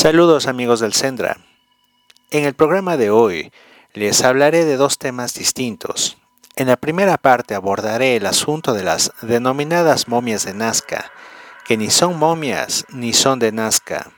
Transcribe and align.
Saludos 0.00 0.46
amigos 0.46 0.78
del 0.78 0.92
Sendra. 0.92 1.38
En 2.30 2.44
el 2.44 2.54
programa 2.54 2.96
de 2.96 3.10
hoy 3.10 3.50
les 3.94 4.22
hablaré 4.22 4.64
de 4.64 4.76
dos 4.76 4.96
temas 4.96 5.34
distintos. 5.34 6.18
En 6.54 6.68
la 6.68 6.76
primera 6.76 7.16
parte 7.16 7.56
abordaré 7.56 8.14
el 8.14 8.26
asunto 8.26 8.74
de 8.74 8.84
las 8.84 9.10
denominadas 9.22 10.06
momias 10.06 10.44
de 10.44 10.54
Nazca, 10.54 11.10
que 11.64 11.76
ni 11.76 11.90
son 11.90 12.16
momias 12.16 12.84
ni 12.90 13.12
son 13.12 13.40
de 13.40 13.50
Nazca, 13.50 14.12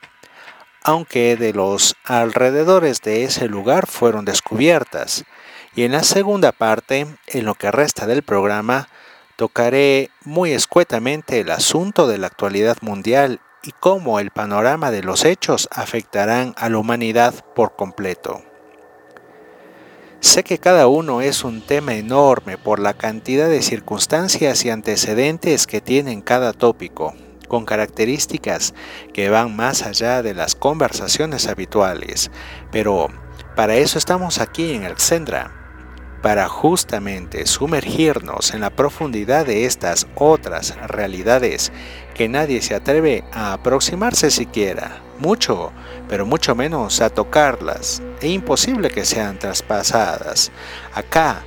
aunque 0.83 1.35
de 1.35 1.51
los 1.51 1.95
alrededores 2.03 3.01
de 3.01 3.23
ese 3.23 3.47
lugar 3.47 3.87
fueron 3.87 4.23
descubiertas. 4.23 5.25
Y 5.73 5.81
en 5.81 5.93
la 5.93 6.03
segunda 6.03 6.51
parte, 6.51 7.07
en 7.25 7.45
lo 7.45 7.55
que 7.55 7.71
resta 7.71 8.05
del 8.05 8.21
programa, 8.21 8.87
tocaré 9.35 10.11
muy 10.25 10.51
escuetamente 10.51 11.39
el 11.39 11.49
asunto 11.49 12.05
de 12.05 12.19
la 12.19 12.27
actualidad 12.27 12.77
mundial 12.81 13.41
y 13.63 13.71
cómo 13.71 14.19
el 14.19 14.31
panorama 14.31 14.91
de 14.91 15.03
los 15.03 15.25
hechos 15.25 15.67
afectarán 15.71 16.53
a 16.57 16.69
la 16.69 16.77
humanidad 16.77 17.33
por 17.55 17.75
completo. 17.75 18.43
Sé 20.19 20.43
que 20.43 20.59
cada 20.59 20.87
uno 20.87 21.21
es 21.21 21.43
un 21.43 21.61
tema 21.61 21.95
enorme 21.95 22.57
por 22.57 22.79
la 22.79 22.93
cantidad 22.93 23.49
de 23.49 23.61
circunstancias 23.61 24.63
y 24.65 24.69
antecedentes 24.69 25.65
que 25.65 25.81
tienen 25.81 26.21
cada 26.21 26.53
tópico, 26.53 27.15
con 27.47 27.65
características 27.65 28.73
que 29.13 29.29
van 29.29 29.55
más 29.55 29.81
allá 29.83 30.21
de 30.21 30.33
las 30.33 30.55
conversaciones 30.55 31.47
habituales, 31.47 32.31
pero 32.71 33.09
para 33.55 33.75
eso 33.75 33.97
estamos 33.97 34.39
aquí 34.39 34.73
en 34.73 34.83
el 34.83 34.97
Xendra, 34.97 35.60
para 36.21 36.47
justamente 36.47 37.45
sumergirnos 37.45 38.53
en 38.53 38.61
la 38.61 38.69
profundidad 38.69 39.45
de 39.45 39.65
estas 39.65 40.07
otras 40.15 40.75
realidades 40.87 41.71
que 42.13 42.29
nadie 42.29 42.61
se 42.61 42.75
atreve 42.75 43.23
a 43.31 43.53
aproximarse 43.53 44.29
siquiera, 44.29 45.01
mucho, 45.19 45.71
pero 46.07 46.25
mucho 46.25 46.55
menos 46.55 47.01
a 47.01 47.09
tocarlas, 47.09 48.01
e 48.21 48.29
imposible 48.29 48.89
que 48.89 49.05
sean 49.05 49.39
traspasadas. 49.39 50.51
Acá, 50.93 51.43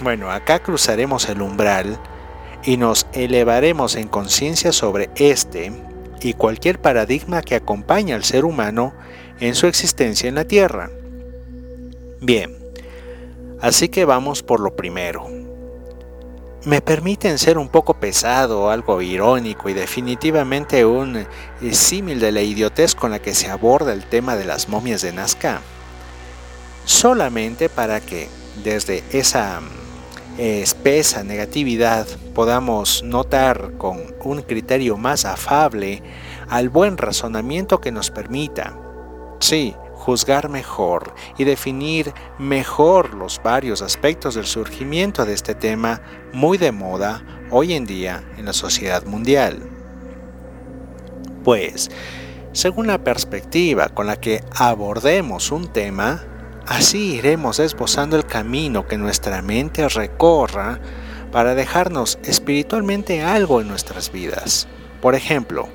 bueno, 0.00 0.30
acá 0.30 0.60
cruzaremos 0.60 1.28
el 1.28 1.42
umbral 1.42 1.98
y 2.64 2.76
nos 2.76 3.06
elevaremos 3.12 3.96
en 3.96 4.08
conciencia 4.08 4.72
sobre 4.72 5.10
este 5.16 5.72
y 6.20 6.34
cualquier 6.34 6.80
paradigma 6.80 7.42
que 7.42 7.56
acompaña 7.56 8.14
al 8.14 8.24
ser 8.24 8.44
humano 8.44 8.94
en 9.40 9.56
su 9.56 9.66
existencia 9.66 10.28
en 10.28 10.36
la 10.36 10.44
Tierra. 10.44 10.90
Bien, 12.20 12.61
Así 13.62 13.88
que 13.88 14.04
vamos 14.04 14.42
por 14.42 14.58
lo 14.58 14.74
primero. 14.74 15.28
Me 16.64 16.80
permiten 16.80 17.38
ser 17.38 17.58
un 17.58 17.68
poco 17.68 17.94
pesado, 17.94 18.70
algo 18.70 19.00
irónico 19.00 19.68
y 19.68 19.72
definitivamente 19.72 20.84
un 20.84 21.16
eh, 21.16 21.26
símil 21.72 22.18
de 22.18 22.32
la 22.32 22.42
idiotez 22.42 22.96
con 22.96 23.12
la 23.12 23.20
que 23.20 23.34
se 23.34 23.48
aborda 23.48 23.92
el 23.92 24.04
tema 24.04 24.34
de 24.34 24.44
las 24.44 24.68
momias 24.68 25.02
de 25.02 25.12
Nazca. 25.12 25.60
Solamente 26.84 27.68
para 27.68 28.00
que 28.00 28.28
desde 28.64 29.04
esa 29.12 29.60
eh, 30.38 30.60
espesa 30.62 31.22
negatividad 31.22 32.08
podamos 32.34 33.04
notar 33.04 33.74
con 33.78 34.00
un 34.24 34.42
criterio 34.42 34.96
más 34.96 35.24
afable 35.24 36.02
al 36.48 36.68
buen 36.68 36.96
razonamiento 36.96 37.80
que 37.80 37.92
nos 37.92 38.10
permita, 38.10 38.76
sí, 39.38 39.76
juzgar 40.02 40.48
mejor 40.48 41.14
y 41.38 41.44
definir 41.44 42.12
mejor 42.36 43.14
los 43.14 43.40
varios 43.40 43.82
aspectos 43.82 44.34
del 44.34 44.46
surgimiento 44.46 45.24
de 45.24 45.32
este 45.32 45.54
tema 45.54 46.02
muy 46.32 46.58
de 46.58 46.72
moda 46.72 47.22
hoy 47.52 47.74
en 47.74 47.86
día 47.86 48.24
en 48.36 48.46
la 48.46 48.52
sociedad 48.52 49.04
mundial. 49.04 49.62
Pues, 51.44 51.88
según 52.52 52.88
la 52.88 52.98
perspectiva 52.98 53.90
con 53.90 54.08
la 54.08 54.16
que 54.16 54.42
abordemos 54.56 55.52
un 55.52 55.68
tema, 55.68 56.24
así 56.66 57.14
iremos 57.14 57.60
esbozando 57.60 58.16
el 58.16 58.26
camino 58.26 58.88
que 58.88 58.98
nuestra 58.98 59.40
mente 59.40 59.88
recorra 59.88 60.80
para 61.30 61.54
dejarnos 61.54 62.18
espiritualmente 62.24 63.22
algo 63.22 63.60
en 63.60 63.68
nuestras 63.68 64.10
vidas. 64.10 64.66
Por 65.00 65.14
ejemplo, 65.14 65.68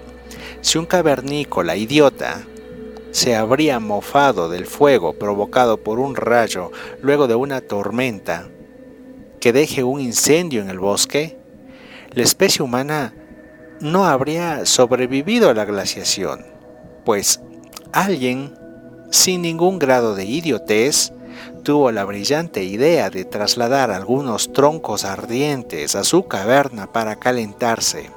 si 0.59 0.77
un 0.77 0.85
cavernícola 0.85 1.77
idiota 1.77 2.41
se 3.17 3.35
habría 3.35 3.79
mofado 3.79 4.47
del 4.47 4.67
fuego 4.67 5.13
provocado 5.13 5.77
por 5.77 5.97
un 5.97 6.15
rayo 6.15 6.71
luego 7.01 7.27
de 7.27 7.33
una 7.33 7.61
tormenta 7.61 8.47
que 9.39 9.51
deje 9.51 9.83
un 9.83 9.99
incendio 9.99 10.61
en 10.61 10.69
el 10.69 10.77
bosque, 10.77 11.35
la 12.13 12.21
especie 12.21 12.63
humana 12.63 13.15
no 13.79 14.05
habría 14.05 14.67
sobrevivido 14.67 15.49
a 15.49 15.55
la 15.55 15.65
glaciación, 15.65 16.45
pues 17.05 17.41
alguien 17.91 18.53
sin 19.09 19.41
ningún 19.41 19.79
grado 19.79 20.13
de 20.13 20.25
idiotez 20.25 21.11
tuvo 21.63 21.91
la 21.91 22.05
brillante 22.05 22.65
idea 22.65 23.09
de 23.09 23.25
trasladar 23.25 23.89
algunos 23.89 24.53
troncos 24.53 25.05
ardientes 25.05 25.95
a 25.95 26.03
su 26.03 26.27
caverna 26.27 26.93
para 26.93 27.15
calentarse. 27.15 28.11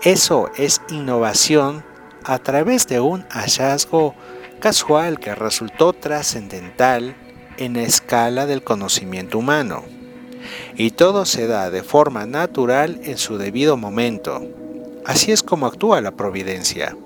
Eso 0.00 0.48
es 0.56 0.80
innovación 0.88 1.84
a 2.24 2.38
través 2.38 2.86
de 2.88 3.00
un 3.00 3.24
hallazgo 3.28 4.14
casual 4.58 5.20
que 5.20 5.34
resultó 5.34 5.92
trascendental 5.92 7.14
en 7.58 7.74
la 7.74 7.82
escala 7.82 8.46
del 8.46 8.62
conocimiento 8.62 9.38
humano. 9.38 9.84
Y 10.76 10.90
todo 10.90 11.26
se 11.26 11.46
da 11.46 11.70
de 11.70 11.82
forma 11.82 12.26
natural 12.26 13.00
en 13.04 13.18
su 13.18 13.36
debido 13.36 13.76
momento. 13.76 14.42
Así 15.04 15.32
es 15.32 15.42
como 15.42 15.66
actúa 15.66 16.00
la 16.00 16.12
providencia. 16.12 16.96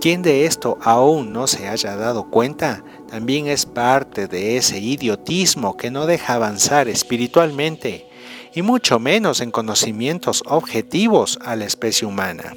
Quien 0.00 0.22
de 0.22 0.46
esto 0.46 0.78
aún 0.82 1.32
no 1.32 1.46
se 1.46 1.68
haya 1.68 1.94
dado 1.94 2.28
cuenta, 2.28 2.82
también 3.08 3.46
es 3.46 3.66
parte 3.66 4.26
de 4.26 4.56
ese 4.56 4.80
idiotismo 4.80 5.76
que 5.76 5.92
no 5.92 6.06
deja 6.06 6.34
avanzar 6.34 6.88
espiritualmente 6.88 8.08
y 8.52 8.62
mucho 8.62 8.98
menos 8.98 9.40
en 9.40 9.52
conocimientos 9.52 10.42
objetivos 10.46 11.38
a 11.42 11.54
la 11.54 11.64
especie 11.64 12.08
humana 12.08 12.54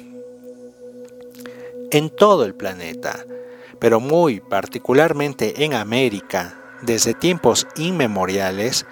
en 1.90 2.10
todo 2.10 2.44
el 2.44 2.54
planeta, 2.54 3.24
pero 3.78 4.00
muy 4.00 4.40
particularmente 4.40 5.64
en 5.64 5.74
América, 5.74 6.58
desde 6.82 7.14
tiempos 7.14 7.66
inmemoriales, 7.76 8.86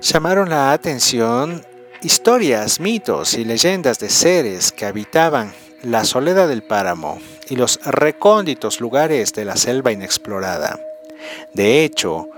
llamaron 0.00 0.48
la 0.48 0.72
atención 0.72 1.64
historias, 2.02 2.80
mitos 2.80 3.34
y 3.34 3.44
leyendas 3.44 3.98
de 3.98 4.08
seres 4.08 4.72
que 4.72 4.86
habitaban 4.86 5.52
la 5.82 6.04
soledad 6.04 6.48
del 6.48 6.62
páramo 6.62 7.20
y 7.48 7.56
los 7.56 7.80
recónditos 7.84 8.80
lugares 8.80 9.32
de 9.32 9.44
la 9.44 9.56
selva 9.56 9.92
inexplorada. 9.92 10.78
De 11.52 11.84
hecho, 11.84 12.28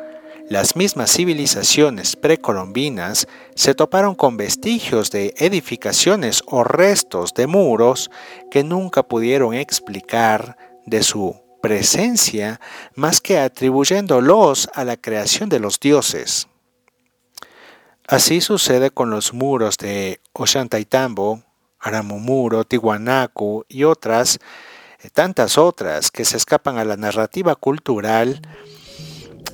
las 0.52 0.76
mismas 0.76 1.10
civilizaciones 1.10 2.14
precolombinas 2.14 3.26
se 3.54 3.74
toparon 3.74 4.14
con 4.14 4.36
vestigios 4.36 5.10
de 5.10 5.32
edificaciones 5.38 6.42
o 6.46 6.62
restos 6.62 7.32
de 7.32 7.46
muros 7.46 8.10
que 8.50 8.62
nunca 8.62 9.02
pudieron 9.02 9.54
explicar 9.54 10.58
de 10.84 11.02
su 11.02 11.40
presencia 11.62 12.60
más 12.94 13.22
que 13.22 13.38
atribuyéndolos 13.38 14.68
a 14.74 14.84
la 14.84 14.98
creación 14.98 15.48
de 15.48 15.58
los 15.58 15.80
dioses. 15.80 16.48
Así 18.06 18.42
sucede 18.42 18.90
con 18.90 19.08
los 19.08 19.32
muros 19.32 19.78
de 19.78 20.20
Ollantaytambo, 20.34 21.42
Aramumuro, 21.80 22.64
Tiwanaku 22.64 23.64
y 23.70 23.84
otras, 23.84 24.38
tantas 25.14 25.56
otras 25.56 26.10
que 26.10 26.26
se 26.26 26.36
escapan 26.36 26.76
a 26.76 26.84
la 26.84 26.98
narrativa 26.98 27.54
cultural 27.56 28.42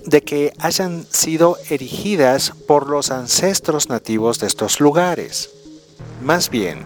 de 0.04 0.22
que 0.22 0.52
hayan 0.58 1.06
sido 1.10 1.56
erigidas 1.70 2.52
por 2.66 2.88
los 2.88 3.10
ancestros 3.10 3.88
nativos 3.88 4.38
de 4.38 4.46
estos 4.46 4.80
lugares. 4.80 5.50
Más 6.22 6.50
bien, 6.50 6.80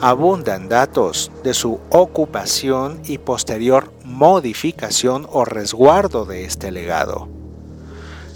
abundan 0.00 0.68
datos 0.68 1.30
de 1.42 1.54
su 1.54 1.80
ocupación 1.90 3.00
y 3.06 3.18
posterior 3.18 3.92
modificación 4.04 5.26
o 5.30 5.44
resguardo 5.44 6.24
de 6.24 6.44
este 6.44 6.70
legado. 6.70 7.28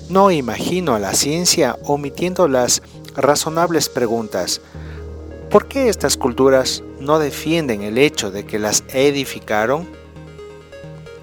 No 0.08 0.30
imagino 0.30 0.94
a 0.94 0.98
la 0.98 1.14
ciencia 1.14 1.76
omitiendo 1.84 2.48
las 2.48 2.82
razonables 3.14 3.88
preguntas, 3.88 4.60
¿Por 5.50 5.66
qué 5.66 5.88
estas 5.88 6.16
culturas 6.16 6.84
no 7.00 7.18
defienden 7.18 7.82
el 7.82 7.98
hecho 7.98 8.30
de 8.30 8.46
que 8.46 8.60
las 8.60 8.84
edificaron? 8.94 9.88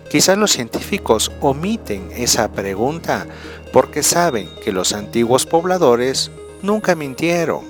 Quizás 0.10 0.38
los 0.38 0.52
científicos 0.52 1.32
omiten 1.42 2.10
esa 2.16 2.52
pregunta 2.52 3.28
porque 3.74 4.04
saben 4.04 4.50
que 4.64 4.72
los 4.72 4.94
antiguos 4.94 5.46
pobladores 5.46 6.32
nunca 6.62 6.96
mintieron. 6.96 7.62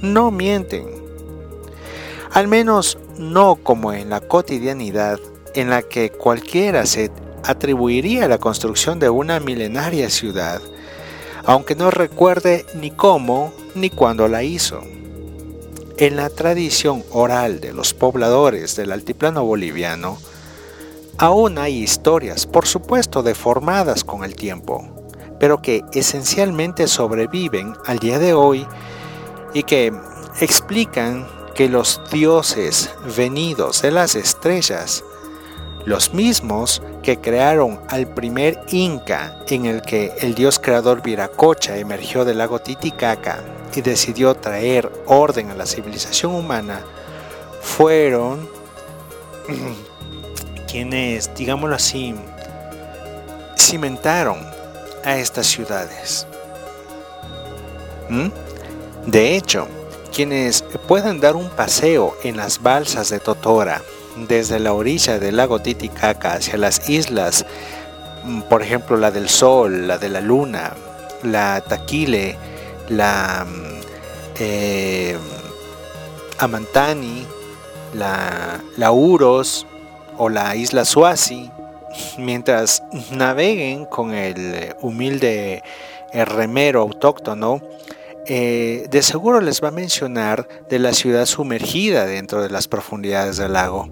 No 0.00 0.30
mienten. 0.30 0.86
Al 2.32 2.48
menos 2.48 2.98
no 3.18 3.56
como 3.56 3.92
en 3.92 4.10
la 4.10 4.20
cotidianidad 4.20 5.18
en 5.54 5.68
la 5.68 5.82
que 5.82 6.10
cualquiera 6.10 6.86
se 6.86 7.10
atribuiría 7.44 8.28
la 8.28 8.38
construcción 8.38 8.98
de 8.98 9.10
una 9.10 9.40
milenaria 9.40 10.08
ciudad, 10.08 10.60
aunque 11.44 11.74
no 11.74 11.90
recuerde 11.90 12.64
ni 12.74 12.90
cómo 12.90 13.52
ni 13.74 13.90
cuándo 13.90 14.28
la 14.28 14.42
hizo. 14.42 14.80
En 15.96 16.16
la 16.16 16.30
tradición 16.30 17.04
oral 17.10 17.60
de 17.60 17.74
los 17.74 17.92
pobladores 17.92 18.74
del 18.76 18.92
altiplano 18.92 19.44
boliviano, 19.44 20.18
aún 21.20 21.58
hay 21.58 21.82
historias, 21.82 22.46
por 22.46 22.66
supuesto 22.66 23.22
deformadas 23.22 24.04
con 24.04 24.24
el 24.24 24.34
tiempo, 24.34 24.88
pero 25.38 25.60
que 25.60 25.84
esencialmente 25.92 26.88
sobreviven 26.88 27.74
al 27.84 27.98
día 27.98 28.18
de 28.18 28.32
hoy 28.32 28.66
y 29.52 29.62
que 29.64 29.92
explican 30.40 31.28
que 31.54 31.68
los 31.68 32.00
dioses 32.10 32.90
venidos 33.18 33.82
de 33.82 33.90
las 33.90 34.14
estrellas, 34.14 35.04
los 35.84 36.14
mismos 36.14 36.82
que 37.02 37.18
crearon 37.18 37.80
al 37.88 38.06
primer 38.06 38.58
Inca 38.70 39.44
en 39.48 39.66
el 39.66 39.82
que 39.82 40.14
el 40.20 40.34
dios 40.34 40.58
creador 40.58 41.02
Viracocha 41.02 41.76
emergió 41.76 42.24
del 42.24 42.38
lago 42.38 42.60
Titicaca 42.60 43.44
y 43.74 43.82
decidió 43.82 44.34
traer 44.36 44.90
orden 45.04 45.50
a 45.50 45.54
la 45.54 45.66
civilización 45.66 46.34
humana, 46.34 46.80
fueron 47.60 48.48
quienes, 50.70 51.34
digámoslo 51.34 51.74
así, 51.74 52.14
cimentaron 53.58 54.38
a 55.04 55.16
estas 55.16 55.46
ciudades. 55.46 56.26
¿Mm? 58.08 58.28
De 59.06 59.36
hecho, 59.36 59.66
quienes 60.14 60.62
puedan 60.86 61.20
dar 61.20 61.36
un 61.36 61.48
paseo 61.50 62.16
en 62.22 62.36
las 62.36 62.62
balsas 62.62 63.10
de 63.10 63.20
Totora 63.20 63.82
desde 64.28 64.58
la 64.60 64.72
orilla 64.72 65.18
del 65.18 65.36
lago 65.36 65.60
Titicaca 65.60 66.34
hacia 66.34 66.56
las 66.58 66.88
islas, 66.88 67.46
mm, 68.24 68.42
por 68.42 68.62
ejemplo 68.62 68.96
la 68.96 69.10
del 69.10 69.28
Sol, 69.28 69.88
la 69.88 69.98
de 69.98 70.08
la 70.08 70.20
Luna, 70.20 70.74
la 71.22 71.60
Taquile, 71.60 72.36
la 72.88 73.46
mm, 73.48 73.80
eh, 74.40 75.16
Amantani, 76.38 77.26
la, 77.94 78.60
la 78.76 78.92
Uros 78.92 79.66
o 80.20 80.28
la 80.28 80.54
isla 80.54 80.84
Suasi, 80.84 81.50
mientras 82.18 82.82
naveguen 83.10 83.86
con 83.86 84.12
el 84.12 84.74
humilde 84.82 85.62
eh, 86.12 86.24
remero 86.26 86.82
autóctono, 86.82 87.62
eh, 88.26 88.86
de 88.90 89.02
seguro 89.02 89.40
les 89.40 89.62
va 89.64 89.68
a 89.68 89.70
mencionar 89.70 90.46
de 90.68 90.78
la 90.78 90.92
ciudad 90.92 91.24
sumergida 91.24 92.04
dentro 92.04 92.42
de 92.42 92.50
las 92.50 92.68
profundidades 92.68 93.38
del 93.38 93.54
lago. 93.54 93.88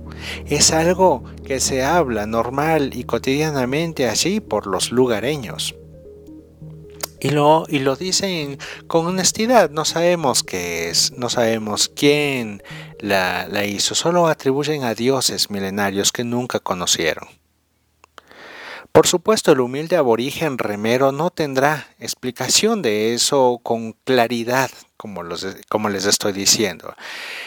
Es 0.46 0.70
algo 0.70 1.25
que 1.46 1.60
se 1.60 1.82
habla 1.82 2.26
normal 2.26 2.90
y 2.92 3.04
cotidianamente 3.04 4.06
allí 4.06 4.40
por 4.40 4.66
los 4.66 4.92
lugareños. 4.92 5.75
Y 7.20 7.30
lo, 7.30 7.64
y 7.68 7.80
lo 7.80 7.96
dicen 7.96 8.58
con 8.86 9.06
honestidad, 9.06 9.70
no 9.70 9.84
sabemos 9.84 10.44
qué 10.44 10.88
es, 10.88 11.12
no 11.16 11.28
sabemos 11.28 11.88
quién 11.88 12.62
la, 13.00 13.48
la 13.48 13.64
hizo, 13.64 13.94
solo 13.94 14.28
atribuyen 14.28 14.84
a 14.84 14.94
dioses 14.94 15.50
milenarios 15.50 16.12
que 16.12 16.22
nunca 16.22 16.60
conocieron. 16.60 17.28
Por 18.92 19.06
supuesto, 19.06 19.52
el 19.52 19.60
humilde 19.60 19.96
aborigen 19.96 20.58
remero 20.58 21.12
no 21.12 21.30
tendrá 21.30 21.86
explicación 22.00 22.82
de 22.82 23.14
eso 23.14 23.60
con 23.62 23.92
claridad, 23.92 24.70
como, 24.96 25.22
como 25.68 25.88
les 25.88 26.04
estoy 26.04 26.32
diciendo. 26.32 26.94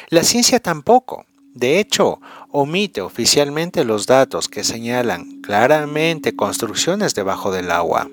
La 0.10 0.24
ciencia 0.24 0.60
tampoco. 0.60 1.26
De 1.54 1.80
hecho, 1.80 2.22
omite 2.52 3.02
oficialmente 3.02 3.84
los 3.84 4.06
datos 4.06 4.48
que 4.48 4.64
señalan 4.64 5.42
claramente 5.42 6.36
construcciones 6.36 7.16
debajo 7.16 7.52
del 7.52 7.72
agua. 7.72 8.10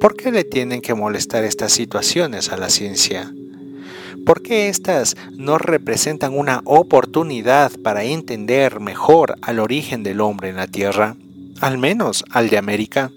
¿Por 0.00 0.16
qué 0.16 0.30
le 0.30 0.44
tienen 0.44 0.80
que 0.80 0.94
molestar 0.94 1.44
estas 1.44 1.72
situaciones 1.72 2.50
a 2.50 2.56
la 2.56 2.70
ciencia? 2.70 3.32
¿Por 4.24 4.42
qué 4.42 4.68
estas 4.68 5.16
no 5.32 5.58
representan 5.58 6.36
una 6.36 6.60
oportunidad 6.64 7.72
para 7.82 8.04
entender 8.04 8.80
mejor 8.80 9.36
al 9.42 9.58
origen 9.58 10.02
del 10.02 10.20
hombre 10.20 10.50
en 10.50 10.56
la 10.56 10.66
Tierra? 10.66 11.16
al 11.60 11.78
menos 11.78 12.24
al 12.30 12.48
de 12.48 12.58
América. 12.58 13.10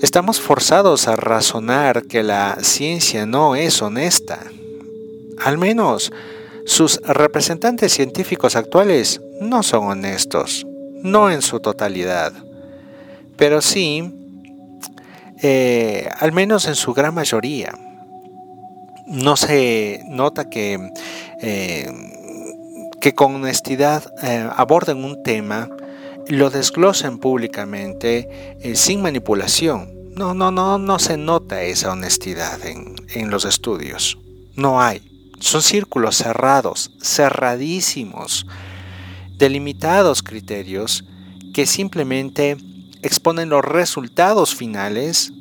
Estamos 0.00 0.40
forzados 0.40 1.06
a 1.06 1.16
razonar 1.16 2.04
que 2.04 2.22
la 2.22 2.58
ciencia 2.62 3.26
no 3.26 3.54
es 3.54 3.82
honesta. 3.82 4.40
Al 5.38 5.58
menos 5.58 6.12
sus 6.66 7.00
representantes 7.02 7.92
científicos 7.92 8.56
actuales 8.56 9.20
no 9.40 9.62
son 9.62 9.84
honestos, 9.84 10.66
no 11.02 11.30
en 11.30 11.42
su 11.42 11.60
totalidad, 11.60 12.32
pero 13.36 13.60
sí, 13.60 14.12
eh, 15.42 16.08
al 16.20 16.32
menos 16.32 16.66
en 16.68 16.76
su 16.76 16.94
gran 16.94 17.14
mayoría. 17.14 17.72
No 19.06 19.36
se 19.36 20.02
nota 20.06 20.48
que, 20.48 20.78
eh, 21.40 21.92
que 23.00 23.14
con 23.14 23.34
honestidad 23.34 24.04
eh, 24.22 24.48
aborden 24.56 25.04
un 25.04 25.22
tema 25.22 25.68
lo 26.28 26.50
desglosen 26.50 27.18
públicamente 27.18 28.56
sin 28.74 29.02
manipulación. 29.02 29.90
No, 30.14 30.34
no, 30.34 30.52
no, 30.52 30.78
no 30.78 30.98
se 30.98 31.16
nota 31.16 31.62
esa 31.62 31.90
honestidad 31.90 32.60
en, 32.64 33.30
los 33.30 33.44
estudios. 33.44 34.18
No 34.54 34.80
hay. 34.80 35.02
Son 35.40 35.62
círculos 35.62 36.16
cerrados, 36.16 36.92
cerradísimos, 37.02 38.46
delimitados 39.38 40.22
criterios 40.22 41.04
que 41.52 41.66
simplemente 41.66 42.56
exponen 43.02 43.48
los 43.48 43.64
resultados 43.64 44.54
finales 44.54 45.32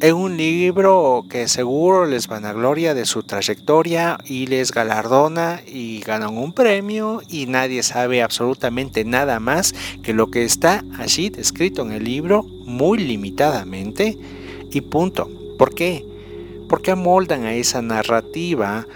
en 0.00 0.16
un 0.16 0.38
libro 0.38 1.26
que 1.28 1.46
seguro 1.46 2.06
les 2.06 2.26
van 2.26 2.46
a 2.46 2.54
gloria 2.54 2.94
de 2.94 3.04
su 3.04 3.22
trayectoria 3.22 4.18
y 4.24 4.46
les 4.46 4.72
galardona 4.72 5.60
y 5.66 6.00
ganan 6.00 6.38
un 6.38 6.54
premio 6.54 7.20
y 7.28 7.46
nadie 7.46 7.82
sabe 7.82 8.22
absolutamente 8.22 9.04
nada 9.04 9.40
más 9.40 9.74
que 10.02 10.14
lo 10.14 10.30
que 10.30 10.44
está 10.44 10.84
allí 10.98 11.28
descrito 11.28 11.82
en 11.82 11.92
el 11.92 12.04
libro 12.04 12.44
muy 12.44 12.98
limitadamente 12.98 14.16
y 14.70 14.80
punto. 14.80 15.28
¿Por 15.58 15.74
qué? 15.74 16.06
Porque 16.66 16.92
amoldan 16.92 17.44
a 17.44 17.52
esa 17.52 17.82
narrativa, 17.82 18.86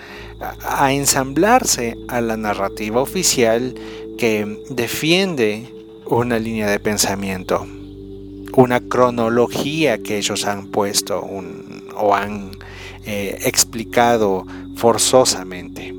a 0.40 0.92
ensamblarse 0.92 1.99
a 2.08 2.23
la 2.23 2.38
narrativa 2.38 3.02
oficial 3.02 3.75
que 4.16 4.62
defiende 4.70 5.70
una 6.06 6.38
línea 6.38 6.70
de 6.70 6.78
pensamiento 6.78 7.66
una 8.56 8.80
cronología 8.80 9.99
que 9.99 10.18
ellos 10.18 10.46
han 10.46 10.68
puesto 10.68 11.20
o 11.96 12.14
han 12.14 12.52
eh, 13.04 13.38
explicado 13.44 14.46
forzosamente. 14.76 15.94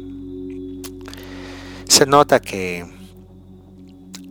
Se 1.87 2.05
nota 2.05 2.39
que 2.39 2.85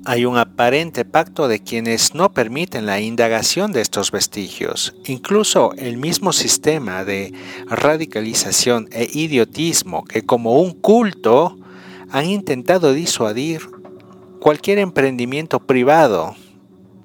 hay 0.06 0.26
un 0.26 0.36
aparente 0.36 1.04
pacto 1.04 1.48
de 1.48 1.60
quienes 1.60 2.14
no 2.14 2.32
permiten 2.32 2.84
la 2.84 3.00
indagación 3.00 3.72
de 3.72 3.80
estos 3.80 4.10
vestigios. 4.10 4.94
Incluso 5.06 5.72
el 5.78 5.96
mismo 5.96 6.32
sistema 6.32 7.04
de 7.04 7.32
radicalización 7.66 8.88
e 8.92 9.08
idiotismo 9.12 10.04
que 10.04 10.22
como 10.22 10.60
un 10.60 10.72
culto 10.72 11.56
han 12.10 12.26
intentado 12.26 12.92
disuadir 12.92 13.62
cualquier 14.40 14.78
emprendimiento 14.78 15.60
privado 15.60 16.36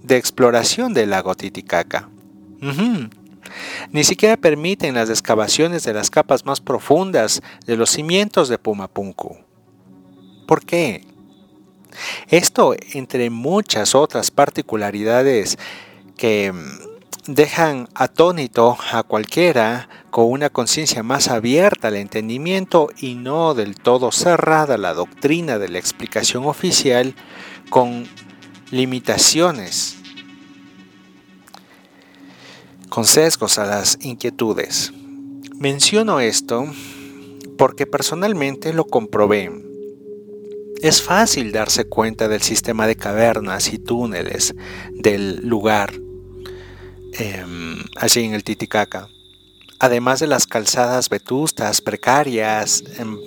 de 0.04 0.18
exploración 0.18 0.94
del 0.94 1.12
lago 1.12 1.36
Titicaca. 1.36 2.10
Ni 3.92 4.04
siquiera 4.04 4.38
permiten 4.38 4.96
las 4.96 5.10
excavaciones 5.10 5.84
de 5.84 5.94
las 5.94 6.10
capas 6.10 6.46
más 6.46 6.62
profundas 6.62 7.42
de 7.66 7.78
los 7.78 7.90
cimientos 7.90 8.50
de 8.50 8.58
Pumapunku. 8.58 9.38
¿Por 10.46 10.66
qué? 10.66 11.06
Esto, 12.28 12.76
entre 12.94 13.30
muchas 13.30 13.96
otras 13.96 14.32
particularidades 14.32 15.58
que 16.18 16.52
mm, 16.52 17.34
dejan 17.34 17.88
atónito 17.96 18.78
a 18.92 19.04
cualquiera 19.04 19.90
con 20.10 20.26
una 20.26 20.50
conciencia 20.50 21.04
más 21.04 21.28
abierta 21.28 21.90
al 21.90 21.96
entendimiento 21.96 22.90
y 23.00 23.16
no 23.16 23.54
del 23.54 23.76
todo 23.76 24.12
cerrada 24.12 24.78
la 24.78 24.94
doctrina 24.94 25.60
de 25.60 25.70
la 25.70 25.80
explicación 25.80 26.46
oficial, 26.46 27.16
con 27.70 28.08
limitaciones, 28.72 29.98
con 32.90 33.06
sesgos 33.06 33.58
a 33.58 33.66
las 33.66 33.98
inquietudes. 34.02 34.92
Menciono 35.56 36.20
esto 36.20 36.66
porque 37.58 37.86
personalmente 37.86 38.74
lo 38.74 38.86
comprobé. 38.86 39.52
Es 40.82 41.02
fácil 41.02 41.52
darse 41.52 41.86
cuenta 41.86 42.28
del 42.28 42.42
sistema 42.42 42.88
de 42.88 42.96
cavernas 42.96 43.74
y 43.74 43.80
túneles 43.80 44.56
del 44.92 45.46
lugar 45.46 45.94
em, 47.14 47.84
allí 47.98 48.24
en 48.24 48.34
el 48.34 48.44
Titicaca. 48.44 49.10
Además 49.80 50.20
de 50.20 50.28
las 50.28 50.48
calzadas 50.48 51.10
vetustas, 51.10 51.82
precarias, 51.82 52.84
en, 52.98 53.18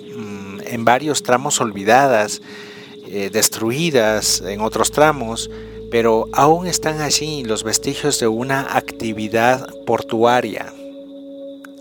en 0.65 0.85
varios 0.85 1.21
tramos 1.21 1.61
olvidadas, 1.61 2.41
eh, 3.15 3.29
destruidas 3.29 4.41
en 4.41 4.59
otros 4.59 4.89
tramos, 4.89 5.51
pero 5.91 6.25
aún 6.33 6.65
están 6.65 6.99
allí 6.99 7.43
los 7.43 7.63
vestigios 7.63 8.19
de 8.19 8.27
una 8.27 8.75
actividad 8.75 9.67
portuaria, 9.85 10.73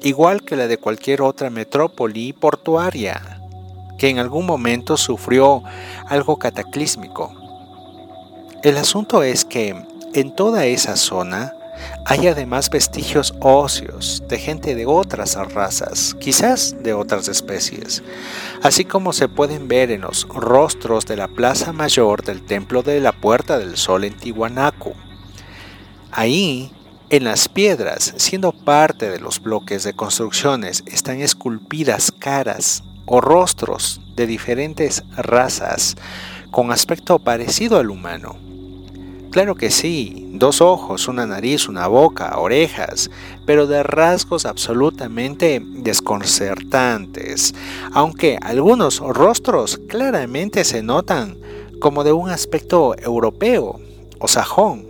igual 0.02 0.42
que 0.42 0.56
la 0.56 0.66
de 0.66 0.76
cualquier 0.76 1.22
otra 1.22 1.48
metrópoli 1.48 2.34
portuaria, 2.34 3.40
que 3.96 4.10
en 4.10 4.18
algún 4.18 4.44
momento 4.44 4.98
sufrió 4.98 5.62
algo 6.06 6.36
cataclísmico. 6.36 7.32
El 8.62 8.76
asunto 8.76 9.22
es 9.22 9.46
que 9.46 9.74
en 10.12 10.36
toda 10.36 10.66
esa 10.66 10.96
zona 10.96 11.54
hay 12.04 12.26
además 12.26 12.68
vestigios 12.68 13.34
óseos 13.40 14.22
de 14.28 14.38
gente 14.38 14.74
de 14.74 14.86
otras 14.86 15.34
razas, 15.52 16.14
quizás 16.20 16.76
de 16.82 16.92
otras 16.92 17.28
especies, 17.28 18.02
así 18.62 18.84
como 18.84 19.12
se 19.12 19.28
pueden 19.28 19.68
ver 19.68 19.90
en 19.90 20.02
los 20.02 20.26
rostros 20.28 21.06
de 21.06 21.16
la 21.16 21.28
plaza 21.28 21.72
mayor 21.72 22.24
del 22.24 22.42
templo 22.42 22.82
de 22.82 23.00
la 23.00 23.12
Puerta 23.12 23.58
del 23.58 23.76
Sol 23.76 24.04
en 24.04 24.16
Tiwanaku. 24.16 24.94
Ahí, 26.10 26.72
en 27.08 27.24
las 27.24 27.48
piedras, 27.48 28.14
siendo 28.16 28.52
parte 28.52 29.10
de 29.10 29.20
los 29.20 29.40
bloques 29.40 29.84
de 29.84 29.94
construcciones, 29.94 30.82
están 30.86 31.20
esculpidas 31.20 32.12
caras 32.12 32.82
o 33.06 33.20
rostros 33.20 34.00
de 34.16 34.26
diferentes 34.26 35.04
razas 35.16 35.96
con 36.50 36.70
aspecto 36.70 37.18
parecido 37.18 37.78
al 37.78 37.90
humano 37.90 38.51
Claro 39.32 39.54
que 39.54 39.70
sí, 39.70 40.28
dos 40.34 40.60
ojos, 40.60 41.08
una 41.08 41.26
nariz, 41.26 41.66
una 41.66 41.86
boca, 41.86 42.38
orejas, 42.38 43.10
pero 43.46 43.66
de 43.66 43.82
rasgos 43.82 44.44
absolutamente 44.44 45.62
desconcertantes, 45.64 47.54
aunque 47.92 48.36
algunos 48.42 48.98
rostros 48.98 49.80
claramente 49.88 50.64
se 50.64 50.82
notan 50.82 51.38
como 51.80 52.04
de 52.04 52.12
un 52.12 52.28
aspecto 52.28 52.94
europeo 52.98 53.80
o 54.18 54.28
sajón. 54.28 54.86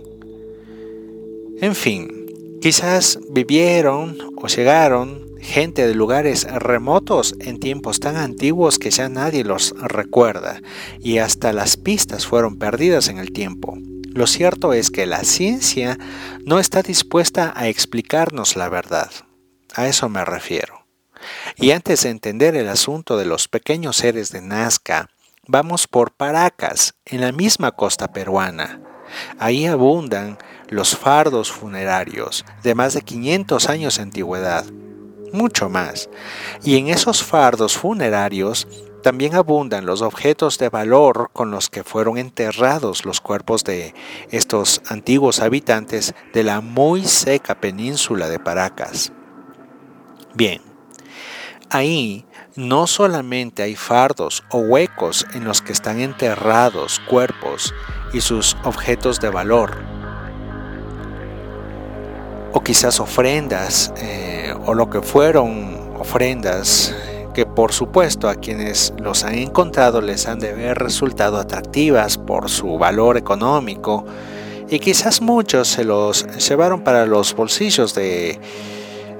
En 1.61 1.73
fin, 1.73 2.25
quizás 2.59 3.19
vivieron 3.29 4.17
o 4.35 4.47
llegaron 4.47 5.23
gente 5.39 5.87
de 5.87 5.95
lugares 5.95 6.43
remotos 6.51 7.33
en 7.39 7.61
tiempos 7.61 8.01
tan 8.01 8.17
antiguos 8.17 8.77
que 8.77 8.91
ya 8.91 9.07
nadie 9.07 9.45
los 9.45 9.73
recuerda 9.79 10.61
y 10.99 11.19
hasta 11.19 11.53
las 11.53 11.77
pistas 11.77 12.27
fueron 12.27 12.57
perdidas 12.57 13.07
en 13.07 13.19
el 13.19 13.31
tiempo. 13.31 13.77
Lo 14.13 14.27
cierto 14.27 14.73
es 14.73 14.91
que 14.91 15.07
la 15.07 15.23
ciencia 15.23 15.97
no 16.45 16.59
está 16.59 16.83
dispuesta 16.83 17.51
a 17.55 17.67
explicarnos 17.67 18.55
la 18.55 18.69
verdad. 18.69 19.09
A 19.73 19.87
eso 19.87 20.07
me 20.07 20.23
refiero. 20.23 20.85
Y 21.55 21.71
antes 21.71 22.03
de 22.03 22.09
entender 22.09 22.55
el 22.55 22.69
asunto 22.69 23.17
de 23.17 23.25
los 23.25 23.47
pequeños 23.47 23.97
seres 23.97 24.31
de 24.31 24.41
Nazca, 24.41 25.09
vamos 25.47 25.87
por 25.87 26.11
Paracas, 26.11 26.93
en 27.05 27.21
la 27.21 27.31
misma 27.31 27.71
costa 27.71 28.13
peruana. 28.13 28.79
Ahí 29.39 29.65
abundan 29.65 30.37
los 30.69 30.95
fardos 30.95 31.51
funerarios 31.51 32.45
de 32.61 32.75
más 32.75 32.93
de 32.93 33.01
500 33.01 33.67
años 33.69 33.97
de 33.97 34.03
antigüedad, 34.03 34.65
mucho 35.31 35.69
más. 35.69 36.09
Y 36.63 36.77
en 36.77 36.89
esos 36.89 37.23
fardos 37.23 37.77
funerarios 37.77 38.67
también 39.03 39.35
abundan 39.35 39.85
los 39.85 40.01
objetos 40.01 40.57
de 40.57 40.69
valor 40.69 41.29
con 41.33 41.51
los 41.51 41.69
que 41.69 41.83
fueron 41.83 42.17
enterrados 42.17 43.05
los 43.05 43.21
cuerpos 43.21 43.63
de 43.63 43.93
estos 44.31 44.81
antiguos 44.87 45.41
habitantes 45.41 46.15
de 46.33 46.43
la 46.43 46.61
muy 46.61 47.03
seca 47.03 47.55
península 47.55 48.29
de 48.29 48.39
Paracas. 48.39 49.11
Bien, 50.33 50.61
ahí 51.69 52.25
no 52.55 52.87
solamente 52.87 53.61
hay 53.61 53.75
fardos 53.75 54.43
o 54.49 54.59
huecos 54.59 55.27
en 55.33 55.43
los 55.43 55.61
que 55.61 55.73
están 55.73 55.99
enterrados 55.99 57.01
cuerpos 57.07 57.73
y 58.13 58.21
sus 58.21 58.55
objetos 58.63 59.19
de 59.19 59.29
valor, 59.29 59.77
o 62.53 62.63
quizás 62.63 62.99
ofrendas, 62.99 63.93
eh, 63.97 64.53
o 64.65 64.73
lo 64.73 64.89
que 64.89 65.01
fueron 65.01 65.93
ofrendas 65.99 66.95
que 67.33 67.45
por 67.45 67.73
supuesto 67.73 68.29
a 68.29 68.35
quienes 68.35 68.93
los 69.01 69.23
han 69.23 69.35
encontrado 69.35 70.01
les 70.01 70.27
han 70.27 70.39
de 70.39 70.51
haber 70.51 70.77
resultado 70.77 71.37
atractivas 71.37 72.17
por 72.17 72.49
su 72.49 72.77
valor 72.77 73.17
económico 73.17 74.05
y 74.69 74.79
quizás 74.79 75.21
muchos 75.21 75.67
se 75.67 75.83
los 75.83 76.25
llevaron 76.47 76.83
para 76.83 77.05
los 77.05 77.35
bolsillos 77.35 77.93
de, 77.93 78.39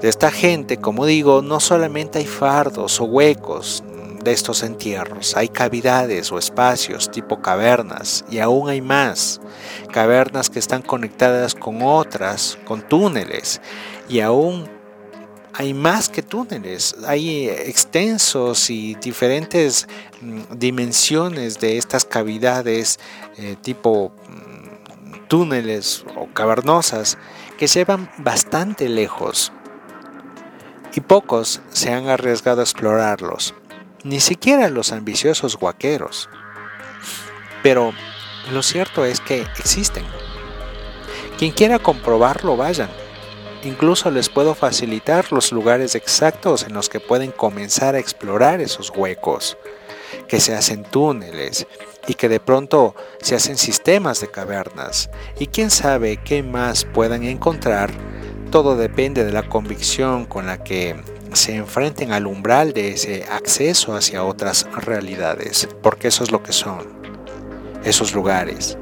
de 0.00 0.08
esta 0.08 0.30
gente. 0.30 0.78
Como 0.78 1.06
digo, 1.06 1.42
no 1.42 1.60
solamente 1.60 2.18
hay 2.18 2.26
fardos 2.26 3.00
o 3.00 3.04
huecos 3.04 3.84
de 4.24 4.32
estos 4.32 4.62
entierros, 4.62 5.36
hay 5.36 5.48
cavidades 5.48 6.32
o 6.32 6.38
espacios 6.38 7.10
tipo 7.10 7.42
cavernas 7.42 8.24
y 8.30 8.38
aún 8.38 8.70
hay 8.70 8.80
más, 8.80 9.40
cavernas 9.92 10.48
que 10.48 10.58
están 10.58 10.82
conectadas 10.82 11.54
con 11.54 11.82
otras, 11.82 12.58
con 12.64 12.80
túneles 12.88 13.60
y 14.08 14.20
aún 14.20 14.73
hay 15.56 15.72
más 15.72 16.08
que 16.08 16.22
túneles, 16.22 16.96
hay 17.06 17.48
extensos 17.48 18.70
y 18.70 18.96
diferentes 18.96 19.86
mm, 20.20 20.56
dimensiones 20.56 21.60
de 21.60 21.78
estas 21.78 22.04
cavidades 22.04 22.98
eh, 23.36 23.56
tipo 23.62 24.12
mm, 24.28 25.28
túneles 25.28 26.04
o 26.16 26.26
cavernosas 26.32 27.18
que 27.56 27.68
llevan 27.68 28.10
bastante 28.18 28.88
lejos 28.88 29.52
y 30.92 31.00
pocos 31.00 31.60
se 31.70 31.92
han 31.92 32.08
arriesgado 32.08 32.60
a 32.60 32.64
explorarlos, 32.64 33.54
ni 34.02 34.20
siquiera 34.20 34.68
los 34.68 34.92
ambiciosos 34.92 35.56
guaqueros. 35.56 36.28
Pero 37.62 37.92
lo 38.52 38.62
cierto 38.62 39.04
es 39.04 39.20
que 39.20 39.42
existen. 39.58 40.04
Quien 41.38 41.50
quiera 41.50 41.80
comprobarlo, 41.80 42.56
vayan 42.56 42.88
Incluso 43.64 44.10
les 44.10 44.28
puedo 44.28 44.54
facilitar 44.54 45.32
los 45.32 45.50
lugares 45.50 45.94
exactos 45.94 46.64
en 46.64 46.74
los 46.74 46.90
que 46.90 47.00
pueden 47.00 47.30
comenzar 47.30 47.94
a 47.94 47.98
explorar 47.98 48.60
esos 48.60 48.90
huecos, 48.90 49.56
que 50.28 50.38
se 50.38 50.54
hacen 50.54 50.82
túneles 50.84 51.66
y 52.06 52.14
que 52.14 52.28
de 52.28 52.40
pronto 52.40 52.94
se 53.22 53.34
hacen 53.34 53.56
sistemas 53.56 54.20
de 54.20 54.30
cavernas. 54.30 55.08
Y 55.38 55.46
quién 55.46 55.70
sabe 55.70 56.18
qué 56.18 56.42
más 56.42 56.84
puedan 56.84 57.24
encontrar. 57.24 57.90
Todo 58.50 58.76
depende 58.76 59.24
de 59.24 59.32
la 59.32 59.48
convicción 59.48 60.26
con 60.26 60.46
la 60.46 60.62
que 60.62 61.02
se 61.32 61.56
enfrenten 61.56 62.12
al 62.12 62.26
umbral 62.26 62.74
de 62.74 62.90
ese 62.90 63.24
acceso 63.24 63.96
hacia 63.96 64.24
otras 64.24 64.66
realidades, 64.84 65.68
porque 65.82 66.08
eso 66.08 66.22
es 66.22 66.30
lo 66.30 66.42
que 66.42 66.52
son, 66.52 66.86
esos 67.82 68.14
lugares. 68.14 68.76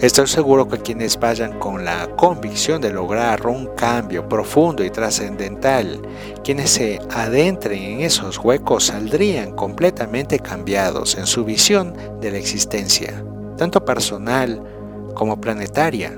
Estoy 0.00 0.28
seguro 0.28 0.68
que 0.68 0.78
quienes 0.78 1.18
vayan 1.18 1.58
con 1.58 1.84
la 1.84 2.06
convicción 2.14 2.80
de 2.80 2.92
lograr 2.92 3.44
un 3.48 3.74
cambio 3.74 4.28
profundo 4.28 4.84
y 4.84 4.90
trascendental, 4.90 6.00
quienes 6.44 6.70
se 6.70 7.00
adentren 7.10 7.82
en 7.82 8.00
esos 8.02 8.38
huecos 8.38 8.84
saldrían 8.84 9.56
completamente 9.56 10.38
cambiados 10.38 11.16
en 11.16 11.26
su 11.26 11.44
visión 11.44 11.94
de 12.20 12.30
la 12.30 12.38
existencia, 12.38 13.24
tanto 13.56 13.84
personal 13.84 14.62
como 15.14 15.40
planetaria. 15.40 16.16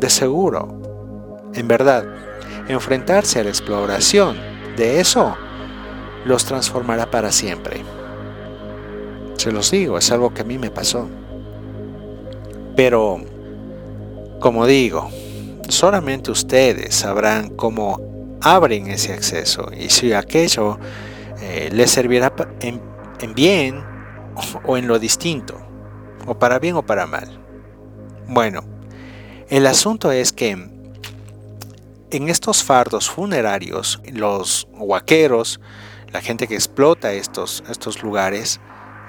De 0.00 0.08
seguro. 0.08 1.50
En 1.52 1.68
verdad, 1.68 2.06
enfrentarse 2.68 3.40
a 3.40 3.44
la 3.44 3.50
exploración 3.50 4.38
de 4.78 4.98
eso 5.00 5.36
los 6.24 6.46
transformará 6.46 7.10
para 7.10 7.32
siempre. 7.32 7.82
Se 9.36 9.52
los 9.52 9.70
digo, 9.70 9.98
es 9.98 10.10
algo 10.10 10.32
que 10.32 10.40
a 10.40 10.46
mí 10.46 10.56
me 10.56 10.70
pasó. 10.70 11.06
Pero, 12.78 13.20
como 14.38 14.64
digo, 14.64 15.10
solamente 15.68 16.30
ustedes 16.30 16.94
sabrán 16.94 17.48
cómo 17.56 18.38
abren 18.40 18.86
ese 18.86 19.12
acceso 19.12 19.68
y 19.76 19.90
si 19.90 20.12
aquello 20.12 20.78
eh, 21.40 21.70
les 21.72 21.90
servirá 21.90 22.32
en, 22.60 22.80
en 23.18 23.34
bien 23.34 23.84
o 24.64 24.76
en 24.76 24.86
lo 24.86 25.00
distinto, 25.00 25.60
o 26.24 26.38
para 26.38 26.60
bien 26.60 26.76
o 26.76 26.86
para 26.86 27.08
mal. 27.08 27.44
Bueno, 28.28 28.60
el 29.48 29.66
asunto 29.66 30.12
es 30.12 30.32
que 30.32 30.50
en 30.52 32.28
estos 32.28 32.62
fardos 32.62 33.10
funerarios, 33.10 34.00
los 34.12 34.68
huaqueros, 34.70 35.58
la 36.12 36.20
gente 36.20 36.46
que 36.46 36.54
explota 36.54 37.12
estos, 37.12 37.64
estos 37.68 38.04
lugares 38.04 38.60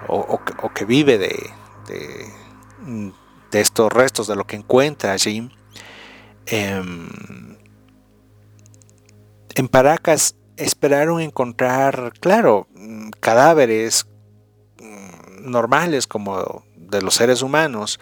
o, 0.07 0.39
que 0.73 0.85
vive 0.85 1.19
de 1.19 1.51
estos 3.51 3.91
restos, 3.91 4.27
de 4.27 4.35
lo 4.35 4.45
que 4.45 4.55
encuentra 4.55 5.13
allí. 5.13 5.49
Em, 6.45 7.09
en 9.55 9.67
Paracas 9.67 10.35
esperaron 10.57 11.21
encontrar, 11.21 12.13
claro, 12.19 12.67
mm, 12.75 13.09
cadáveres 13.19 14.07
mm, 14.79 15.49
normales 15.49 16.07
como 16.07 16.63
de 16.75 17.01
los 17.01 17.15
seres 17.15 17.41
humanos, 17.41 17.99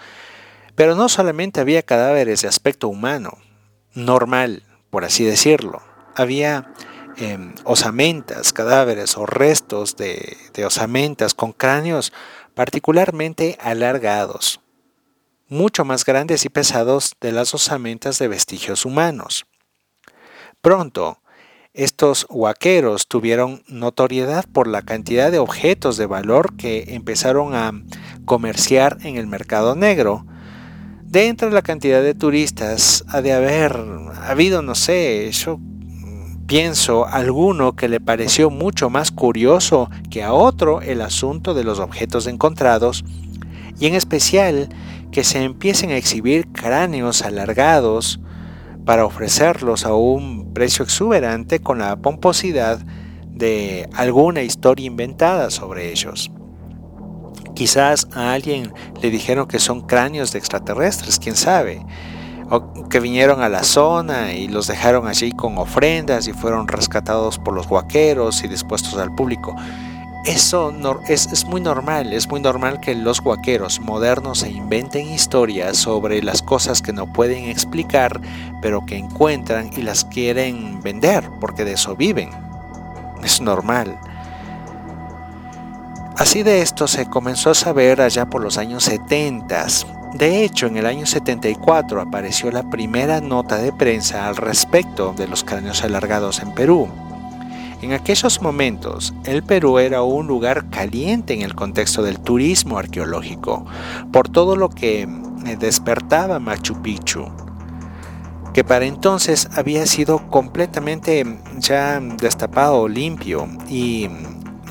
pero 0.76 0.96
no 0.96 1.10
solamente 1.10 1.60
había 1.60 1.84
cadáveres 1.84 2.42
de 2.42 2.48
aspecto 2.48 2.88
humano, 2.88 3.38
normal, 3.94 4.64
por 4.90 5.06
así 5.06 5.24
decirlo, 5.24 5.82
había 6.16 6.72
em, 7.18 7.56
osamentas, 7.64 8.54
cadáveres 8.54 9.18
o 9.18 9.26
restos 9.26 9.98
de, 9.98 10.38
de 10.54 10.66
osamentas 10.66 11.34
con 11.34 11.52
cráneos 11.52 12.14
particularmente 12.54 13.58
alargados, 13.60 14.62
mucho 15.50 15.86
más 15.86 16.06
grandes 16.06 16.46
y 16.46 16.50
pesados 16.50 17.14
de 17.22 17.32
las 17.32 17.54
osamentas 17.54 18.20
de 18.20 18.28
vestigios 18.28 18.86
humanos. 18.86 19.46
Pronto, 20.62 21.20
estos 21.74 22.26
huaqueros 22.30 23.08
tuvieron 23.08 23.64
notoriedad 23.68 24.46
por 24.52 24.68
la 24.68 24.82
cantidad 24.82 25.32
de 25.32 25.40
objetos 25.40 25.96
de 25.98 26.08
valor 26.08 26.56
que 26.58 26.96
empezaron 26.96 27.54
a 27.54 27.72
comerciar 28.26 28.98
en 29.04 29.16
el 29.16 29.28
mercado 29.28 29.76
negro. 29.76 30.26
De 31.04 31.28
entre 31.28 31.52
la 31.52 31.62
cantidad 31.62 32.02
de 32.02 32.16
turistas 32.16 33.06
ha 33.08 33.22
de 33.22 33.32
haber 33.32 33.80
habido, 34.24 34.62
no 34.62 34.76
sé, 34.76 35.30
yo 35.32 35.60
pienso, 36.48 37.06
alguno 37.06 37.76
que 37.76 37.88
le 37.88 38.00
pareció 38.00 38.50
mucho 38.50 38.90
más 38.90 39.12
curioso 39.12 39.90
que 40.10 40.24
a 40.24 40.34
otro 40.34 40.82
el 40.82 41.02
asunto 41.02 41.54
de 41.54 41.64
los 41.64 41.80
objetos 41.80 42.26
encontrados, 42.26 43.06
y 43.80 43.86
en 43.86 43.94
especial 43.94 44.70
que 45.18 45.24
se 45.24 45.42
empiecen 45.42 45.90
a 45.90 45.98
exhibir 45.98 46.46
cráneos 46.52 47.24
alargados, 47.24 48.20
para 48.86 49.04
ofrecerlos 49.04 49.84
a 49.84 49.96
un 49.96 50.54
precio 50.54 50.86
exuberante 50.86 51.60
con 51.60 51.80
la 51.80 51.96
pomposidad 51.96 52.78
de 53.26 53.90
alguna 53.96 54.44
historia 54.44 54.86
inventada 54.86 55.50
sobre 55.50 55.92
ellos. 55.92 56.30
Quizás 57.56 58.08
a 58.14 58.34
alguien 58.34 58.72
le 59.02 59.10
dijeron 59.10 59.48
que 59.48 59.58
son 59.58 59.88
cráneos 59.88 60.34
de 60.34 60.38
extraterrestres, 60.38 61.18
quién 61.18 61.36
sabe, 61.36 61.84
o 62.52 62.88
que 62.88 63.00
vinieron 63.00 63.42
a 63.42 63.50
la 63.50 63.64
zona 63.64 64.34
y 64.34 64.48
los 64.48 64.68
dejaron 64.68 65.08
allí 65.08 65.32
con 65.32 65.58
ofrendas 65.58 66.28
y 66.28 66.34
fueron 66.34 66.68
rescatados 66.68 67.40
por 67.40 67.56
los 67.56 67.68
guaqueros 67.68 68.44
y 68.44 68.48
dispuestos 68.48 69.00
al 69.00 69.16
público. 69.16 69.56
Eso 70.26 70.74
es, 71.08 71.46
muy 71.46 71.62
normal, 71.62 72.12
es 72.12 72.28
muy 72.28 72.42
normal 72.42 72.80
que 72.82 72.94
los 72.96 73.22
guaqueros 73.22 73.80
modernos 73.80 74.40
se 74.40 74.50
inventen 74.50 75.10
historias 75.10 75.78
sobre 75.78 76.22
las 76.22 76.42
cosas 76.42 76.82
que 76.82 76.92
no 76.92 77.08
pueden 77.08 77.46
explicar, 77.46 78.20
pero 78.62 78.86
que 78.86 78.98
encuentran 78.98 79.72
y 79.76 79.84
las 79.84 80.04
quieren 80.04 80.82
vender, 80.82 81.30
porque 81.40 81.64
de 81.64 81.74
eso 81.74 81.96
viven. 81.96 82.30
Es 83.24 83.40
normal. 83.40 83.98
Así 86.18 86.44
de 86.44 86.62
esto 86.62 86.88
se 86.88 87.06
comenzó 87.06 87.52
a 87.52 87.56
saber 87.56 88.02
allá 88.02 88.26
por 88.26 88.42
los 88.42 88.58
años 88.58 88.84
70. 88.84 89.68
De 90.14 90.44
hecho, 90.44 90.66
en 90.66 90.78
el 90.78 90.88
año 90.88 91.06
74 91.06 92.02
apareció 92.02 92.52
la 92.52 92.64
primera 92.64 93.22
nota 93.22 93.58
de 93.58 93.72
prensa 93.72 94.28
al 94.28 94.36
respecto 94.36 95.14
de 95.14 95.28
los 95.28 95.44
cráneos 95.44 95.84
alargados 95.84 96.40
en 96.40 96.52
Perú. 96.54 96.90
En 97.82 97.94
aquellos 97.94 98.42
momentos, 98.42 99.14
el 99.26 99.44
Perú 99.44 99.78
era 99.78 100.02
un 100.02 100.26
lugar 100.26 100.70
caliente 100.72 101.36
en 101.36 101.44
el 101.44 101.54
contexto 101.54 102.02
del 102.02 102.20
turismo 102.20 102.80
arqueológico, 102.80 103.66
por 104.12 104.30
todo 104.30 104.56
lo 104.56 104.70
que 104.70 105.04
eh, 105.04 105.58
despertaba 105.60 106.40
Machu 106.40 106.82
Picchu, 106.82 107.26
que 108.52 108.64
para 108.64 108.86
entonces 108.86 109.48
había 109.56 109.86
sido 109.86 110.28
completamente 110.32 111.24
ya 111.60 112.00
destapado, 112.00 112.88
limpio 112.88 113.48
y 113.70 114.10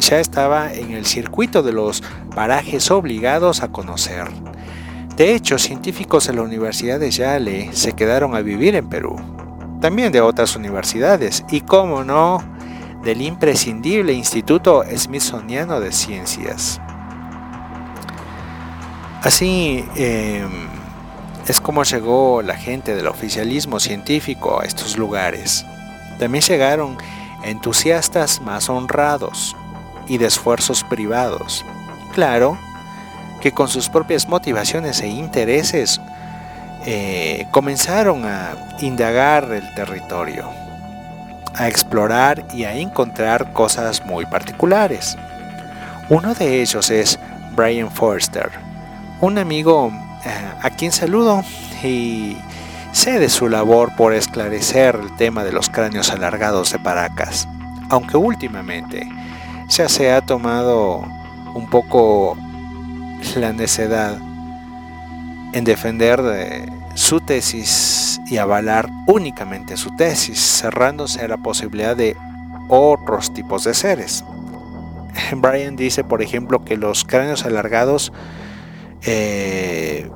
ya 0.01 0.19
estaba 0.19 0.73
en 0.73 0.91
el 0.91 1.07
circuito 1.07 1.62
de 1.62 1.73
los 1.73 2.03
parajes 2.35 2.90
obligados 2.90 3.62
a 3.62 3.69
conocer. 3.69 4.27
De 5.16 5.33
hecho, 5.35 5.59
científicos 5.59 6.27
de 6.27 6.35
la 6.35 6.42
Universidad 6.42 6.99
de 6.99 7.12
Yale 7.12 7.71
se 7.73 7.92
quedaron 7.92 8.35
a 8.35 8.40
vivir 8.40 8.75
en 8.75 8.88
Perú, 8.88 9.16
también 9.81 10.11
de 10.11 10.21
otras 10.21 10.57
universidades, 10.57 11.45
y 11.51 11.61
cómo 11.61 12.03
no, 12.03 12.56
del 13.07 13.23
imprescindible 13.23 14.12
Instituto 14.12 14.83
Smithsoniano 14.92 15.79
de 15.79 15.92
Ciencias. 15.92 16.81
Así 19.23 19.85
em, 19.95 20.66
es 21.47 21.61
como 21.61 21.85
llegó 21.85 22.42
la 22.42 22.57
gente 22.57 22.97
del 22.97 23.07
oficialismo 23.07 23.79
científico 23.79 24.61
a 24.61 24.64
estos 24.64 24.99
lugares. 24.99 25.64
También 26.19 26.42
llegaron 26.42 26.99
entusiastas 27.45 28.40
más 28.40 28.69
honrados 28.69 29.55
y 30.09 30.19
de 30.19 30.27
esfuerzos 30.27 30.83
privados. 30.83 31.64
Claro 32.12 32.59
que 33.40 33.53
con 33.53 33.69
sus 33.69 33.88
propias 33.88 34.29
motivaciones 34.29 35.01
e 35.01 35.07
intereses 35.07 36.01
eh, 36.85 37.47
comenzaron 37.53 38.25
a 38.25 38.57
indagar 38.81 39.45
el 39.53 39.73
territorio 39.77 40.65
a 41.57 41.69
explorar 41.69 42.47
y 42.55 42.64
a 42.64 42.75
encontrar 42.75 43.53
cosas 43.53 44.05
muy 44.05 44.27
particulares. 44.27 45.16
Uno 46.09 46.35
de 46.35 46.62
ellos 46.62 46.90
es 46.90 47.19
Brian 47.55 47.90
Forster, 47.90 48.51
un 49.21 49.38
amigo 49.38 49.90
eh, 50.25 50.31
a 50.62 50.71
quien 50.71 50.92
saludo 50.92 51.42
y 51.83 52.37
sé 52.92 53.19
de 53.19 53.29
su 53.29 53.49
labor 53.49 53.95
por 53.97 54.12
esclarecer 54.12 54.97
el 54.97 55.14
tema 55.16 55.45
de 55.45 55.53
los 55.53 55.71
cráneos 55.71 56.11
alargados 56.11 56.73
de 56.73 56.79
Paracas, 56.79 57.49
aunque 57.88 58.16
últimamente 58.16 59.09
ya 59.69 59.88
se 59.88 60.12
ha 60.12 60.21
tomado 60.21 61.05
un 61.55 61.69
poco 61.69 62.37
la 63.37 63.53
necedad 63.53 64.19
en 65.53 65.64
defender 65.64 66.23
de 66.23 66.76
su 66.96 67.20
tesis 67.20 68.18
y 68.26 68.38
avalar 68.38 68.88
únicamente 69.06 69.76
su 69.76 69.94
tesis, 69.96 70.40
cerrándose 70.40 71.20
a 71.20 71.28
la 71.28 71.37
posibilidad 71.37 71.94
de 71.94 72.16
otros 72.68 73.32
tipos 73.35 73.64
de 73.64 73.74
seres. 73.74 74.24
Brian 75.37 75.76
dice, 75.76 76.04
por 76.04 76.22
ejemplo, 76.22 76.64
que 76.64 76.78
los 76.78 77.04
cráneos 77.04 77.44
alargados 77.44 78.12
eh, 79.02 80.11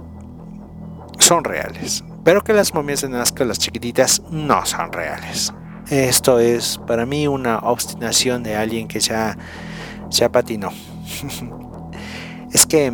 son 1.18 1.44
reales, 1.44 2.02
pero 2.24 2.42
que 2.42 2.54
las 2.54 2.72
momias 2.72 3.02
de 3.02 3.10
Nazca, 3.10 3.44
las 3.44 3.58
chiquititas, 3.58 4.22
no 4.30 4.64
son 4.64 4.90
reales. 4.90 5.52
Esto 5.90 6.38
es 6.38 6.80
para 6.86 7.04
mí 7.04 7.26
una 7.26 7.58
obstinación 7.58 8.42
de 8.42 8.56
alguien 8.56 8.88
que 8.88 9.00
ya, 9.00 9.36
ya 10.08 10.32
patinó. 10.32 10.70
es 12.52 12.64
que 12.64 12.90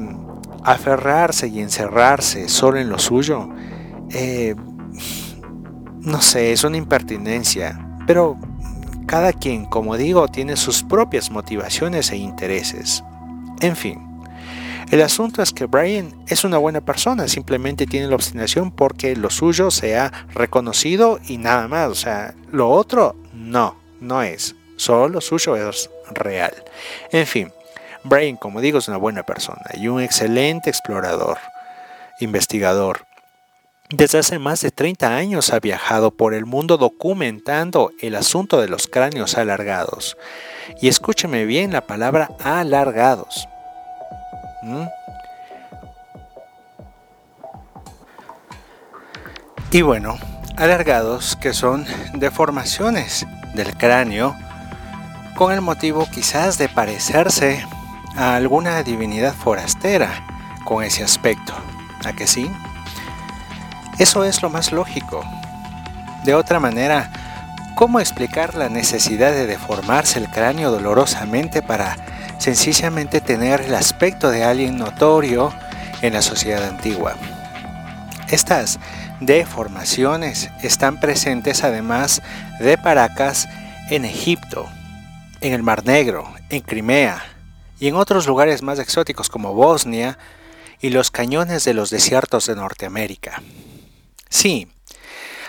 aferrarse 0.65 1.47
y 1.47 1.61
encerrarse 1.61 2.49
solo 2.49 2.79
en 2.79 2.89
lo 2.89 2.99
suyo 2.99 3.49
eh, 4.11 4.55
no 6.01 6.21
sé, 6.21 6.53
es 6.53 6.65
una 6.65 6.77
impertinencia, 6.77 7.79
pero 8.07 8.39
cada 9.07 9.33
quien, 9.33 9.65
como 9.65 9.97
digo, 9.97 10.29
tiene 10.29 10.57
sus 10.57 10.83
propias 10.83 11.31
motivaciones 11.31 12.11
e 12.11 12.17
intereses. 12.17 13.03
En 13.61 13.77
fin, 13.77 14.07
el 14.91 15.03
asunto 15.03 15.43
es 15.43 15.53
que 15.53 15.67
Brian 15.67 16.15
es 16.29 16.45
una 16.45 16.59
buena 16.59 16.81
persona, 16.81 17.27
simplemente 17.27 17.87
tiene 17.87 18.07
la 18.07 18.15
obstinación 18.15 18.71
porque 18.71 19.17
lo 19.17 19.31
suyo 19.31 19.71
se 19.73 19.99
ha 19.99 20.13
reconocido 20.33 21.19
y 21.27 21.39
nada 21.39 21.67
más, 21.67 21.89
o 21.89 21.95
sea, 21.95 22.35
lo 22.53 22.71
otro 22.71 23.17
no, 23.35 23.77
no 24.01 24.23
es, 24.23 24.55
solo 24.77 25.09
lo 25.09 25.21
suyo 25.21 25.57
es 25.57 25.91
real. 26.13 26.55
En 27.11 27.27
fin, 27.27 27.51
Brian, 28.05 28.37
como 28.37 28.61
digo, 28.61 28.79
es 28.79 28.87
una 28.87 28.97
buena 28.97 29.25
persona 29.25 29.65
y 29.75 29.89
un 29.89 30.01
excelente 30.01 30.71
explorador, 30.71 31.39
investigador. 32.21 33.07
Desde 33.91 34.19
hace 34.19 34.41
más 34.41 34.63
de 34.63 34.73
30 34.73 35.15
años 35.15 35.53
ha 35.53 35.61
viajado 35.61 36.11
por 36.11 36.35
el 36.35 36.45
mundo 36.45 36.77
documentando 36.77 37.93
el 38.01 38.17
asunto 38.17 38.61
de 38.61 38.69
los 38.69 38.89
cráneos 38.89 39.37
alargados. 39.37 40.17
Y 40.81 40.89
escúcheme 40.89 41.45
bien 41.45 41.73
la 41.73 41.87
palabra 41.87 42.31
alargados. 42.43 43.49
¿Mm? 44.65 44.87
Y 49.71 49.83
bueno, 49.83 50.19
alargados 50.57 51.37
que 51.37 51.53
son 51.53 51.87
deformaciones 52.15 53.25
del 53.55 53.77
cráneo 53.77 54.35
con 55.37 55.53
el 55.53 55.61
motivo 55.61 56.09
quizás 56.13 56.59
de 56.59 56.69
parecerse 56.69 57.65
a 58.17 58.35
alguna 58.35 58.83
divinidad 58.83 59.35
forastera 59.35 60.27
con 60.65 60.83
ese 60.83 61.05
aspecto. 61.05 61.55
¿A 62.05 62.13
que 62.15 62.27
sí? 62.27 62.51
Eso 63.99 64.25
es 64.25 64.43
lo 64.43 64.51
más 64.51 64.73
lógico. 64.73 65.25
De 66.25 66.35
otra 66.35 66.61
manera, 66.61 67.11
¿cómo 67.77 67.99
explicar 67.99 68.55
la 68.55 68.69
necesidad 68.69 69.33
de 69.33 69.47
deformarse 69.47 70.19
el 70.19 70.29
cráneo 70.29 70.71
dolorosamente 70.71 71.63
para 71.63 71.97
sencillamente 72.39 73.23
tener 73.23 73.63
el 73.63 73.75
aspecto 73.75 74.31
de 74.31 74.45
alguien 74.45 74.77
notorio 74.77 75.51
en 76.03 76.13
la 76.13 76.21
sociedad 76.21 76.63
antigua? 76.65 77.15
Estas 78.29 78.79
deformaciones 79.21 80.51
están 80.63 81.01
presentes 81.01 81.65
además 81.65 82.21
de 82.61 82.77
Paracas 82.77 83.49
en 83.89 84.05
Egipto, 84.05 84.69
en 85.41 85.55
el 85.55 85.63
Mar 85.63 85.87
Negro, 85.87 86.31
en 86.51 86.61
Crimea 86.61 87.25
y 87.79 87.89
en 87.89 87.95
otros 87.95 88.27
lugares 88.27 88.63
más 88.63 88.79
exóticos 88.79 89.31
como 89.31 89.55
Bosnia 89.55 90.19
y 90.81 90.91
los 90.91 91.11
cañones 91.11 91.65
de 91.65 91.73
los 91.73 91.89
desiertos 91.89 92.47
de 92.47 92.57
Norteamérica. 92.57 93.41
Sí, 94.29 94.69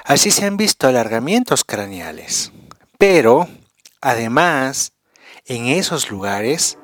así 0.05 0.31
se 0.31 0.45
han 0.45 0.57
visto 0.57 0.87
alargamientos 0.87 1.63
craneales, 1.63 2.51
pero 2.97 3.47
además 4.01 4.93
en 5.45 5.67
esos 5.67 6.09
lugares, 6.09 6.77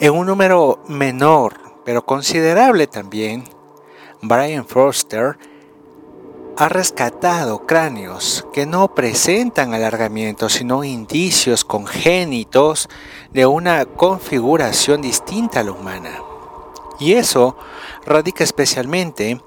en 0.00 0.12
un 0.14 0.26
número 0.26 0.82
menor 0.88 1.62
pero 1.84 2.04
considerable 2.04 2.86
también, 2.86 3.44
Brian 4.20 4.66
Forster 4.66 5.38
ha 6.56 6.68
rescatado 6.68 7.66
cráneos 7.66 8.46
que 8.52 8.66
no 8.66 8.94
presentan 8.94 9.74
alargamientos, 9.74 10.52
sino 10.52 10.84
indicios 10.84 11.64
congénitos 11.64 12.88
de 13.32 13.46
una 13.46 13.84
configuración 13.86 15.00
distinta 15.00 15.60
a 15.60 15.64
la 15.64 15.72
humana. 15.72 16.22
Y 17.00 17.14
eso 17.14 17.56
radica 18.04 18.44
especialmente 18.44 19.40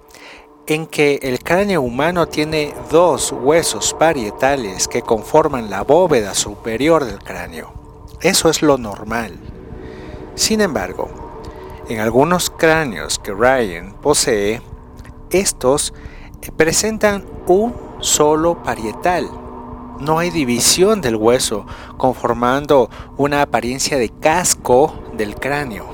en 0.67 0.87
que 0.87 1.19
el 1.21 1.39
cráneo 1.43 1.81
humano 1.81 2.27
tiene 2.27 2.73
dos 2.89 3.31
huesos 3.31 3.93
parietales 3.93 4.87
que 4.87 5.01
conforman 5.01 5.69
la 5.69 5.83
bóveda 5.83 6.33
superior 6.33 7.05
del 7.05 7.19
cráneo. 7.19 7.73
Eso 8.21 8.49
es 8.49 8.61
lo 8.61 8.77
normal. 8.77 9.37
Sin 10.33 10.61
embargo, 10.61 11.09
en 11.87 11.99
algunos 11.99 12.49
cráneos 12.49 13.19
que 13.19 13.31
Ryan 13.31 13.93
posee, 14.01 14.61
estos 15.29 15.93
presentan 16.57 17.25
un 17.45 17.75
solo 17.99 18.63
parietal. 18.63 19.29
No 19.99 20.19
hay 20.19 20.31
división 20.31 20.99
del 20.99 21.15
hueso, 21.15 21.65
conformando 21.97 22.89
una 23.17 23.43
apariencia 23.43 23.97
de 23.97 24.09
casco 24.09 24.93
del 25.13 25.35
cráneo. 25.35 25.85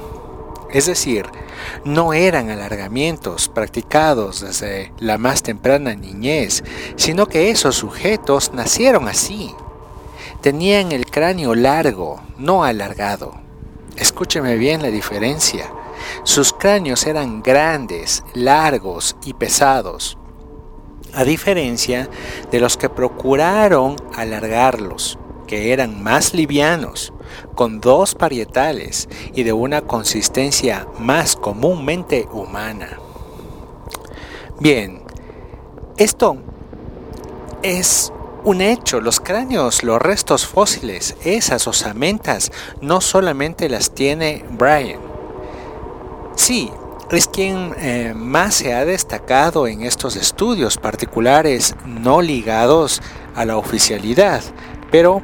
Es 0.71 0.85
decir, 0.85 1.25
no 1.85 2.13
eran 2.13 2.49
alargamientos 2.49 3.49
practicados 3.49 4.41
desde 4.41 4.93
la 4.99 5.17
más 5.17 5.43
temprana 5.43 5.95
niñez, 5.95 6.63
sino 6.95 7.27
que 7.27 7.49
esos 7.49 7.75
sujetos 7.75 8.53
nacieron 8.53 9.07
así. 9.07 9.53
Tenían 10.41 10.91
el 10.91 11.05
cráneo 11.05 11.55
largo, 11.55 12.21
no 12.37 12.63
alargado. 12.63 13.33
Escúcheme 13.95 14.55
bien 14.55 14.81
la 14.81 14.89
diferencia. 14.89 15.71
Sus 16.23 16.53
cráneos 16.53 17.05
eran 17.05 17.43
grandes, 17.43 18.23
largos 18.33 19.15
y 19.23 19.33
pesados, 19.33 20.17
a 21.13 21.23
diferencia 21.23 22.09
de 22.51 22.59
los 22.59 22.77
que 22.77 22.89
procuraron 22.89 23.95
alargarlos, 24.15 25.19
que 25.47 25.73
eran 25.73 26.01
más 26.01 26.33
livianos, 26.33 27.13
con 27.55 27.81
dos 27.81 28.15
parietales 28.15 29.09
y 29.33 29.43
de 29.43 29.53
una 29.53 29.81
consistencia 29.81 30.87
más 30.99 31.35
comúnmente 31.35 32.27
humana. 32.31 32.99
Bien, 34.59 35.01
esto 35.97 36.37
es 37.63 38.11
un 38.43 38.61
hecho. 38.61 39.01
Los 39.01 39.19
cráneos, 39.19 39.83
los 39.83 40.01
restos 40.01 40.45
fósiles, 40.45 41.15
esas 41.23 41.67
osamentas, 41.67 42.51
no 42.81 43.01
solamente 43.01 43.69
las 43.69 43.91
tiene 43.91 44.45
Brian. 44.51 44.99
Sí, 46.35 46.71
es 47.11 47.27
quien 47.27 47.73
eh, 47.77 48.13
más 48.15 48.55
se 48.55 48.73
ha 48.73 48.85
destacado 48.85 49.67
en 49.67 49.81
estos 49.81 50.15
estudios 50.15 50.77
particulares 50.77 51.75
no 51.85 52.21
ligados 52.21 53.01
a 53.35 53.45
la 53.45 53.57
oficialidad, 53.57 54.41
pero 54.91 55.21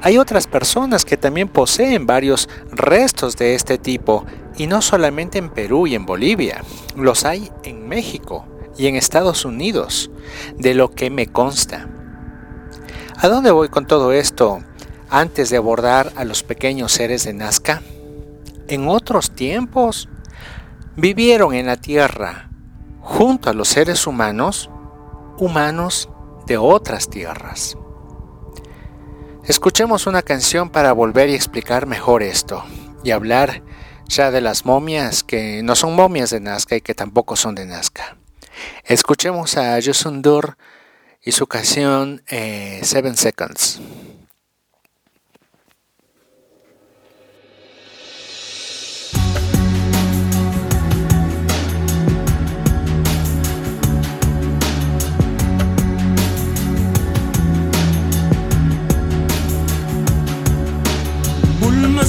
hay 0.00 0.18
otras 0.18 0.46
personas 0.46 1.04
que 1.04 1.16
también 1.16 1.48
poseen 1.48 2.06
varios 2.06 2.48
restos 2.70 3.36
de 3.36 3.54
este 3.54 3.78
tipo, 3.78 4.24
y 4.56 4.66
no 4.66 4.82
solamente 4.82 5.38
en 5.38 5.50
Perú 5.50 5.86
y 5.86 5.94
en 5.94 6.06
Bolivia, 6.06 6.62
los 6.96 7.24
hay 7.24 7.50
en 7.64 7.88
México 7.88 8.46
y 8.76 8.86
en 8.86 8.96
Estados 8.96 9.44
Unidos, 9.44 10.10
de 10.56 10.74
lo 10.74 10.90
que 10.90 11.10
me 11.10 11.26
consta. 11.26 11.88
¿A 13.16 13.28
dónde 13.28 13.50
voy 13.50 13.68
con 13.68 13.86
todo 13.86 14.12
esto 14.12 14.60
antes 15.10 15.50
de 15.50 15.56
abordar 15.56 16.12
a 16.16 16.24
los 16.24 16.42
pequeños 16.42 16.92
seres 16.92 17.24
de 17.24 17.32
Nazca? 17.32 17.82
En 18.68 18.86
otros 18.88 19.32
tiempos, 19.32 20.08
vivieron 20.94 21.54
en 21.54 21.66
la 21.66 21.76
tierra 21.76 22.50
junto 23.00 23.50
a 23.50 23.54
los 23.54 23.68
seres 23.68 24.06
humanos, 24.06 24.70
humanos 25.38 26.08
de 26.46 26.58
otras 26.58 27.08
tierras. 27.08 27.76
Escuchemos 29.48 30.06
una 30.06 30.20
canción 30.20 30.68
para 30.68 30.92
volver 30.92 31.30
y 31.30 31.34
explicar 31.34 31.86
mejor 31.86 32.22
esto 32.22 32.62
y 33.02 33.12
hablar 33.12 33.62
ya 34.06 34.30
de 34.30 34.42
las 34.42 34.66
momias 34.66 35.24
que 35.24 35.62
no 35.62 35.74
son 35.74 35.96
momias 35.96 36.28
de 36.28 36.38
Nazca 36.38 36.76
y 36.76 36.82
que 36.82 36.94
tampoco 36.94 37.34
son 37.34 37.54
de 37.54 37.64
Nazca. 37.64 38.18
Escuchemos 38.84 39.56
a 39.56 39.78
Yusundur 39.78 40.58
y 41.22 41.32
su 41.32 41.46
canción 41.46 42.22
eh, 42.28 42.80
Seven 42.82 43.16
Seconds. 43.16 43.80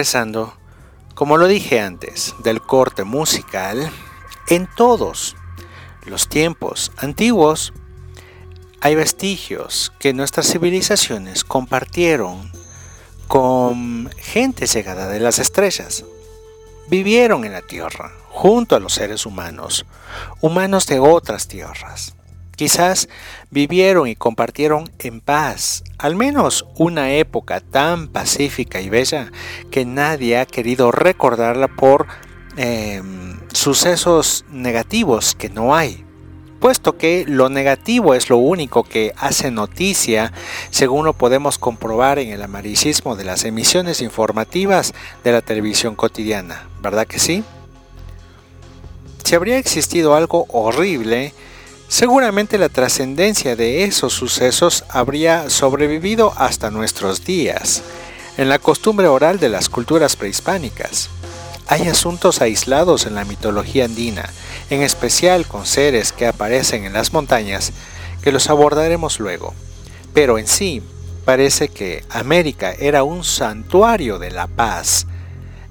regresando, 0.00 0.54
como 1.14 1.36
lo 1.36 1.46
dije 1.46 1.78
antes, 1.78 2.34
del 2.42 2.62
corte 2.62 3.04
musical, 3.04 3.90
en 4.48 4.66
todos 4.74 5.36
los 6.06 6.26
tiempos 6.26 6.90
antiguos 6.96 7.74
hay 8.80 8.94
vestigios 8.94 9.92
que 9.98 10.14
nuestras 10.14 10.50
civilizaciones 10.50 11.44
compartieron 11.44 12.50
con 13.28 14.10
gente 14.16 14.66
llegada 14.66 15.06
de 15.08 15.20
las 15.20 15.38
estrellas. 15.38 16.06
Vivieron 16.88 17.44
en 17.44 17.52
la 17.52 17.60
Tierra, 17.60 18.10
junto 18.30 18.76
a 18.76 18.80
los 18.80 18.94
seres 18.94 19.26
humanos, 19.26 19.84
humanos 20.40 20.86
de 20.86 20.98
otras 20.98 21.46
tierras. 21.46 22.14
Quizás 22.60 23.08
vivieron 23.50 24.06
y 24.06 24.16
compartieron 24.16 24.90
en 24.98 25.22
paz, 25.22 25.82
al 25.96 26.14
menos 26.14 26.66
una 26.76 27.10
época 27.14 27.60
tan 27.60 28.08
pacífica 28.08 28.82
y 28.82 28.90
bella 28.90 29.32
que 29.70 29.86
nadie 29.86 30.36
ha 30.36 30.44
querido 30.44 30.92
recordarla 30.92 31.68
por 31.68 32.06
em, 32.58 33.40
sucesos 33.50 34.44
negativos 34.50 35.34
que 35.34 35.48
no 35.48 35.74
hay 35.74 36.04
puesto 36.60 36.98
que 36.98 37.24
lo 37.26 37.48
negativo 37.48 38.12
es 38.12 38.28
lo 38.28 38.36
único 38.36 38.82
que 38.82 39.14
hace 39.16 39.50
noticia, 39.50 40.30
según 40.68 41.06
lo 41.06 41.14
podemos 41.14 41.56
comprobar 41.56 42.18
en 42.18 42.28
el 42.28 42.42
amarillismo 42.42 43.16
de 43.16 43.24
las 43.24 43.46
emisiones 43.46 44.02
informativas 44.02 44.92
de 45.24 45.32
la 45.32 45.40
televisión 45.40 45.94
cotidiana, 45.94 46.68
¿verdad 46.82 47.06
que 47.06 47.20
sí? 47.20 47.42
Si 49.24 49.34
habría 49.34 49.56
existido 49.56 50.14
algo 50.14 50.44
horrible, 50.50 51.32
seguramente 51.90 52.56
la 52.56 52.68
trascendencia 52.68 53.56
de 53.56 53.82
esos 53.82 54.12
sucesos 54.12 54.84
habría 54.88 55.50
sobrevivido 55.50 56.32
hasta 56.36 56.70
nuestros 56.70 57.24
días, 57.24 57.82
en 58.36 58.48
la 58.48 58.60
costumbre 58.60 59.08
oral 59.08 59.40
de 59.40 59.48
las 59.48 59.68
culturas 59.68 60.14
prehispánicas. 60.14 61.10
Hay 61.66 61.88
asuntos 61.88 62.40
aislados 62.40 63.06
en 63.06 63.16
la 63.16 63.24
mitología 63.24 63.86
andina, 63.86 64.30
en 64.70 64.82
especial 64.82 65.46
con 65.46 65.66
seres 65.66 66.12
que 66.12 66.28
aparecen 66.28 66.84
en 66.84 66.92
las 66.92 67.12
montañas, 67.12 67.72
que 68.22 68.30
los 68.30 68.48
abordaremos 68.50 69.18
luego. 69.18 69.52
Pero 70.14 70.38
en 70.38 70.46
sí, 70.46 70.82
parece 71.24 71.68
que 71.68 72.04
América 72.08 72.72
era 72.72 73.02
un 73.02 73.24
santuario 73.24 74.20
de 74.20 74.30
la 74.30 74.46
paz, 74.46 75.08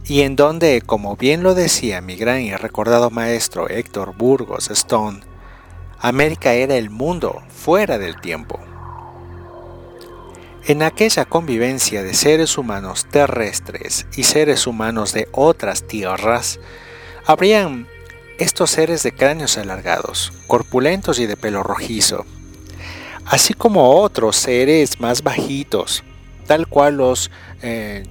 y 0.03 0.21
en 0.21 0.35
donde, 0.35 0.81
como 0.85 1.15
bien 1.15 1.43
lo 1.43 1.55
decía 1.55 2.01
mi 2.01 2.17
gran 2.17 2.41
y 2.41 2.53
recordado 2.53 3.09
maestro 3.09 3.69
Héctor 3.69 4.15
Burgos 4.17 4.69
Stone, 4.69 5.28
América 6.01 6.53
era 6.53 6.75
el 6.75 6.89
mundo 6.89 7.41
fuera 7.49 7.97
del 7.97 8.19
tiempo. 8.21 8.59
En 10.65 10.83
aquella 10.83 11.25
convivencia 11.25 12.03
de 12.03 12.13
seres 12.13 12.57
humanos 12.57 13.07
terrestres 13.09 14.05
y 14.15 14.23
seres 14.23 14.67
humanos 14.67 15.13
de 15.13 15.27
otras 15.31 15.87
tierras, 15.87 16.59
habrían 17.25 17.87
estos 18.37 18.71
seres 18.71 19.03
de 19.03 19.11
cráneos 19.11 19.57
alargados, 19.57 20.31
corpulentos 20.47 21.19
y 21.19 21.25
de 21.25 21.35
pelo 21.35 21.63
rojizo, 21.63 22.25
así 23.25 23.53
como 23.53 23.91
otros 23.91 24.37
seres 24.37 24.99
más 24.99 25.23
bajitos, 25.23 26.03
tal 26.47 26.67
cual 26.67 26.97
los 26.97 27.31
eh. 27.61 28.03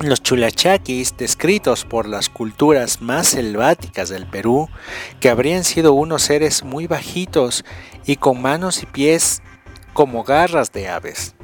Los 0.00 0.22
chuliachakis, 0.22 1.16
descritos 1.16 1.84
por 1.84 2.06
las 2.06 2.28
culturas 2.28 3.02
más 3.02 3.28
selváticas 3.28 4.08
del 4.08 4.28
Perú, 4.28 4.68
que 5.18 5.28
habrían 5.28 5.64
sido 5.64 5.92
unos 5.92 6.22
seres 6.22 6.62
muy 6.62 6.86
bajitos 6.86 7.64
y 8.06 8.14
con 8.14 8.40
manos 8.40 8.84
y 8.84 8.86
pies 8.86 9.42
como 9.94 10.22
garras 10.22 10.70
de 10.70 10.88
aves. 10.88 11.34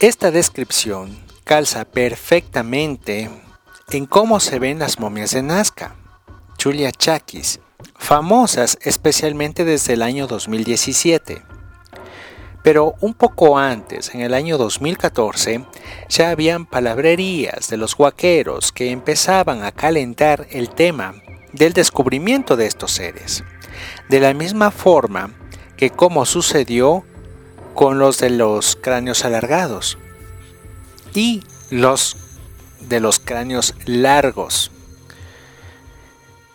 Esta 0.00 0.30
descripción 0.30 1.18
calza 1.44 1.84
perfectamente 1.84 3.30
en 3.90 4.06
cómo 4.06 4.40
se 4.40 4.58
ven 4.58 4.78
las 4.78 4.98
momias 4.98 5.32
de 5.32 5.42
Nazca, 5.42 5.96
Chuliachakis, 6.56 7.60
famosas 7.98 8.78
especialmente 8.80 9.66
desde 9.66 9.92
el 9.92 10.02
año 10.02 10.26
2017. 10.26 11.55
Pero 12.66 12.96
un 13.00 13.14
poco 13.14 13.58
antes, 13.58 14.12
en 14.12 14.22
el 14.22 14.34
año 14.34 14.58
2014, 14.58 15.64
ya 16.08 16.30
habían 16.30 16.66
palabrerías 16.66 17.68
de 17.68 17.76
los 17.76 17.94
guaqueros 17.94 18.72
que 18.72 18.90
empezaban 18.90 19.62
a 19.62 19.70
calentar 19.70 20.48
el 20.50 20.70
tema 20.70 21.14
del 21.52 21.74
descubrimiento 21.74 22.56
de 22.56 22.66
estos 22.66 22.90
seres. 22.90 23.44
De 24.08 24.18
la 24.18 24.34
misma 24.34 24.72
forma 24.72 25.30
que 25.76 25.90
como 25.90 26.26
sucedió 26.26 27.04
con 27.72 28.00
los 28.00 28.18
de 28.18 28.30
los 28.30 28.74
cráneos 28.74 29.24
alargados 29.24 29.96
y 31.14 31.44
los 31.70 32.16
de 32.80 32.98
los 32.98 33.20
cráneos 33.20 33.76
largos 33.84 34.72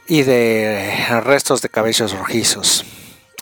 y 0.10 0.24
de 0.24 0.93
restos 1.24 1.62
de 1.62 1.69
cabellos 1.69 2.12
rojizos. 2.17 2.84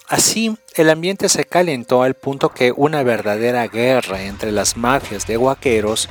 Así, 0.09 0.57
el 0.73 0.89
ambiente 0.89 1.29
se 1.29 1.45
calentó 1.45 2.01
al 2.03 2.15
punto 2.15 2.49
que 2.49 2.73
una 2.75 3.03
verdadera 3.03 3.67
guerra 3.67 4.23
entre 4.23 4.51
las 4.51 4.75
mafias 4.75 5.27
de 5.27 5.37
guaqueros 5.37 6.09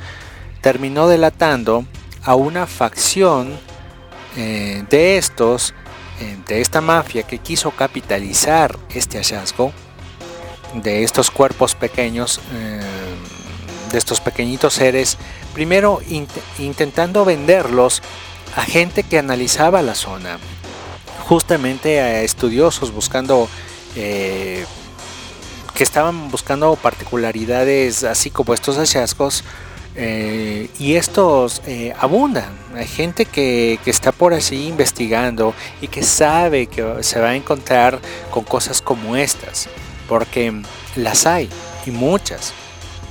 terminó 0.61 1.07
delatando 1.07 1.85
a 2.23 2.35
una 2.35 2.65
facción 2.65 3.59
eh, 4.37 4.83
de 4.89 5.17
estos 5.17 5.73
de 6.47 6.59
esta 6.59 6.81
mafia 6.81 7.23
que 7.23 7.37
quiso 7.37 7.71
capitalizar 7.71 8.77
este 8.89 9.17
hallazgo 9.17 9.71
de 10.73 11.03
estos 11.03 11.31
cuerpos 11.31 11.75
pequeños, 11.75 12.41
eh, 12.53 12.81
de 13.91 13.97
estos 13.97 14.19
pequeñitos 14.19 14.73
seres, 14.73 15.17
primero 15.53 15.99
intentando 16.59 17.25
venderlos 17.25 18.01
a 18.55 18.63
gente 18.63 19.03
que 19.03 19.17
analizaba 19.17 19.81
la 19.81 19.95
zona, 19.95 20.37
justamente 21.27 22.01
a 22.01 22.21
estudiosos 22.21 22.91
buscando 22.91 23.47
eh, 24.01 24.65
que 25.73 25.83
estaban 25.83 26.31
buscando 26.31 26.73
particularidades 26.77 28.05
así 28.05 28.29
como 28.29 28.53
estos 28.53 28.77
hallazgos 28.77 29.43
eh, 29.95 30.69
y 30.79 30.95
estos 30.95 31.61
eh, 31.67 31.93
abundan. 31.99 32.49
Hay 32.75 32.87
gente 32.87 33.25
que, 33.25 33.77
que, 33.83 33.89
está 33.89 34.13
por 34.13 34.33
así 34.33 34.67
investigando 34.67 35.53
y 35.81 35.89
que 35.89 36.03
sabe 36.03 36.67
que 36.67 37.03
se 37.03 37.19
va 37.19 37.29
a 37.29 37.35
encontrar 37.35 37.99
con 38.31 38.45
cosas 38.45 38.81
como 38.81 39.17
estas, 39.17 39.67
porque 40.07 40.53
las 40.95 41.25
hay 41.25 41.49
y 41.85 41.91
muchas, 41.91 42.53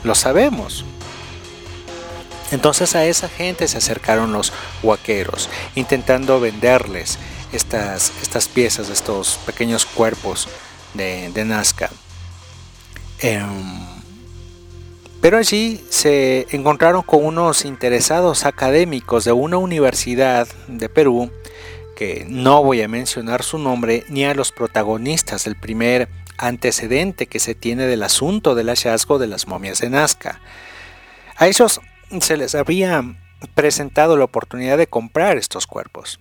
lo 0.05 0.15
sabemos. 0.15 0.87
Entonces 2.51 2.95
a 2.95 3.05
esa 3.05 3.29
gente 3.29 3.69
se 3.69 3.77
acercaron 3.77 4.33
los 4.33 4.55
huaqueros, 4.83 5.51
intentando 5.75 6.41
venderles 6.41 7.19
estas, 7.53 8.13
estas 8.23 8.49
piezas, 8.49 8.89
estos 8.89 9.39
pequeños 9.45 9.85
cuerpos 9.85 10.49
de, 10.95 11.45
Nazca. 11.45 11.91
Em, 13.21 13.49
pero 15.21 15.39
allí 15.39 15.85
se 15.91 16.47
encontraron 16.51 17.03
con 17.03 17.25
unos 17.25 17.65
interesados 17.65 18.45
académicos 18.45 19.25
de 19.25 19.33
una 19.33 19.59
universidad 19.59 20.47
de 20.69 20.89
Perú, 20.89 21.31
que 21.97 22.25
no 22.29 22.63
voy 22.63 22.83
a 22.83 22.89
mencionar 22.89 23.43
su 23.43 23.59
nombre 23.59 24.05
ni 24.09 24.25
a 24.25 24.35
los 24.35 24.53
protagonistas 24.53 25.45
del 25.45 25.57
primer 25.57 26.09
antecedente 26.39 27.27
que 27.27 27.41
se 27.41 27.57
tiene 27.57 27.87
del 27.87 28.05
asunto 28.05 28.55
del 28.55 28.69
hallazgo 28.69 29.19
de 29.19 29.27
las 29.27 29.49
momias 29.49 29.81
de 29.81 29.91
Nazca. 29.91 30.41
A 31.37 31.49
ellos 31.49 31.81
se 32.21 32.37
les 32.37 32.55
había 32.55 33.03
presentado 33.55 34.17
la 34.17 34.25
oportunidad 34.25 34.79
de 34.79 34.87
comprar 34.87 35.37
estos 35.37 35.67
cuerpos. 35.67 36.21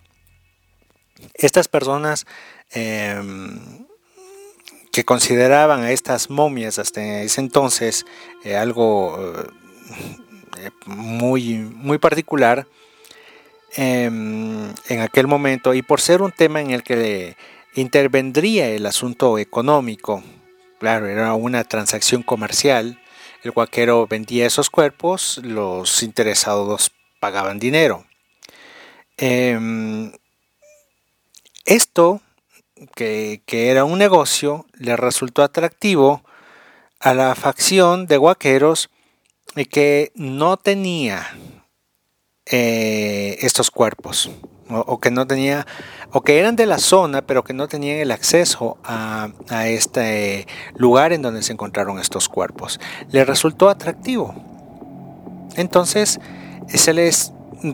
Estas 1.35 1.67
personas 1.67 2.25
em, 2.71 3.76
que 4.97 5.05
consideraban 5.05 5.83
a 5.83 5.91
estas 5.91 6.31
momias 6.31 6.79
hasta 6.79 7.21
ese 7.21 7.39
entonces 7.39 8.07
eh, 8.43 8.55
algo 8.55 9.31
eh, 10.57 10.71
muy, 10.87 11.57
muy 11.59 11.99
particular 11.99 12.65
em, 13.75 14.73
en 14.89 15.01
aquel 15.01 15.27
momento 15.27 15.75
y 15.75 15.83
por 15.83 16.01
ser 16.01 16.23
un 16.23 16.31
tema 16.31 16.61
en 16.61 16.71
el 16.71 16.81
que 16.81 17.37
intervendría 17.75 18.69
el 18.69 18.87
asunto 18.87 19.37
económico, 19.37 20.23
claro, 20.79 21.05
era 21.05 21.35
una 21.35 21.63
transacción 21.63 22.23
comercial, 22.23 22.99
el 23.43 23.51
guaquero 23.51 24.07
vendía 24.07 24.47
esos 24.47 24.71
cuerpos, 24.71 25.39
los 25.43 26.01
interesados 26.01 26.91
pagaban 27.19 27.59
dinero. 27.59 28.03
Em, 29.15 30.11
esto 31.65 32.19
que, 32.95 33.41
era 33.49 33.85
un 33.85 33.99
negocio, 33.99 34.65
le 34.73 34.95
resultó 34.95 35.43
atractivo 35.43 36.23
a 36.99 37.13
la 37.13 37.35
facción 37.35 38.07
de 38.07 38.17
guaqueros 38.17 38.89
que 39.71 40.11
no 40.15 40.57
tenía 40.57 41.27
eh, 42.45 43.37
estos 43.41 43.71
cuerpos, 43.71 44.29
o, 44.69 44.99
que 44.99 45.11
no 45.11 45.25
tenía, 45.25 45.65
o 46.11 46.21
que 46.21 46.39
eran 46.39 46.55
de 46.55 46.65
la 46.65 46.77
zona, 46.77 47.21
pero 47.21 47.43
que 47.43 47.53
no 47.53 47.67
tenían 47.67 47.97
el 47.97 48.11
acceso 48.11 48.77
a, 48.83 49.29
este 49.65 50.47
lugar 50.75 51.13
en 51.13 51.21
donde 51.21 51.41
se 51.41 51.53
encontraron 51.53 51.99
estos 51.99 52.29
cuerpos. 52.29 52.79
Les 53.09 53.25
resultó 53.25 53.69
atractivo. 53.69 54.35
Entonces 55.55 56.19
se 56.67 56.93
les 56.93 57.33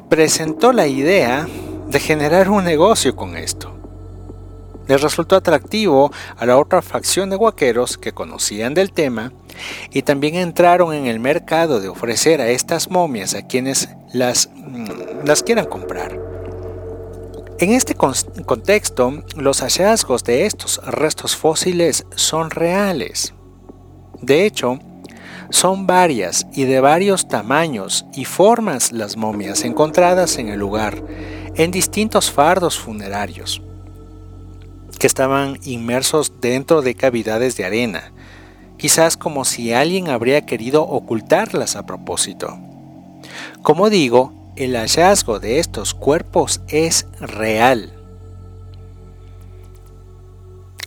presentó 0.09 0.71
la 0.71 0.87
idea 0.87 1.47
de 1.87 1.99
generar 1.99 2.49
un 2.49 2.63
negocio 2.63 3.15
con 3.15 3.35
esto. 3.35 3.72
Les 4.87 5.01
resultó 5.01 5.35
atractivo 5.35 6.11
a 6.37 6.45
la 6.45 6.57
otra 6.57 6.81
facción 6.81 7.29
de 7.29 7.35
guaqueros 7.35 7.97
que 7.97 8.13
conocían 8.13 8.73
del 8.73 8.91
tema 8.91 9.31
y 9.91 10.01
también 10.01 10.35
entraron 10.35 10.93
en 10.93 11.05
el 11.05 11.19
mercado 11.19 11.79
de 11.79 11.89
ofrecer 11.89 12.41
a 12.41 12.49
estas 12.49 12.89
momias 12.89 13.33
a 13.35 13.47
quienes 13.47 13.89
las, 14.11 14.49
mm, 14.53 15.25
las 15.25 15.43
quieran 15.43 15.65
comprar. 15.65 16.19
En 17.59 17.71
este 17.71 17.95
contexto, 17.95 19.23
los 19.37 19.61
hallazgos 19.61 20.23
de 20.23 20.45
estos 20.45 20.81
restos 20.85 21.35
fósiles 21.35 22.05
son 22.15 22.49
reales. 22.49 23.33
De 24.21 24.45
hecho, 24.45 24.79
son 25.49 25.85
varias 25.85 26.47
y 26.53 26.63
de 26.63 26.81
varios 26.81 27.27
tamaños 27.27 28.05
y 28.13 28.25
formas 28.25 28.91
las 28.91 29.17
momias 29.17 29.63
encontradas 29.63 30.39
en 30.39 30.49
el 30.49 30.59
lugar, 30.59 31.03
en 31.55 31.71
distintos 31.71 32.31
fardos 32.31 32.79
funerarios, 32.79 33.61
que 35.03 35.07
estaban 35.07 35.59
inmersos 35.65 36.39
dentro 36.39 36.81
de 36.81 36.95
cavidades 36.95 37.57
de 37.57 37.65
arena, 37.65 38.13
quizás 38.77 39.17
como 39.17 39.43
si 39.43 39.73
alguien 39.73 40.07
habría 40.07 40.45
querido 40.45 40.83
ocultarlas 40.83 41.75
a 41.75 41.85
propósito. 41.85 42.57
Como 43.63 43.89
digo, 43.89 44.31
el 44.55 44.77
hallazgo 44.77 45.41
de 45.41 45.59
estos 45.59 45.93
cuerpos 45.93 46.61
es 46.69 47.05
real. 47.19 47.93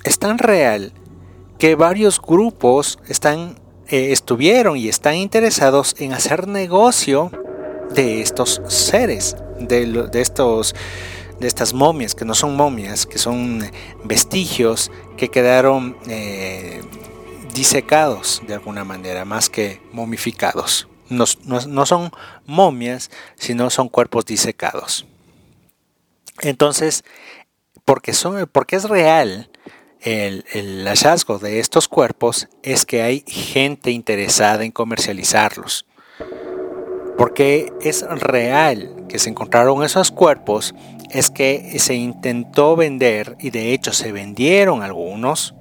Es 0.03 0.19
tan 0.19 0.39
real 0.39 0.95
que 1.59 1.75
varios 1.75 2.19
grupos 2.19 2.99
están 3.09 3.57
eh, 3.89 4.13
estuvieron 4.13 4.79
y 4.79 4.89
están 4.89 5.17
interesados 5.17 5.95
en 5.99 6.15
hacer 6.15 6.49
negocio 6.49 7.31
de 7.95 8.23
estos 8.23 8.63
seres, 8.67 9.37
de, 9.61 10.09
estos 10.15 10.75
de 11.41 11.49
estas 11.49 11.75
momias, 11.75 12.15
que 12.15 12.25
no 12.25 12.35
son 12.35 12.57
momias, 12.57 13.07
que 13.07 13.19
son 13.19 13.71
vestigios 14.05 14.91
que 15.17 15.29
quedaron 15.29 15.97
eh, 16.09 16.83
disecados 17.55 18.43
de 18.47 18.55
alguna 18.55 18.85
manera, 18.85 19.25
más 19.25 19.49
que 19.49 19.81
momificados. 19.93 20.89
No, 21.09 21.25
no, 21.45 21.87
son 21.87 22.11
momias, 22.47 23.11
sino 23.37 23.71
son 23.71 23.89
cuerpos 23.89 24.27
disecados. 24.27 25.07
Entonces, 26.41 27.05
porque, 27.85 28.13
son, 28.13 28.49
porque 28.53 28.77
es 28.77 28.89
real 28.89 29.49
el, 30.07 30.85
hallazgo 30.87 31.39
de 31.39 31.59
estos 31.59 31.89
cuerpos 31.89 32.49
es 32.63 32.87
que 32.87 33.03
hay 33.03 33.25
gente 33.27 33.91
interesada 33.91 34.65
en 34.65 34.71
comercializarlos. 34.71 35.87
Porque 37.17 37.73
es 37.81 38.03
real 38.03 39.07
que 39.09 39.19
se 39.19 39.31
encontraron 39.31 39.83
esos 39.83 40.11
cuerpos, 40.11 40.75
es 41.11 41.31
que 41.31 41.79
se 41.79 41.95
intentó 41.95 42.77
vender 42.77 43.37
y 43.39 43.51
de 43.51 43.73
hecho 43.73 43.93
se 43.93 44.13
vendieron 44.13 44.83
algunos. 44.83 45.55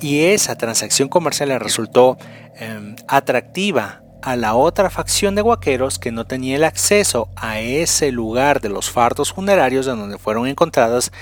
Y 0.00 0.24
esa 0.24 0.56
transacción 0.56 1.08
comercial 1.08 1.50
le 1.50 1.58
resultó 1.58 2.16
em, 2.56 2.96
atractiva 3.06 4.02
a 4.22 4.36
la 4.36 4.54
otra 4.54 4.90
facción 4.90 5.34
de 5.34 5.42
guaqueros 5.42 5.98
que 5.98 6.12
no 6.12 6.26
tenía 6.26 6.56
el 6.56 6.64
acceso 6.64 7.28
a 7.36 7.60
ese 7.60 8.12
lugar 8.12 8.60
de 8.60 8.68
los 8.68 8.90
fardos 8.90 9.32
funerarios 9.32 9.86
de 9.86 9.92
donde 9.92 10.18
fueron 10.18 10.46
encontradas 10.46 11.12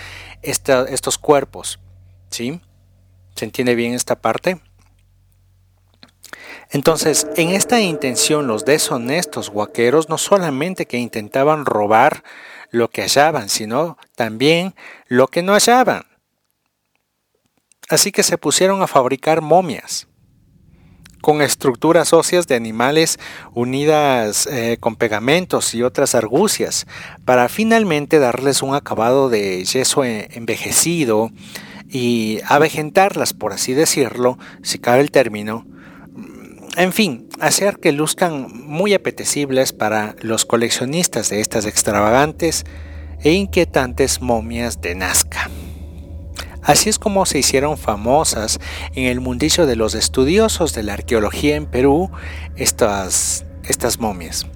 estos 0.43 1.19
cuerpos. 1.19 1.79
¿Sí? 2.31 2.61
¿Se 3.35 3.45
entiende 3.45 3.75
bien 3.75 3.95
esta 3.95 4.17
parte? 4.17 4.61
Entonces, 6.71 7.27
en 7.37 7.51
esta 7.51 7.81
intención 7.81 8.47
los 8.47 8.65
deshonestos 8.65 9.51
guaqueros 9.51 10.09
no 10.09 10.19
solamente 10.19 10.87
que 10.87 10.99
intentaban 10.99 11.65
robar 11.65 12.23
lo 12.71 12.91
que 12.91 13.03
hallaban, 13.03 13.49
sino 13.49 13.97
también 14.15 14.75
lo 15.07 15.29
que 15.29 15.43
no 15.43 15.53
hallaban. 15.53 16.05
Así 17.89 18.13
que 18.13 18.23
se 18.23 18.39
pusieron 18.39 18.83
a 18.83 18.87
fabricar 18.87 19.41
momias 19.41 20.09
con 21.21 21.43
estructuras 21.43 22.13
óseas 22.13 22.47
de 22.47 22.55
animales 22.55 23.19
unidas 23.53 24.47
eh, 24.47 24.77
con 24.79 24.97
pegamentos 24.97 25.75
y 25.75 25.83
otras 25.83 26.15
argucias, 26.15 26.87
para 27.25 27.49
finalmente 27.49 28.19
darles 28.19 28.63
un 28.63 28.75
acabado 28.75 29.29
de 29.29 29.65
yeso 29.65 30.05
eh, 30.05 30.29
envejecido 30.33 31.31
y 31.89 32.41
avejentarlas, 32.47 33.33
por 33.33 33.53
así 33.53 33.75
decirlo, 33.75 34.39
si 34.63 34.79
cabe 34.79 35.01
el 35.01 35.11
término, 35.11 35.67
en 36.77 36.93
fin, 36.93 37.28
hacer 37.41 37.79
que 37.79 37.93
luzcan 37.93 38.49
muy 38.67 38.95
apetecibles 38.95 39.73
para 39.73 40.17
los 40.21 40.45
coleccionistas 40.45 41.31
de 41.31 41.41
estas 41.41 41.67
extravagantes 41.67 42.65
e 43.23 43.33
inquietantes 43.33 44.21
momias 44.21 44.81
de 44.81 44.95
Nazca. 44.95 45.51
Así 46.63 46.91
es 46.91 46.99
como 46.99 47.25
se 47.25 47.39
hicieron 47.39 47.79
famosas 47.79 48.59
en 48.95 49.05
el 49.05 49.21
mundillo 49.21 49.67
de 49.67 49.77
los 49.77 49.95
estudiosos 49.95 50.75
de 50.75 50.83
la 50.83 50.95
arqueología 50.95 51.57
en 51.57 51.67
Perú 51.67 52.11
estas, 52.57 53.47
estas 53.65 53.99
momias, 53.99 54.47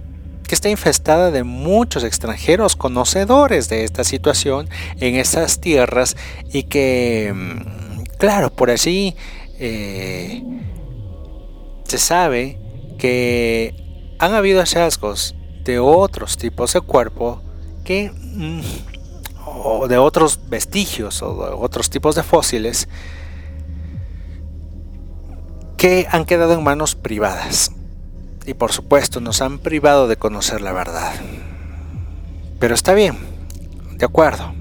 que 0.47 0.55
está 0.55 0.69
infestada 0.69 1.31
de 1.31 1.43
muchos 1.43 2.05
extranjeros 2.05 2.77
conocedores 2.77 3.69
de 3.69 3.85
esta 3.85 4.05
situación 4.05 4.69
en 5.01 5.15
estas 5.15 5.61
tierras 5.61 6.17
y 6.53 6.65
que, 6.65 7.33
mm, 7.35 8.03
claro, 8.19 8.51
por 8.51 8.71
allí 8.71 9.17
eh, 9.59 10.43
se 11.85 11.99
sabe 11.99 12.59
que 12.99 14.15
han 14.19 14.35
habido 14.35 14.61
hallazgos 14.61 15.35
de 15.65 15.79
otros 15.79 16.37
tipos 16.37 16.73
de 16.73 16.81
cuerpo 16.81 17.43
que 17.85 18.11
mm, 18.11 18.61
o 19.65 19.89
de 19.89 19.99
otros 19.99 20.41
vestigios 20.49 21.23
o 21.23 21.47
de 21.47 21.53
otros 21.53 21.91
tipos 21.91 22.15
de 22.15 22.23
fósiles 22.23 22.89
que 25.77 26.07
han 26.11 26.25
quedado 26.25 26.55
en 26.55 26.63
manos 26.63 26.95
privadas. 26.95 27.73
Y 28.47 28.55
por 28.55 28.73
supuesto 28.73 29.21
nos 29.21 29.41
han 29.43 29.59
privado 29.59 30.09
de 30.09 30.17
conocer 30.17 30.61
la 30.61 30.73
verdad. 30.73 31.13
Pero 32.59 32.75
está 32.75 32.95
bien, 32.95 33.19
de 33.97 34.05
acuerdo, 34.05 34.55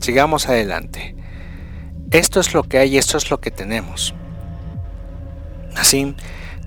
sigamos 0.00 0.48
adelante. 0.48 1.16
Esto 2.10 2.40
es 2.40 2.54
lo 2.54 2.62
que 2.64 2.78
hay, 2.78 2.96
esto 2.96 3.16
es 3.16 3.30
lo 3.30 3.40
que 3.40 3.50
tenemos. 3.50 4.14
Así, 5.74 6.14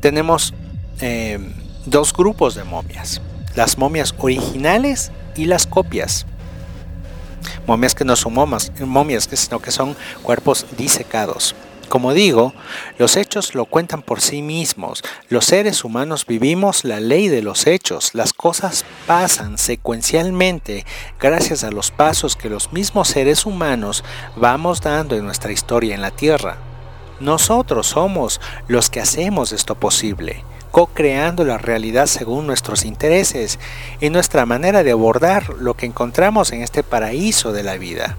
tenemos 0.02 0.54
eh, 1.02 1.40
dos 1.86 2.14
grupos 2.14 2.56
de 2.56 2.64
momias. 2.64 3.22
Las 3.56 3.78
momias 3.78 4.14
originales 4.18 5.12
y 5.36 5.46
las 5.46 5.66
copias 5.68 6.26
momias 7.68 7.96
que 7.96 8.06
no 8.06 8.16
son 8.16 8.34
momias, 8.34 9.30
sino 9.32 9.60
que 9.60 9.72
son 9.72 9.96
cuerpos 10.24 10.66
disecados. 10.78 11.56
Como 11.90 12.14
digo, 12.14 12.54
los 12.98 13.16
hechos 13.16 13.54
lo 13.54 13.66
cuentan 13.66 14.02
por 14.02 14.20
sí 14.20 14.42
mismos. 14.42 15.04
Los 15.30 15.46
seres 15.46 15.84
humanos 15.84 16.26
vivimos 16.26 16.84
la 16.84 17.00
ley 17.00 17.28
de 17.28 17.44
los 17.44 17.68
hechos. 17.68 18.16
Las 18.16 18.34
cosas 18.34 18.86
pasan 19.06 19.60
secuencialmente 19.60 20.84
gracias 21.20 21.64
a 21.64 21.70
los 21.70 21.92
pasos 21.92 22.36
que 22.36 22.50
los 22.50 22.74
mismos 22.74 23.10
seres 23.10 23.46
humanos 23.46 24.04
vamos 24.36 24.82
dando 24.82 25.16
en 25.16 25.26
nuestra 25.26 25.52
historia 25.52 25.94
en 25.94 26.02
la 26.02 26.12
Tierra. 26.12 26.58
Nosotros 27.20 27.88
somos 27.88 28.42
los 28.68 28.90
que 28.90 29.00
hacemos 29.00 29.52
esto 29.52 29.76
posible 29.76 30.44
co-creando 30.76 31.46
la 31.46 31.58
realidad 31.58 32.06
según 32.06 32.48
nuestros 32.48 32.84
intereses 32.84 33.60
y 34.02 34.10
nuestra 34.10 34.46
manera 34.46 34.84
de 34.84 34.92
abordar 34.92 35.54
lo 35.58 35.76
que 35.76 35.86
encontramos 35.86 36.52
en 36.52 36.62
este 36.62 36.84
paraíso 36.84 37.54
de 37.54 37.64
la 37.64 37.78
vida. 37.78 38.18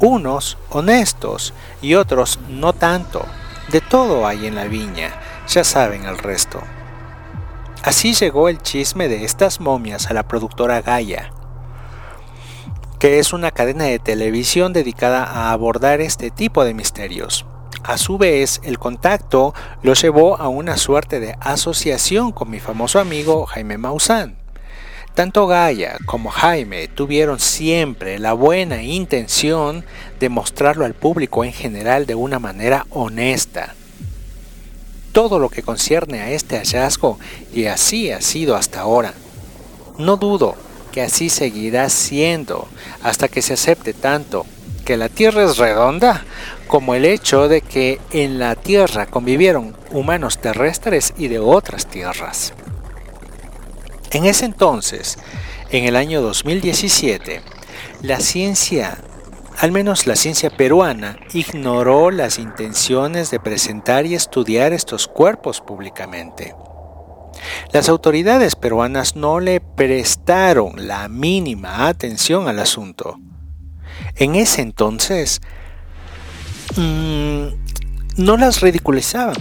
Unos 0.00 0.58
honestos 0.70 1.54
y 1.80 1.94
otros 1.94 2.40
no 2.48 2.72
tanto. 2.72 3.24
De 3.70 3.80
todo 3.80 4.26
hay 4.26 4.48
en 4.48 4.56
la 4.56 4.64
viña, 4.64 5.12
ya 5.46 5.62
saben 5.62 6.04
el 6.04 6.18
resto. 6.18 6.60
Así 7.84 8.14
llegó 8.14 8.48
el 8.48 8.60
chisme 8.60 9.06
de 9.06 9.24
estas 9.24 9.60
momias 9.60 10.10
a 10.10 10.12
la 10.12 10.24
productora 10.24 10.82
Gaia, 10.82 11.30
que 12.98 13.20
es 13.20 13.32
una 13.32 13.52
cadena 13.52 13.84
de 13.84 14.00
televisión 14.00 14.72
dedicada 14.72 15.22
a 15.22 15.52
abordar 15.52 16.00
este 16.00 16.32
tipo 16.32 16.64
de 16.64 16.74
misterios. 16.74 17.46
A 17.84 17.98
su 17.98 18.16
vez, 18.16 18.60
el 18.62 18.78
contacto 18.78 19.54
lo 19.82 19.94
llevó 19.94 20.36
a 20.40 20.48
una 20.48 20.76
suerte 20.76 21.18
de 21.18 21.34
asociación 21.40 22.30
con 22.30 22.48
mi 22.48 22.60
famoso 22.60 23.00
amigo 23.00 23.44
Jaime 23.46 23.76
Maussan. 23.76 24.36
Tanto 25.14 25.48
Gaia 25.48 25.98
como 26.06 26.30
Jaime 26.30 26.86
tuvieron 26.86 27.40
siempre 27.40 28.20
la 28.20 28.34
buena 28.34 28.82
intención 28.82 29.84
de 30.20 30.28
mostrarlo 30.28 30.84
al 30.84 30.94
público 30.94 31.44
en 31.44 31.52
general 31.52 32.06
de 32.06 32.14
una 32.14 32.38
manera 32.38 32.86
honesta. 32.90 33.74
Todo 35.10 35.40
lo 35.40 35.50
que 35.50 35.64
concierne 35.64 36.20
a 36.20 36.30
este 36.30 36.58
hallazgo, 36.58 37.18
y 37.52 37.66
así 37.66 38.12
ha 38.12 38.20
sido 38.20 38.54
hasta 38.54 38.80
ahora. 38.80 39.12
No 39.98 40.16
dudo 40.16 40.54
que 40.92 41.02
así 41.02 41.28
seguirá 41.30 41.88
siendo 41.90 42.68
hasta 43.02 43.26
que 43.26 43.42
se 43.42 43.54
acepte 43.54 43.92
tanto 43.92 44.46
que 44.82 44.96
la 44.96 45.08
Tierra 45.08 45.44
es 45.44 45.58
redonda 45.58 46.24
como 46.66 46.94
el 46.94 47.04
hecho 47.04 47.48
de 47.48 47.60
que 47.60 48.00
en 48.12 48.38
la 48.38 48.54
Tierra 48.54 49.06
convivieron 49.06 49.76
humanos 49.90 50.38
terrestres 50.38 51.14
y 51.16 51.28
de 51.28 51.38
otras 51.38 51.86
tierras. 51.86 52.54
En 54.10 54.24
ese 54.24 54.44
entonces, 54.44 55.18
en 55.70 55.84
el 55.84 55.96
año 55.96 56.20
2017, 56.20 57.40
la 58.02 58.20
ciencia, 58.20 58.98
al 59.58 59.72
menos 59.72 60.06
la 60.06 60.16
ciencia 60.16 60.50
peruana, 60.50 61.16
ignoró 61.32 62.10
las 62.10 62.38
intenciones 62.38 63.30
de 63.30 63.40
presentar 63.40 64.04
y 64.06 64.14
estudiar 64.14 64.72
estos 64.72 65.08
cuerpos 65.08 65.60
públicamente. 65.60 66.54
Las 67.72 67.88
autoridades 67.88 68.54
peruanas 68.54 69.16
no 69.16 69.40
le 69.40 69.60
prestaron 69.60 70.86
la 70.86 71.08
mínima 71.08 71.88
atención 71.88 72.48
al 72.48 72.58
asunto. 72.58 73.18
En 74.16 74.34
ese 74.34 74.62
entonces, 74.62 75.40
mmm, 76.76 77.46
no 78.16 78.36
las 78.36 78.60
ridiculizaban, 78.60 79.36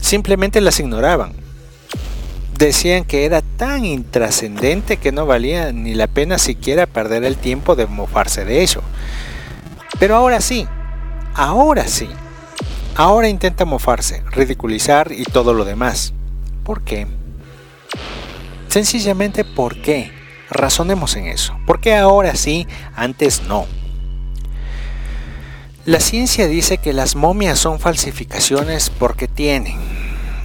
simplemente 0.00 0.60
las 0.60 0.80
ignoraban 0.80 1.42
decían 2.64 3.04
que 3.04 3.24
era 3.24 3.42
tan 3.42 3.84
intrascendente 3.84 4.96
que 4.96 5.10
no 5.10 5.26
valía 5.26 5.72
ni 5.72 5.94
la 5.94 6.06
pena 6.06 6.38
siquiera 6.38 6.86
perder 6.86 7.24
el 7.24 7.36
tiempo 7.36 7.74
de 7.74 7.86
mofarse 7.86 8.44
de 8.44 8.62
ello. 8.62 8.82
Pero 9.98 10.14
ahora 10.14 10.40
sí, 10.40 10.68
ahora 11.34 11.88
sí, 11.88 12.08
ahora 12.94 13.28
intenta 13.28 13.64
mofarse, 13.64 14.22
ridiculizar 14.30 15.10
y 15.10 15.24
todo 15.24 15.54
lo 15.54 15.64
demás. 15.64 16.12
¿Por 16.62 16.82
qué? 16.82 17.08
Sencillamente 18.68 19.44
¿por 19.44 19.76
qué? 19.82 20.12
Razonemos 20.52 21.16
en 21.16 21.26
eso. 21.26 21.58
¿Por 21.66 21.80
qué 21.80 21.96
ahora 21.96 22.34
sí, 22.34 22.66
antes 22.94 23.42
no? 23.42 23.66
La 25.84 25.98
ciencia 25.98 26.46
dice 26.46 26.78
que 26.78 26.92
las 26.92 27.16
momias 27.16 27.58
son 27.58 27.80
falsificaciones 27.80 28.88
porque 28.90 29.26
tienen, 29.26 29.76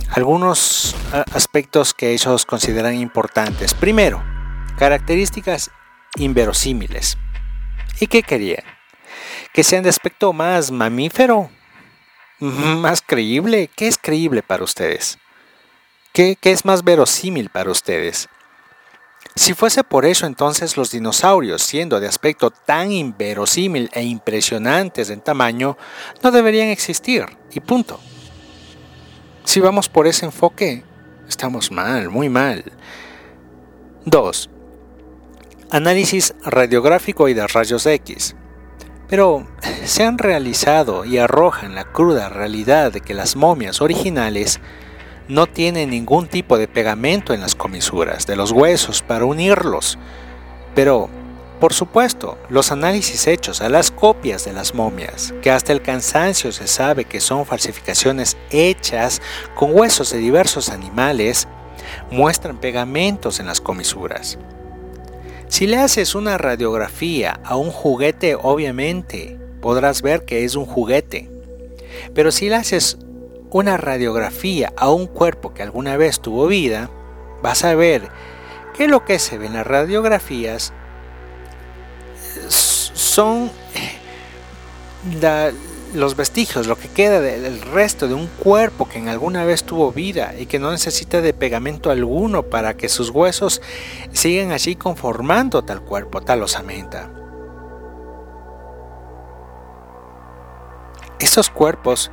algunos 0.10 0.96
aspectos 1.32 1.94
que 1.94 2.14
ellos 2.14 2.46
consideran 2.46 2.96
importantes. 2.96 3.76
Primero, 3.76 4.24
características 4.80 5.70
inverosímiles. 6.16 7.18
¿Y 8.00 8.08
qué 8.08 8.24
querían? 8.24 8.64
Que 9.54 9.64
sean 9.64 9.84
de 9.84 9.90
aspecto 9.90 10.34
más 10.34 10.72
mamífero, 10.72 11.52
más 12.40 13.04
creíble. 13.06 13.70
¿Qué 13.76 13.88
es 13.88 13.98
creíble 13.98 14.42
para 14.42 14.64
ustedes? 14.64 15.20
¿Qué, 16.14 16.36
qué 16.40 16.52
es 16.52 16.66
más 16.66 16.84
verosímil 16.84 17.50
para 17.50 17.70
ustedes? 17.70 18.28
Si 19.38 19.54
fuese 19.54 19.84
por 19.84 20.06
eso, 20.06 20.26
entonces 20.26 20.78
los 20.78 20.90
dinosaurios, 20.90 21.62
siendo 21.62 22.00
de 22.00 22.08
aspecto 22.08 22.50
tan 22.50 22.92
inverosímil 22.92 23.88
e 23.94 24.02
impresionantes 24.04 25.12
en 25.12 25.22
tamaño, 25.22 25.78
no 26.24 26.32
deberían 26.32 26.70
existir, 26.70 27.24
y 27.52 27.60
punto. 27.60 28.00
Si 29.44 29.60
vamos 29.60 29.90
por 29.90 30.08
ese 30.08 30.26
enfoque, 30.26 30.84
estamos 31.30 31.72
mal, 31.72 32.10
muy 32.10 32.30
mal. 32.30 32.64
2. 34.06 34.50
Análisis 35.70 36.34
radiográfico 36.44 37.30
y 37.30 37.36
de 37.36 37.46
rayos 37.46 37.86
X. 37.86 38.36
Pero 39.08 39.48
se 39.86 40.04
han 40.04 40.18
realizado 40.18 41.06
y 41.06 41.20
arrojan 41.20 41.76
la 41.76 41.84
cruda 41.84 42.30
realidad 42.30 42.92
de 42.92 43.02
que 43.02 43.14
las 43.14 43.36
momias 43.36 43.82
originales 43.82 44.60
no 45.28 45.48
tienen 45.48 45.90
ningún 45.90 46.28
tipo 46.28 46.58
de 46.58 46.68
pegamento 46.68 47.34
en 47.34 47.42
las 47.42 47.56
comisuras 47.56 48.26
de 48.28 48.36
los 48.36 48.52
huesos 48.52 49.02
para 49.02 49.26
unirlos. 49.26 49.98
Pero 50.76 51.10
por 51.60 51.74
supuesto, 51.74 52.38
los 52.50 52.72
análisis 52.72 53.26
hechos 53.26 53.62
a 53.62 53.70
las 53.70 53.90
copias 53.90 54.46
de 54.46 54.54
las 54.54 54.76
momias, 54.76 55.34
que 55.42 55.50
hasta 55.50 55.74
el 55.74 55.82
cansancio 55.82 56.52
se 56.52 56.68
sabe 56.68 57.06
que 57.06 57.20
son 57.20 57.48
falsificaciones 57.48 58.38
hechas 58.52 59.24
con 59.56 59.76
huesos 59.76 60.12
de 60.12 60.20
diversos 60.20 60.70
animales, 60.70 61.48
muestran 62.12 62.60
pegamentos 62.60 63.40
en 63.40 63.48
las 63.48 63.60
comisuras. 63.60 64.38
Si 65.48 65.66
le 65.66 65.78
haces 65.78 66.14
una 66.14 66.38
radiografía 66.38 67.40
a 67.44 67.56
un 67.56 67.72
juguete, 67.72 68.36
obviamente 68.36 69.40
podrás 69.60 70.04
ver 70.04 70.26
que 70.26 70.44
es 70.44 70.56
un 70.56 70.66
juguete. 70.66 71.28
Pero 72.14 72.32
si 72.32 72.50
le 72.50 72.56
haces 72.56 73.00
una 73.52 73.78
radiografía 73.78 74.74
a 74.76 74.90
un 74.90 75.08
cuerpo 75.08 75.54
que 75.54 75.64
alguna 75.64 75.98
vez 75.98 76.20
tuvo 76.20 76.48
vida, 76.48 76.90
vas 77.42 77.64
a 77.64 77.76
ver 77.76 78.10
que 78.76 78.88
lo 78.88 79.06
que 79.06 79.20
se 79.20 79.38
ve 79.38 79.48
en 79.48 79.54
las 79.54 79.66
radiografías 79.66 80.74
son 82.94 83.50
los 85.94 86.16
vestigios, 86.16 86.68
lo 86.68 86.78
que 86.78 86.90
queda 86.90 87.22
del 87.22 87.62
resto 87.62 88.08
de 88.08 88.14
un 88.14 88.28
cuerpo 88.28 88.88
que 88.88 89.00
en 89.00 89.08
alguna 89.08 89.46
vez 89.46 89.64
tuvo 89.64 89.92
vida 89.92 90.34
y 90.38 90.46
que 90.46 90.60
no 90.60 90.72
necesita 90.72 91.22
de 91.22 91.34
pegamento 91.34 91.90
alguno 91.90 92.44
para 92.44 92.76
que 92.76 92.90
sus 92.90 93.10
huesos 93.10 93.62
sigan 94.12 94.52
allí 94.52 94.76
conformando 94.76 95.64
tal 95.64 95.82
cuerpo, 95.82 96.22
tal 96.22 96.44
osamenta. 96.44 97.10
Estos 101.20 101.50
cuerpos 101.50 102.12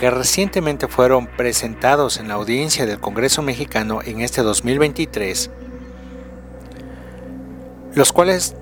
que 0.00 0.10
recientemente 0.10 0.88
fueron 0.88 1.26
presentados 1.26 2.16
en 2.16 2.28
la 2.28 2.34
audiencia 2.34 2.86
del 2.86 3.00
Congreso 3.00 3.42
mexicano 3.42 4.00
en 4.02 4.22
este 4.22 4.40
2023, 4.40 5.50
los 7.92 8.10
cuales 8.10 8.56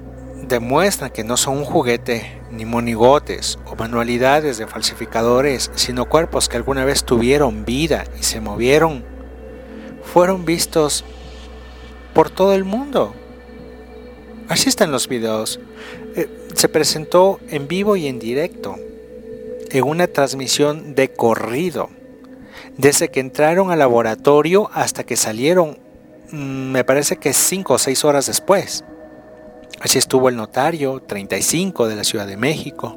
demuestran 0.48 1.10
que 1.10 1.22
no 1.22 1.36
son 1.36 1.58
un 1.58 1.64
juguete, 1.64 2.40
ni 2.50 2.64
monigotes 2.64 3.56
o 3.66 3.76
manualidades 3.76 4.58
de 4.58 4.66
falsificadores, 4.66 5.70
sino 5.76 6.06
cuerpos 6.06 6.48
que 6.48 6.56
alguna 6.56 6.84
vez 6.84 7.04
tuvieron 7.04 7.64
vida 7.64 8.02
y 8.18 8.24
se 8.24 8.40
movieron, 8.40 9.04
fueron 10.02 10.44
vistos 10.44 11.04
por 12.14 12.30
todo 12.30 12.52
el 12.52 12.64
mundo. 12.64 13.14
Así 14.48 14.68
están 14.68 14.90
los 14.90 15.06
videos. 15.06 15.60
Eh, 16.16 16.28
se 16.54 16.68
presentó 16.68 17.38
en 17.48 17.68
vivo 17.68 17.94
y 17.94 18.08
en 18.08 18.18
directo, 18.18 18.76
en 19.70 19.84
una 19.84 20.06
transmisión 20.06 20.94
de 20.94 21.12
corrido, 21.12 21.90
desde 22.76 23.10
que 23.10 23.20
entraron 23.20 23.70
al 23.70 23.80
laboratorio 23.80 24.70
hasta 24.72 25.04
que 25.04 25.16
salieron, 25.16 25.78
mm, 26.30 26.70
me 26.70 26.84
parece 26.84 27.16
que 27.16 27.32
cinco 27.32 27.74
o 27.74 27.78
seis 27.78 28.04
horas 28.04 28.26
después. 28.26 28.84
Así 29.80 29.98
estuvo 29.98 30.28
el 30.28 30.36
notario 30.36 31.00
35 31.00 31.86
de 31.86 31.96
la 31.96 32.02
Ciudad 32.02 32.26
de 32.26 32.36
México. 32.36 32.96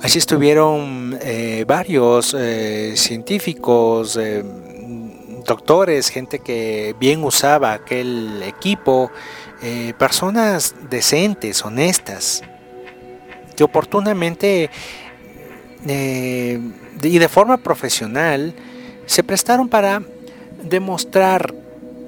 Así 0.00 0.18
estuvieron 0.18 1.18
eh, 1.22 1.64
varios 1.66 2.36
eh, 2.38 2.92
científicos, 2.96 4.16
eh, 4.16 4.44
doctores, 5.44 6.10
gente 6.10 6.38
que 6.38 6.94
bien 7.00 7.24
usaba 7.24 7.72
aquel 7.72 8.42
equipo, 8.42 9.10
personas 9.96 10.74
decentes, 10.90 11.64
honestas, 11.64 12.42
que 13.56 13.64
oportunamente 13.64 14.70
y 15.94 17.18
de 17.18 17.28
forma 17.28 17.58
profesional 17.58 18.54
se 19.06 19.22
prestaron 19.22 19.68
para 19.68 20.02
demostrar 20.62 21.54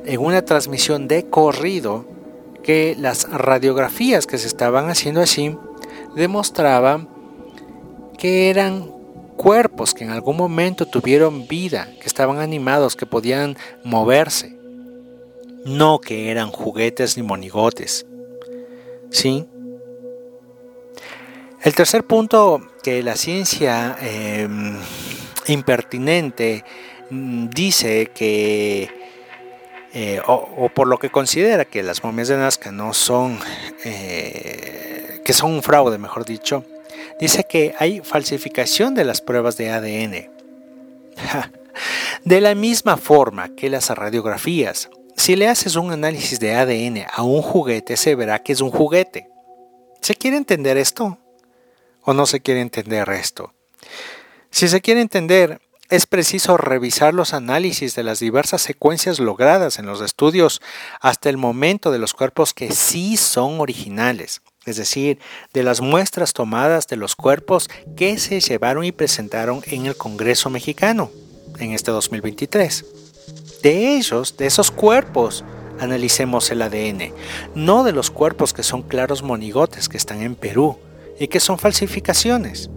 en 0.04 0.20
una 0.20 0.42
transmisión 0.42 1.06
de 1.06 1.26
corrido 1.26 2.06
que 2.62 2.96
las 2.98 3.30
radiografías 3.30 4.26
que 4.26 4.38
se 4.38 4.46
estaban 4.46 4.90
haciendo 4.90 5.20
así 5.20 5.56
demostraban 6.16 7.08
que 8.18 8.50
eran 8.50 8.90
cuerpos 9.36 9.94
que 9.94 10.04
en 10.04 10.10
algún 10.10 10.36
momento 10.36 10.84
tuvieron 10.84 11.46
vida, 11.46 11.88
que 12.00 12.08
estaban 12.08 12.38
animados, 12.40 12.96
que 12.96 13.06
podían 13.06 13.56
moverse, 13.84 14.58
no 15.64 16.00
que 16.00 16.30
eran 16.30 16.50
juguetes 16.50 17.16
ni 17.16 17.22
monigotes. 17.22 18.04
¿Sí? 19.10 19.46
El 21.62 21.74
tercer 21.74 22.04
punto 22.04 22.62
que 22.82 23.02
la 23.02 23.16
ciencia 23.16 23.96
em, 24.00 24.76
impertinente 25.48 26.64
mm, 27.10 27.48
dice 27.48 28.10
que 28.14 28.88
eh, 29.92 30.20
o, 30.26 30.68
por 30.68 30.86
lo 30.86 30.98
que 30.98 31.10
considera 31.10 31.64
que 31.64 31.82
las 31.82 32.04
momias 32.04 32.28
de 32.28 32.36
Nazca 32.36 32.70
no 32.70 32.92
son, 32.92 33.38
eh, 33.84 35.20
que 35.24 35.32
son 35.32 35.52
un 35.52 35.62
fraude, 35.62 35.98
mejor 35.98 36.24
dicho, 36.24 36.64
dice 37.18 37.44
que 37.48 37.74
hay 37.78 38.00
falsificación 38.00 38.94
de 38.94 39.04
las 39.04 39.20
pruebas 39.20 39.56
de 39.56 39.70
ADN. 39.70 40.30
de 42.24 42.40
la 42.40 42.54
misma 42.54 42.96
forma 42.96 43.48
que 43.56 43.70
las 43.70 43.88
radiografías, 43.90 44.90
si 45.16 45.34
le 45.34 45.48
haces 45.48 45.74
un 45.74 45.90
análisis 45.90 46.38
de 46.38 46.54
ADN 46.54 47.06
a 47.12 47.22
un 47.22 47.42
juguete, 47.42 47.96
se 47.96 48.14
verá 48.14 48.42
que 48.42 48.52
es 48.52 48.60
un 48.60 48.70
juguete. 48.70 49.28
¿Se 50.00 50.14
quiere 50.14 50.36
entender 50.36 50.76
esto? 50.76 51.18
¿O 52.08 52.14
no 52.14 52.24
se 52.24 52.40
quiere 52.40 52.62
entender 52.62 53.06
esto? 53.10 53.52
Si 54.50 54.66
se 54.66 54.80
quiere 54.80 55.02
entender, 55.02 55.60
es 55.90 56.06
preciso 56.06 56.56
revisar 56.56 57.12
los 57.12 57.34
análisis 57.34 57.94
de 57.94 58.02
las 58.02 58.18
diversas 58.18 58.62
secuencias 58.62 59.18
logradas 59.18 59.78
en 59.78 59.84
los 59.84 60.00
estudios 60.00 60.62
hasta 61.02 61.28
el 61.28 61.36
momento 61.36 61.90
de 61.90 61.98
los 61.98 62.14
cuerpos 62.14 62.54
que 62.54 62.72
sí 62.72 63.18
son 63.18 63.60
originales, 63.60 64.40
es 64.64 64.78
decir, 64.78 65.18
de 65.52 65.62
las 65.62 65.82
muestras 65.82 66.32
tomadas 66.32 66.86
de 66.86 66.96
los 66.96 67.14
cuerpos 67.14 67.68
que 67.94 68.16
se 68.16 68.40
llevaron 68.40 68.84
y 68.84 68.92
presentaron 68.92 69.60
en 69.66 69.84
el 69.84 69.94
Congreso 69.94 70.48
mexicano 70.48 71.10
en 71.58 71.72
este 71.72 71.90
2023. 71.90 72.86
De 73.62 73.96
ellos, 73.98 74.38
de 74.38 74.46
esos 74.46 74.70
cuerpos, 74.70 75.44
analicemos 75.78 76.50
el 76.50 76.62
ADN, 76.62 77.12
no 77.54 77.84
de 77.84 77.92
los 77.92 78.10
cuerpos 78.10 78.54
que 78.54 78.62
son 78.62 78.80
claros 78.80 79.22
monigotes 79.22 79.90
que 79.90 79.98
están 79.98 80.22
en 80.22 80.36
Perú 80.36 80.78
y 81.18 81.28
que 81.28 81.40
son 81.40 81.58
falsificaciones 81.58 82.70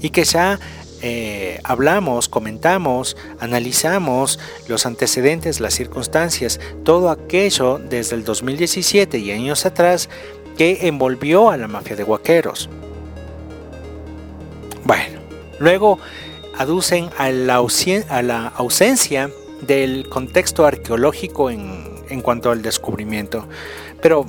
y 0.00 0.10
que 0.10 0.24
ya 0.24 0.58
eh, 1.00 1.58
hablamos, 1.64 2.28
comentamos, 2.28 3.16
analizamos 3.40 4.38
los 4.68 4.86
antecedentes, 4.86 5.60
las 5.60 5.74
circunstancias, 5.74 6.60
todo 6.84 7.10
aquello 7.10 7.78
desde 7.78 8.16
el 8.16 8.24
2017 8.24 9.18
y 9.18 9.32
años 9.32 9.66
atrás 9.66 10.08
que 10.56 10.86
envolvió 10.86 11.50
a 11.50 11.56
la 11.56 11.66
mafia 11.66 11.96
de 11.96 12.04
guaqueros. 12.04 12.68
Bueno, 14.84 15.20
luego 15.58 15.98
aducen 16.56 17.10
a 17.18 17.30
la, 17.30 17.56
ausencia 18.56 19.30
del 19.60 20.08
contexto 20.08 20.66
arqueológico 20.66 21.50
en, 21.50 21.84
en 22.10 22.20
cuanto 22.20 22.50
al 22.50 22.62
descubrimiento, 22.62 23.48
pero 24.00 24.26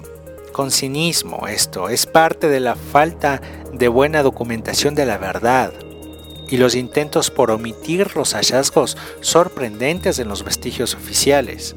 con 0.54 0.72
cinismo 0.72 1.48
esto, 1.48 1.90
es 1.90 2.06
parte 2.06 2.48
de 2.48 2.62
la 2.62 2.76
falta 2.76 3.42
de 3.74 3.90
buena 3.90 4.24
documentación 4.24 4.96
de 4.96 5.06
la 5.06 5.18
verdad 5.18 5.74
y 6.48 6.58
los 6.58 6.76
intentos 6.76 7.30
por 7.32 7.52
omitir 7.52 8.16
los 8.16 8.34
hallazgos 8.34 8.96
sorprendentes 9.20 10.20
en 10.20 10.30
los 10.30 10.46
vestigios 10.46 10.96
oficiales. 10.96 11.76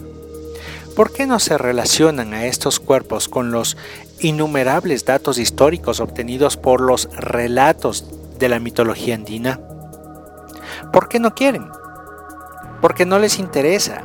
¿Por 0.94 1.12
qué 1.12 1.26
no 1.26 1.40
se 1.40 1.58
relacionan 1.58 2.34
a 2.34 2.46
estos 2.46 2.78
cuerpos 2.78 3.28
con 3.28 3.50
los 3.50 3.76
innumerables 4.20 5.04
datos 5.04 5.38
históricos 5.38 6.00
obtenidos 6.00 6.56
por 6.56 6.80
los 6.80 7.08
relatos 7.16 8.04
de 8.38 8.48
la 8.48 8.60
mitología 8.60 9.14
andina? 9.14 9.60
¿Por 10.92 11.08
qué 11.08 11.18
no 11.18 11.34
quieren? 11.34 11.66
Porque 12.80 13.06
no 13.06 13.18
les 13.18 13.38
interesa 13.38 14.04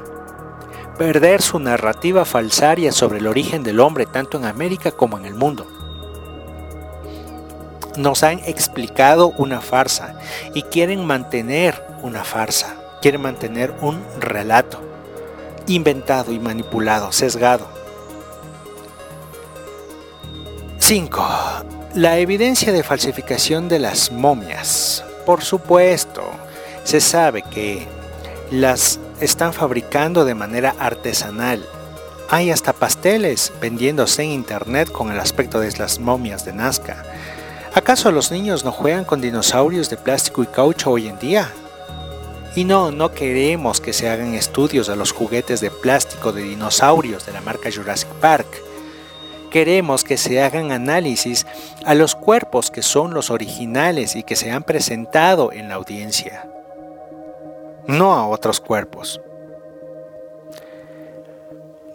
perder 1.01 1.41
su 1.41 1.57
narrativa 1.57 2.25
falsaria 2.25 2.91
sobre 2.91 3.17
el 3.17 3.25
origen 3.25 3.63
del 3.63 3.79
hombre 3.79 4.05
tanto 4.05 4.37
en 4.37 4.45
América 4.45 4.91
como 4.91 5.17
en 5.17 5.25
el 5.25 5.33
mundo. 5.33 5.65
Nos 7.97 8.21
han 8.21 8.37
explicado 8.45 9.29
una 9.29 9.61
farsa 9.61 10.13
y 10.53 10.61
quieren 10.61 11.03
mantener 11.03 11.83
una 12.03 12.23
farsa, 12.23 12.75
quieren 13.01 13.21
mantener 13.21 13.73
un 13.81 13.99
relato 14.19 14.79
inventado 15.65 16.33
y 16.33 16.39
manipulado, 16.39 17.11
sesgado. 17.11 17.67
5. 20.77 21.27
La 21.95 22.19
evidencia 22.19 22.71
de 22.71 22.83
falsificación 22.83 23.69
de 23.69 23.79
las 23.79 24.11
momias. 24.11 25.03
Por 25.25 25.43
supuesto, 25.43 26.21
se 26.83 27.01
sabe 27.01 27.41
que 27.41 27.87
las 28.51 28.99
están 29.21 29.53
fabricando 29.53 30.25
de 30.25 30.35
manera 30.35 30.75
artesanal. 30.79 31.65
Hay 32.29 32.49
hasta 32.49 32.73
pasteles 32.73 33.53
vendiéndose 33.61 34.23
en 34.23 34.31
internet 34.31 34.91
con 34.91 35.11
el 35.11 35.19
aspecto 35.19 35.59
de 35.59 35.71
las 35.77 35.99
momias 35.99 36.43
de 36.43 36.53
Nazca. 36.53 37.03
¿Acaso 37.73 38.11
los 38.11 38.31
niños 38.31 38.65
no 38.65 38.71
juegan 38.71 39.05
con 39.05 39.21
dinosaurios 39.21 39.89
de 39.89 39.97
plástico 39.97 40.43
y 40.43 40.47
caucho 40.47 40.91
hoy 40.91 41.07
en 41.07 41.19
día? 41.19 41.51
Y 42.55 42.65
no, 42.65 42.91
no 42.91 43.11
queremos 43.13 43.79
que 43.79 43.93
se 43.93 44.09
hagan 44.09 44.33
estudios 44.33 44.87
de 44.87 44.97
los 44.97 45.13
juguetes 45.13 45.61
de 45.61 45.71
plástico 45.71 46.33
de 46.33 46.43
dinosaurios 46.43 47.25
de 47.25 47.31
la 47.31 47.41
marca 47.41 47.69
Jurassic 47.73 48.09
Park. 48.19 48.47
Queremos 49.49 50.03
que 50.03 50.17
se 50.17 50.41
hagan 50.41 50.71
análisis 50.71 51.45
a 51.85 51.93
los 51.93 52.15
cuerpos 52.15 52.71
que 52.71 52.81
son 52.81 53.13
los 53.13 53.29
originales 53.29 54.15
y 54.15 54.23
que 54.23 54.35
se 54.35 54.51
han 54.51 54.63
presentado 54.63 55.51
en 55.53 55.69
la 55.69 55.75
audiencia, 55.75 56.47
no 57.87 58.13
a 58.13 58.27
otros 58.27 58.59
cuerpos. 58.59 59.21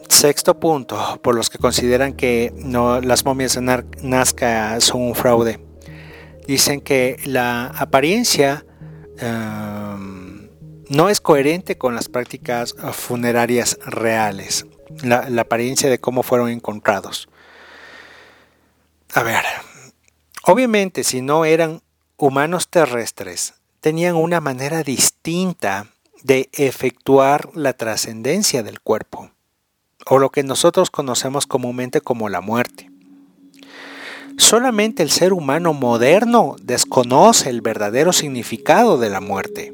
Sexto 0.09 0.59
punto, 0.59 1.20
por 1.22 1.34
los 1.34 1.51
que 1.51 1.59
consideran 1.59 2.14
que 2.14 2.53
las 3.03 3.24
momias 3.24 3.55
de 3.55 3.84
Nazca 4.03 4.80
son 4.80 5.03
un 5.03 5.14
fraude. 5.14 5.61
Dicen 6.47 6.80
que 6.80 7.16
la 7.24 7.66
apariencia 7.66 8.64
um, 9.20 10.49
no 10.89 11.09
es 11.09 11.20
coherente 11.20 11.76
con 11.76 11.95
las 11.95 12.09
prácticas 12.09 12.74
funerarias 12.93 13.78
reales, 13.84 14.66
la, 15.03 15.28
apariencia 15.41 15.91
de 15.91 15.99
cómo 15.99 16.22
fueron 16.22 16.51
encontrados. 16.51 17.28
A 19.12 19.22
ver, 19.22 19.45
obviamente 20.45 21.05
si 21.05 21.20
no 21.20 21.45
eran 21.45 21.82
humanos 22.16 22.68
terrestres, 22.68 23.55
tenían 23.87 24.16
una 24.16 24.41
manera 24.41 24.82
distinta 24.82 25.87
de 26.24 26.49
efectuar 26.53 27.51
la 27.55 27.72
trascendencia 27.72 28.64
del 28.64 28.80
cuerpo, 28.80 29.30
o 30.07 30.18
lo 30.18 30.30
que 30.30 30.43
nosotros 30.43 30.91
conocemos 30.91 31.47
comúnmente 31.47 32.01
como 32.01 32.28
la 32.28 32.41
muerte. 32.41 32.91
Solamente 34.39 35.05
el 35.05 35.11
ser 35.12 35.32
humano 35.32 35.72
moderno 35.72 36.57
desconoce 36.61 37.49
el 37.49 37.61
verdadero 37.61 38.12
significado 38.12 38.99
de 38.99 39.09
la 39.09 39.20
muerte 39.20 39.72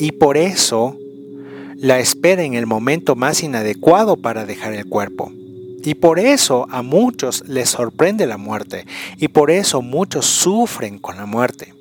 y 0.00 0.10
por 0.10 0.36
eso 0.36 0.96
la 1.76 2.00
espera 2.00 2.42
en 2.42 2.54
el 2.54 2.66
momento 2.66 3.14
más 3.14 3.44
inadecuado 3.44 4.16
para 4.16 4.46
dejar 4.46 4.72
el 4.72 4.86
cuerpo. 4.86 5.30
Y 5.84 5.94
por 5.94 6.18
eso 6.18 6.66
a 6.70 6.82
muchos 6.82 7.44
les 7.46 7.68
sorprende 7.68 8.26
la 8.26 8.36
muerte 8.36 8.84
y 9.16 9.28
por 9.28 9.52
eso 9.52 9.80
muchos 9.80 10.26
sufren 10.26 10.98
con 10.98 11.18
la 11.18 11.26
muerte. 11.26 11.77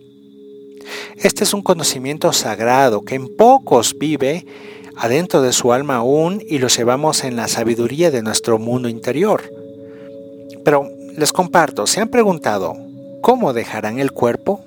Este 1.17 1.43
es 1.43 1.53
un 1.53 1.61
conocimiento 1.61 2.31
sagrado 2.33 3.03
que 3.03 3.15
en 3.15 3.35
pocos 3.35 3.97
vive 3.97 4.45
adentro 4.97 5.41
de 5.41 5.53
su 5.53 5.73
alma 5.73 5.97
aún 5.97 6.43
y 6.47 6.57
lo 6.59 6.67
llevamos 6.67 7.23
en 7.23 7.35
la 7.35 7.47
sabiduría 7.47 8.11
de 8.11 8.23
nuestro 8.23 8.59
mundo 8.59 8.89
interior. 8.89 9.43
Pero 10.63 10.89
les 11.15 11.31
comparto, 11.31 11.87
¿se 11.87 12.01
han 12.01 12.09
preguntado 12.09 12.75
cómo 13.21 13.53
dejarán 13.53 13.99
el 13.99 14.11
cuerpo? 14.11 14.61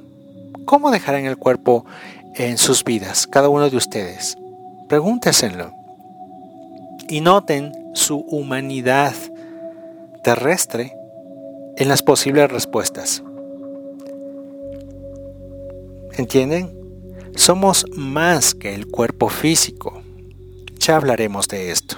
¿Cómo 0.64 0.90
dejarán 0.90 1.24
el 1.24 1.36
cuerpo 1.36 1.84
en 2.34 2.58
sus 2.58 2.84
vidas, 2.84 3.26
cada 3.26 3.48
uno 3.48 3.68
de 3.70 3.76
ustedes. 3.76 4.36
Pregúnteselo. 4.88 5.72
Y 7.08 7.20
noten 7.20 7.72
su 7.94 8.18
humanidad 8.18 9.14
terrestre 10.22 10.94
en 11.76 11.88
las 11.88 12.02
posibles 12.02 12.50
respuestas. 12.50 13.22
¿Entienden? 16.20 16.70
Somos 17.34 17.86
más 17.96 18.54
que 18.54 18.74
el 18.74 18.88
cuerpo 18.88 19.30
físico. 19.30 20.02
Ya 20.78 20.96
hablaremos 20.96 21.48
de 21.48 21.70
esto. 21.70 21.96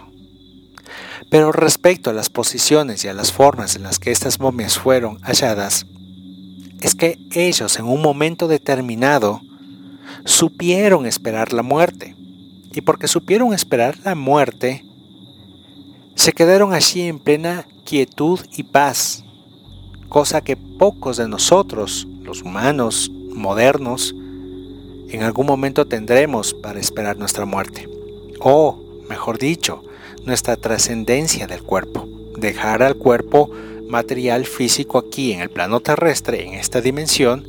Pero 1.29 1.51
respecto 1.51 2.09
a 2.09 2.13
las 2.13 2.31
posiciones 2.31 3.05
y 3.05 3.09
a 3.09 3.15
las 3.15 3.33
formas 3.33 3.75
en 3.75 3.83
las 3.83 3.99
que 3.99 4.13
estas 4.13 4.39
momias 4.39 4.79
fueron 4.79 5.19
halladas, 5.23 5.87
es 6.81 6.95
que 6.95 7.19
ellos 7.33 7.81
en 7.81 7.87
un 7.87 8.01
momento 8.01 8.47
determinado 8.47 9.41
supieron 10.25 11.05
esperar 11.05 11.53
la 11.53 11.65
muerte. 11.65 12.15
Y 12.73 12.83
porque 12.83 13.09
supieron 13.09 13.53
esperar 13.53 13.99
la 14.05 14.15
muerte, 14.15 14.85
se 16.15 16.33
quedaron 16.33 16.73
allí 16.73 17.03
en 17.03 17.19
plena 17.19 17.67
quietud 17.85 18.39
y 18.57 18.63
paz, 18.63 19.25
cosa 20.09 20.43
que 20.43 20.57
pocos 20.57 21.17
de 21.17 21.27
nosotros, 21.27 22.07
los 22.23 22.43
humanos 22.43 23.11
modernos, 23.35 24.15
en 25.09 25.23
algún 25.23 25.47
momento 25.47 25.87
tendremos 25.87 26.55
para 26.55 26.81
esperar 26.81 27.19
nuestra 27.19 27.45
muerte. 27.45 27.89
O, 28.41 29.03
mejor 29.09 29.39
dicho, 29.39 29.83
nuestra 30.25 30.57
trascendencia 30.57 31.47
del 31.47 31.63
cuerpo. 31.63 32.09
Dejar 32.37 32.83
al 32.83 32.97
cuerpo 32.97 33.51
material 33.89 34.47
físico 34.47 34.99
aquí 34.99 35.33
en 35.33 35.41
el 35.41 35.51
plano 35.51 35.81
terrestre, 35.81 36.47
en 36.47 36.55
esta 36.55 36.81
dimensión, 36.81 37.47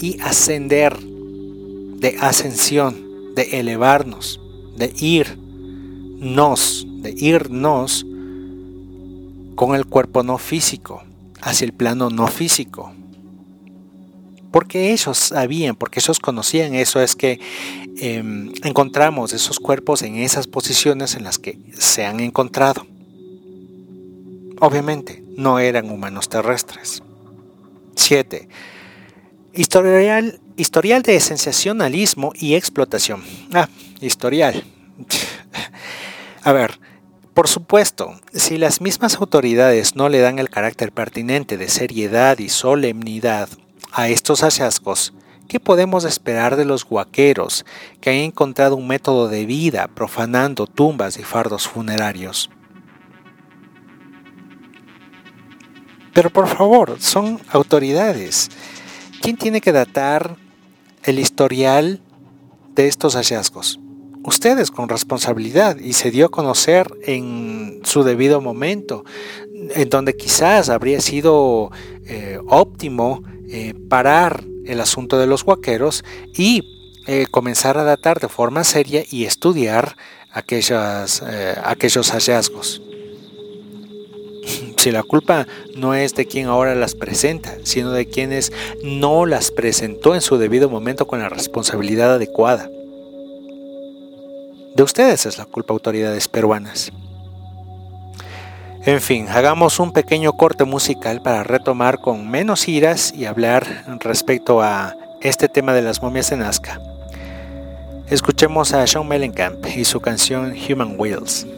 y 0.00 0.20
ascender 0.20 0.96
de 0.98 2.16
ascensión, 2.20 3.34
de 3.34 3.58
elevarnos, 3.58 4.40
de 4.76 4.92
irnos, 5.00 6.86
de 7.02 7.14
irnos 7.16 8.06
con 9.54 9.74
el 9.74 9.86
cuerpo 9.86 10.22
no 10.22 10.38
físico, 10.38 11.02
hacia 11.40 11.64
el 11.64 11.72
plano 11.72 12.10
no 12.10 12.26
físico. 12.26 12.92
Porque 14.56 14.94
ellos 14.94 15.18
sabían, 15.18 15.76
porque 15.76 16.00
ellos 16.00 16.18
conocían 16.18 16.74
eso, 16.74 17.02
es 17.02 17.14
que 17.14 17.38
em, 17.98 18.54
encontramos 18.64 19.34
esos 19.34 19.60
cuerpos 19.60 20.00
en 20.00 20.16
esas 20.16 20.46
posiciones 20.46 21.14
en 21.14 21.24
las 21.24 21.38
que 21.38 21.58
se 21.74 22.06
han 22.06 22.20
encontrado. 22.20 22.86
Obviamente, 24.58 25.22
no 25.36 25.58
eran 25.58 25.90
humanos 25.90 26.30
terrestres. 26.30 27.02
7. 27.96 28.48
Historial 29.52 30.40
historial 30.56 31.02
de 31.02 31.20
sensacionalismo 31.20 32.32
y 32.34 32.54
explotación. 32.54 33.22
Ah, 33.52 33.68
historial. 34.00 34.64
A 36.44 36.52
ver, 36.52 36.80
por 37.34 37.46
supuesto, 37.46 38.18
si 38.32 38.56
las 38.56 38.80
mismas 38.80 39.16
autoridades 39.16 39.96
no 39.96 40.08
le 40.08 40.20
dan 40.20 40.38
el 40.38 40.48
carácter 40.48 40.92
pertinente 40.92 41.58
de 41.58 41.68
seriedad 41.68 42.38
y 42.38 42.48
solemnidad 42.48 43.50
a 43.96 44.10
estos 44.10 44.42
hallazgos, 44.42 45.14
¿qué 45.48 45.58
podemos 45.58 46.04
esperar 46.04 46.56
de 46.56 46.66
los 46.66 46.84
guaqueros 46.84 47.64
que 48.02 48.10
han 48.10 48.16
encontrado 48.16 48.76
un 48.76 48.86
método 48.86 49.28
de 49.28 49.46
vida 49.46 49.88
profanando 49.88 50.66
tumbas 50.66 51.18
y 51.18 51.22
fardos 51.22 51.66
funerarios? 51.66 52.50
Pero 56.12 56.28
por 56.28 56.46
favor, 56.46 56.96
son 57.00 57.40
autoridades. 57.48 58.50
¿Quién 59.22 59.38
tiene 59.38 59.62
que 59.62 59.72
datar 59.72 60.36
el 61.04 61.18
historial 61.18 62.02
de 62.74 62.88
estos 62.88 63.14
hallazgos? 63.16 63.80
Ustedes 64.24 64.70
con 64.70 64.90
responsabilidad 64.90 65.78
y 65.78 65.94
se 65.94 66.10
dio 66.10 66.26
a 66.26 66.30
conocer 66.30 66.86
en 67.04 67.80
su 67.84 68.02
debido 68.02 68.42
momento, 68.42 69.06
en 69.70 69.88
donde 69.88 70.16
quizás 70.16 70.68
habría 70.68 71.00
sido 71.00 71.70
eh, 72.04 72.38
óptimo 72.46 73.22
eh, 73.48 73.74
parar 73.88 74.44
el 74.64 74.80
asunto 74.80 75.18
de 75.18 75.26
los 75.26 75.44
guaqueros 75.44 76.04
y 76.34 76.62
eh, 77.06 77.26
comenzar 77.30 77.78
a 77.78 77.84
datar 77.84 78.20
de 78.20 78.28
forma 78.28 78.64
seria 78.64 79.04
y 79.10 79.24
estudiar 79.24 79.96
aquellas, 80.32 81.22
aquellos 81.62 82.10
hallazgos. 82.10 82.82
Si 84.76 84.90
la 84.92 85.02
culpa 85.02 85.46
no 85.74 85.94
es 85.94 86.14
de 86.14 86.26
quien 86.26 86.46
ahora 86.46 86.74
las 86.74 86.94
presenta, 86.94 87.56
sino 87.64 87.90
de 87.90 88.06
quienes 88.06 88.52
no 88.84 89.26
las 89.26 89.50
presentó 89.50 90.14
en 90.14 90.20
su 90.20 90.38
debido 90.38 90.68
momento 90.68 91.06
con 91.06 91.18
la 91.18 91.28
responsabilidad 91.28 92.14
adecuada. 92.14 92.70
De 94.76 94.82
ustedes 94.82 95.26
es 95.26 95.38
la 95.38 95.46
culpa 95.46 95.72
autoridades 95.72 96.28
peruanas. 96.28 96.92
En 98.86 99.00
fin, 99.00 99.26
hagamos 99.28 99.80
un 99.80 99.90
pequeño 99.90 100.34
corte 100.34 100.62
musical 100.62 101.20
para 101.20 101.42
retomar 101.42 101.98
con 101.98 102.30
menos 102.30 102.68
iras 102.68 103.12
y 103.12 103.24
hablar 103.24 103.66
respecto 103.98 104.62
a 104.62 104.94
este 105.20 105.48
tema 105.48 105.74
de 105.74 105.82
las 105.82 106.00
momias 106.02 106.30
de 106.30 106.36
Nazca. 106.36 106.80
Escuchemos 108.08 108.72
a 108.72 108.86
Sean 108.86 109.08
Mellencamp 109.08 109.66
y 109.76 109.84
su 109.84 110.00
canción 110.00 110.54
Human 110.70 110.94
Wheels. 110.96 111.48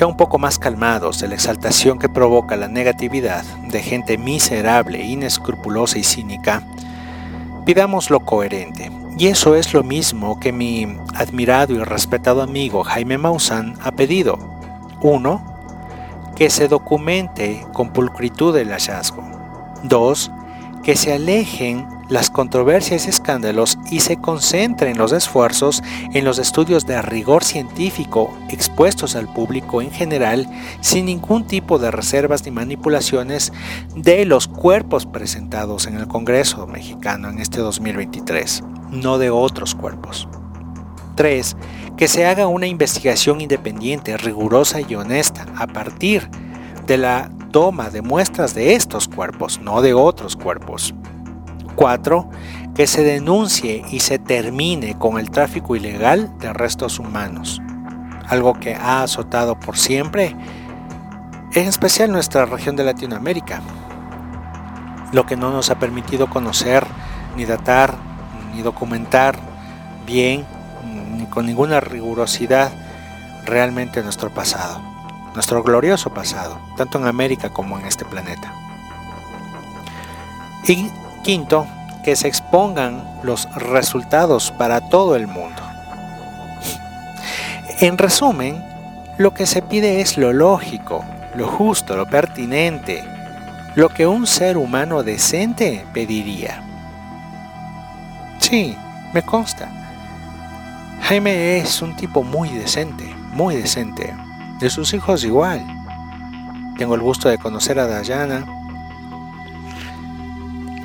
Ya 0.00 0.06
un 0.06 0.16
poco 0.16 0.38
más 0.38 0.58
calmados 0.58 1.20
de 1.20 1.28
la 1.28 1.34
exaltación 1.34 1.98
que 1.98 2.08
provoca 2.08 2.56
la 2.56 2.68
negatividad 2.68 3.44
de 3.68 3.82
gente 3.82 4.16
miserable, 4.16 5.04
inescrupulosa 5.04 5.98
y 5.98 6.04
cínica, 6.04 6.62
pidamos 7.66 8.08
lo 8.08 8.20
coherente. 8.20 8.90
Y 9.18 9.26
eso 9.26 9.56
es 9.56 9.74
lo 9.74 9.82
mismo 9.82 10.40
que 10.40 10.52
mi 10.52 10.86
admirado 11.14 11.74
y 11.74 11.84
respetado 11.84 12.40
amigo 12.40 12.82
Jaime 12.82 13.18
Maussan 13.18 13.74
ha 13.82 13.92
pedido. 13.92 14.38
Uno, 15.02 15.44
que 16.34 16.48
se 16.48 16.66
documente 16.66 17.66
con 17.74 17.92
pulcritud 17.92 18.56
el 18.56 18.70
hallazgo. 18.70 19.22
Dos, 19.82 20.30
que 20.82 20.96
se 20.96 21.12
alejen 21.12 21.86
las 22.10 22.28
controversias 22.28 23.06
y 23.06 23.10
escándalos 23.10 23.78
y 23.90 24.00
se 24.00 24.16
concentren 24.16 24.98
los 24.98 25.12
esfuerzos 25.12 25.82
en 26.12 26.24
los 26.24 26.38
estudios 26.38 26.84
de 26.86 27.00
rigor 27.00 27.44
científico 27.44 28.36
expuestos 28.50 29.16
al 29.16 29.32
público 29.32 29.80
en 29.80 29.90
general 29.90 30.46
sin 30.80 31.06
ningún 31.06 31.46
tipo 31.46 31.78
de 31.78 31.90
reservas 31.90 32.44
ni 32.44 32.50
manipulaciones 32.50 33.52
de 33.94 34.26
los 34.26 34.48
cuerpos 34.48 35.06
presentados 35.06 35.86
en 35.86 35.96
el 35.96 36.08
Congreso 36.08 36.66
mexicano 36.66 37.30
en 37.30 37.38
este 37.38 37.58
2023, 37.60 38.64
no 38.90 39.18
de 39.18 39.30
otros 39.30 39.74
cuerpos. 39.74 40.28
3. 41.14 41.56
Que 41.96 42.08
se 42.08 42.26
haga 42.26 42.46
una 42.46 42.66
investigación 42.66 43.40
independiente, 43.40 44.16
rigurosa 44.16 44.80
y 44.80 44.94
honesta 44.94 45.46
a 45.56 45.66
partir 45.66 46.28
de 46.86 46.96
la 46.96 47.30
toma 47.52 47.90
de 47.90 48.02
muestras 48.02 48.54
de 48.54 48.74
estos 48.74 49.06
cuerpos, 49.06 49.60
no 49.60 49.82
de 49.82 49.94
otros 49.94 50.34
cuerpos. 50.34 50.94
4. 51.80 52.28
Que 52.74 52.86
se 52.86 53.02
denuncie 53.02 53.82
y 53.90 54.00
se 54.00 54.18
termine 54.18 54.98
con 54.98 55.18
el 55.18 55.30
tráfico 55.30 55.76
ilegal 55.76 56.30
de 56.38 56.52
restos 56.52 56.98
humanos, 56.98 57.62
algo 58.28 58.52
que 58.52 58.74
ha 58.74 59.02
azotado 59.02 59.58
por 59.58 59.78
siempre, 59.78 60.36
en 61.54 61.66
especial 61.66 62.12
nuestra 62.12 62.44
región 62.44 62.76
de 62.76 62.84
Latinoamérica, 62.84 63.62
lo 65.12 65.24
que 65.24 65.36
no 65.36 65.50
nos 65.52 65.70
ha 65.70 65.78
permitido 65.78 66.28
conocer, 66.28 66.86
ni 67.34 67.46
datar, 67.46 67.94
ni 68.54 68.60
documentar 68.60 69.36
bien, 70.06 70.44
ni 71.16 71.24
con 71.26 71.46
ninguna 71.46 71.80
rigurosidad 71.80 72.72
realmente 73.46 74.02
nuestro 74.02 74.28
pasado, 74.28 74.82
nuestro 75.32 75.62
glorioso 75.62 76.12
pasado, 76.12 76.58
tanto 76.76 76.98
en 76.98 77.06
América 77.06 77.48
como 77.48 77.78
en 77.78 77.86
este 77.86 78.04
planeta. 78.04 78.52
Y 80.66 80.90
quinto, 81.22 81.66
que 82.02 82.16
se 82.16 82.28
expongan 82.28 83.04
los 83.22 83.52
resultados 83.54 84.50
para 84.52 84.80
todo 84.80 85.16
el 85.16 85.26
mundo. 85.26 85.62
En 87.80 87.98
resumen, 87.98 88.62
lo 89.18 89.32
que 89.32 89.46
se 89.46 89.62
pide 89.62 90.00
es 90.00 90.16
lo 90.18 90.32
lógico, 90.32 91.04
lo 91.34 91.46
justo, 91.46 91.96
lo 91.96 92.06
pertinente, 92.06 93.04
lo 93.74 93.88
que 93.88 94.06
un 94.06 94.26
ser 94.26 94.56
humano 94.56 95.02
decente 95.02 95.86
pediría. 95.92 96.62
Sí, 98.38 98.76
me 99.12 99.22
consta. 99.22 99.68
Jaime 101.02 101.58
es 101.58 101.82
un 101.82 101.96
tipo 101.96 102.22
muy 102.22 102.50
decente, 102.50 103.14
muy 103.32 103.56
decente. 103.56 104.14
De 104.58 104.68
sus 104.68 104.92
hijos 104.92 105.24
igual. 105.24 105.64
Tengo 106.76 106.94
el 106.94 107.00
gusto 107.00 107.28
de 107.28 107.38
conocer 107.38 107.78
a 107.78 107.86
Dayana. 107.86 108.44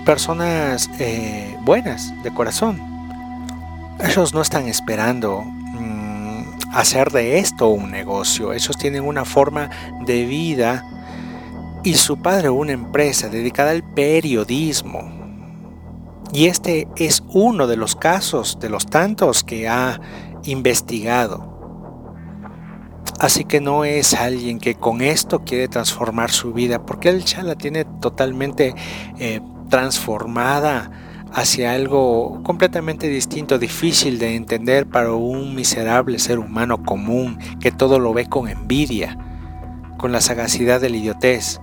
Personas 0.06 0.88
eh, 0.99 1.58
buenas, 1.62 2.14
de 2.22 2.32
corazón. 2.32 2.80
Ellos 3.99 4.36
no 4.36 4.41
están 4.43 4.68
esperando 4.68 5.41
mm, 5.41 6.43
hacer 6.74 7.12
de 7.12 7.39
esto 7.39 7.70
un 7.70 7.89
negocio. 7.89 8.53
Ellos 8.53 8.78
tienen 8.78 9.03
una 9.03 9.26
forma 9.26 9.72
de 10.06 10.26
vida 10.26 10.86
y 11.84 11.95
su 11.95 12.18
padre 12.18 12.51
una 12.51 12.74
empresa 12.74 13.30
dedicada 13.30 13.72
al 13.72 13.84
periodismo. 13.84 15.12
Y 16.32 16.45
este 16.45 16.88
es 16.97 17.24
uno 17.30 17.66
de 17.66 17.78
los 17.78 17.95
casos, 17.95 18.60
de 18.60 18.70
los 18.70 18.86
tantos 18.86 19.43
que 19.43 19.68
ha 19.68 19.99
investigado. 20.43 21.56
Así 23.20 23.43
que 23.43 23.60
no 23.60 23.86
es 23.86 24.14
alguien 24.14 24.60
que 24.60 24.76
con 24.76 25.01
esto 25.01 25.43
quiere 25.43 25.68
transformar 25.68 26.30
su 26.30 26.53
vida, 26.53 26.86
porque 26.86 27.10
él 27.10 27.26
ya 27.26 27.41
la 27.41 27.56
tiene 27.56 27.86
totalmente 27.86 28.76
eh, 29.18 29.41
transformada 29.70 30.91
hacia 31.34 31.74
algo 31.74 32.41
completamente 32.43 33.09
distinto, 33.09 33.59
difícil 33.59 34.20
de 34.20 34.36
entender 34.36 34.86
para 34.86 35.11
un 35.11 35.53
miserable 35.53 36.18
ser 36.20 36.39
humano 36.39 36.84
común 36.84 37.38
que 37.59 37.72
todo 37.72 37.99
lo 37.99 38.13
ve 38.13 38.28
con 38.28 38.47
envidia, 38.47 39.18
con 39.97 40.11
la 40.13 40.22
sagacidad 40.22 40.80
del 40.80 40.95
idiotez. 40.95 41.59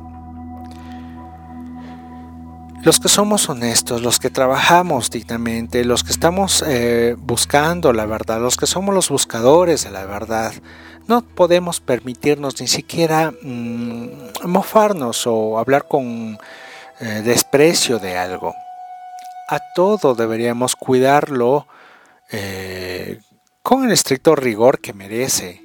Los 2.84 2.98
que 2.98 3.08
somos 3.08 3.48
honestos, 3.48 4.02
los 4.02 4.18
que 4.18 4.28
trabajamos 4.28 5.10
dignamente, 5.10 5.84
los 5.84 6.02
que 6.02 6.10
estamos 6.10 6.64
eh, 6.66 7.14
buscando 7.16 7.92
la 7.92 8.06
verdad, 8.06 8.40
los 8.40 8.56
que 8.56 8.66
somos 8.66 8.92
los 8.92 9.08
buscadores 9.08 9.84
de 9.84 9.92
la 9.92 10.04
verdad, 10.04 10.52
no 11.06 11.22
podemos 11.22 11.80
permitirnos 11.80 12.60
ni 12.60 12.66
siquiera 12.66 13.32
mmm, 13.42 14.08
mofarnos 14.44 15.26
o 15.26 15.58
hablar 15.58 15.86
con 15.88 16.38
eh, 17.02 17.22
desprecio 17.24 17.98
de 17.98 18.16
algo. 18.16 18.54
A 19.48 19.58
todo 19.74 20.14
deberíamos 20.14 20.76
cuidarlo 20.76 21.66
eh, 22.30 23.20
con 23.60 23.84
el 23.84 23.90
estricto 23.90 24.36
rigor 24.36 24.80
que 24.80 24.92
merece 24.92 25.62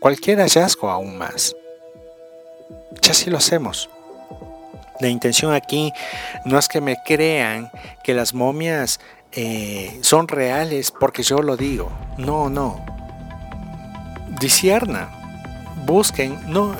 cualquier 0.00 0.38
hallazgo 0.40 0.90
aún 0.90 1.16
más. 1.16 1.56
Ya 3.00 3.14
sí 3.14 3.30
lo 3.30 3.38
hacemos. 3.38 3.88
La 5.00 5.08
intención 5.08 5.54
aquí 5.54 5.94
no 6.44 6.58
es 6.58 6.68
que 6.68 6.82
me 6.82 6.98
crean 7.06 7.70
que 8.04 8.12
las 8.12 8.34
momias 8.34 9.00
eh, 9.32 9.98
son 10.02 10.28
reales 10.28 10.90
porque 10.90 11.22
yo 11.22 11.38
lo 11.38 11.56
digo. 11.56 11.90
No, 12.18 12.50
no. 12.50 12.84
Disierna. 14.40 15.08
Busquen, 15.86 16.38
no, 16.52 16.76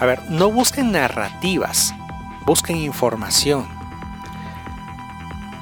a 0.00 0.06
ver, 0.06 0.18
no 0.30 0.50
busquen 0.50 0.92
narrativas, 0.92 1.92
busquen 2.44 2.76
información. 2.76 3.66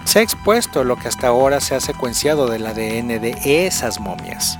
Se 0.04 0.18
ha 0.18 0.22
expuesto 0.22 0.82
lo 0.84 0.96
que 0.96 1.08
hasta 1.08 1.28
ahora 1.28 1.60
se 1.60 1.74
ha 1.74 1.80
secuenciado 1.80 2.48
del 2.48 2.66
ADN 2.66 3.20
de 3.20 3.66
esas 3.66 4.00
momias. 4.00 4.58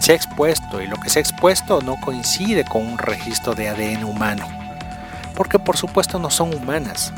Se 0.00 0.12
ha 0.12 0.14
expuesto 0.14 0.80
y 0.80 0.86
lo 0.86 0.96
que 0.96 1.10
se 1.10 1.18
ha 1.18 1.22
expuesto 1.22 1.80
no 1.82 1.96
coincide 2.00 2.64
con 2.64 2.86
un 2.86 2.98
registro 2.98 3.54
de 3.54 3.68
ADN 3.68 4.04
humano 4.04 4.62
porque 5.34 5.58
por 5.58 5.76
supuesto 5.76 6.18
no 6.18 6.30
son 6.30 6.54
humanas. 6.54 7.12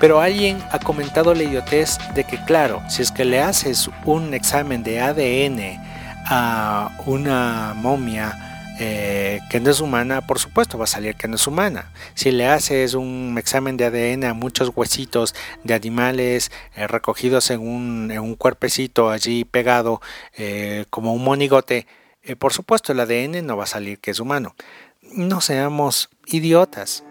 Pero 0.00 0.20
alguien 0.20 0.58
ha 0.70 0.78
comentado 0.78 1.34
la 1.34 1.44
idiotez 1.44 1.98
de 2.14 2.24
que 2.24 2.42
claro, 2.44 2.82
si 2.88 3.02
es 3.02 3.12
que 3.12 3.24
le 3.24 3.40
haces 3.40 3.88
un 4.04 4.34
examen 4.34 4.82
de 4.82 5.00
ADN 5.00 5.80
a 6.26 6.90
una 7.06 7.74
momia 7.76 8.53
eh, 8.80 9.40
que 9.50 9.60
no 9.60 9.70
es 9.70 9.80
humana, 9.80 10.26
por 10.26 10.40
supuesto 10.40 10.78
va 10.78 10.84
a 10.84 10.88
salir 10.88 11.14
que 11.14 11.28
no 11.28 11.36
es 11.36 11.46
humana. 11.46 11.92
Si 12.14 12.32
le 12.32 12.46
haces 12.46 12.94
un 12.94 13.36
examen 13.38 13.76
de 13.76 13.84
ADN 13.84 14.24
a 14.24 14.34
muchos 14.34 14.72
huesitos 14.74 15.34
de 15.62 15.74
animales 15.74 16.50
eh, 16.74 16.88
recogidos 16.88 17.50
en 17.50 17.60
un, 17.60 18.10
en 18.10 18.18
un, 18.18 18.34
cuerpecito 18.34 19.10
allí 19.10 19.44
pegado 19.44 20.00
eh, 20.36 20.86
como 20.90 21.14
un 21.14 21.22
monigote, 21.22 21.86
por 22.38 22.52
supuesto 22.52 22.92
el 22.92 23.00
ADN 23.00 23.46
no 23.46 23.56
va 23.56 23.64
a 23.64 23.68
salir 23.68 23.98
que 23.98 24.10
es 24.10 24.18
humano. 24.18 24.56
No 25.02 25.40
seamos 25.40 26.08
idiotas. 26.26 27.04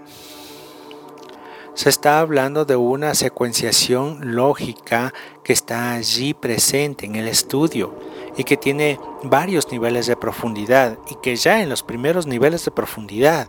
Se 1.75 1.89
está 1.89 2.19
hablando 2.19 2.65
de 2.65 2.75
una 2.75 3.15
secuenciación 3.15 4.35
lógica 4.35 5.13
que 5.43 5.53
está 5.53 5.93
allí 5.93 6.33
presente 6.33 7.05
en 7.05 7.15
el 7.15 7.27
estudio 7.27 8.12
y 8.37 8.43
que 8.43 8.57
tiene 8.57 8.99
varios 9.23 9.71
niveles 9.71 10.07
de 10.07 10.15
profundidad 10.15 10.97
y 11.09 11.15
que 11.15 11.35
ya 11.35 11.61
en 11.61 11.69
los 11.69 11.83
primeros 11.83 12.27
niveles 12.27 12.65
de 12.65 12.71
profundidad 12.71 13.47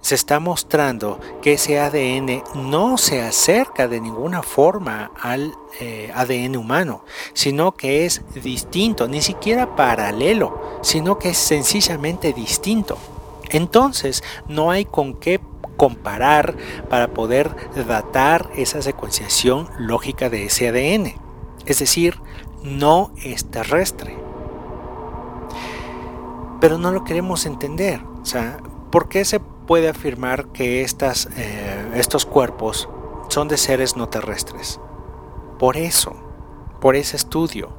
se 0.00 0.14
está 0.14 0.38
mostrando 0.40 1.18
que 1.40 1.54
ese 1.54 1.80
ADN 1.80 2.42
no 2.54 2.98
se 2.98 3.22
acerca 3.22 3.88
de 3.88 4.00
ninguna 4.00 4.42
forma 4.42 5.12
al 5.20 5.54
eh, 5.80 6.10
ADN 6.14 6.56
humano, 6.56 7.04
sino 7.32 7.72
que 7.72 8.04
es 8.04 8.22
distinto, 8.34 9.08
ni 9.08 9.22
siquiera 9.22 9.76
paralelo, 9.76 10.78
sino 10.82 11.18
que 11.18 11.30
es 11.30 11.38
sencillamente 11.38 12.32
distinto. 12.32 12.98
Entonces 13.50 14.22
no 14.48 14.70
hay 14.70 14.84
con 14.84 15.14
qué 15.14 15.40
comparar 15.76 16.56
para 16.88 17.08
poder 17.08 17.54
datar 17.86 18.50
esa 18.56 18.82
secuenciación 18.82 19.68
lógica 19.78 20.28
de 20.28 20.44
ese 20.46 20.68
ADN. 20.68 21.14
Es 21.66 21.78
decir, 21.78 22.20
no 22.62 23.12
es 23.22 23.50
terrestre. 23.50 24.23
Pero 26.60 26.78
no 26.78 26.92
lo 26.92 27.04
queremos 27.04 27.46
entender. 27.46 28.00
O 28.22 28.26
sea, 28.26 28.58
¿por 28.90 29.08
qué 29.08 29.24
se 29.24 29.40
puede 29.40 29.88
afirmar 29.88 30.46
que 30.48 30.82
estas, 30.82 31.28
eh, 31.36 31.92
estos 31.94 32.26
cuerpos 32.26 32.88
son 33.28 33.48
de 33.48 33.56
seres 33.56 33.96
no 33.96 34.08
terrestres? 34.08 34.80
Por 35.58 35.76
eso, 35.76 36.14
por 36.80 36.96
ese 36.96 37.16
estudio. 37.16 37.70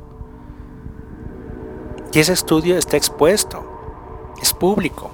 Y 2.13 2.19
ese 2.19 2.34
estudio 2.34 2.78
está 2.78 2.95
expuesto, 2.95 3.63
es 4.41 4.53
público. 4.53 5.11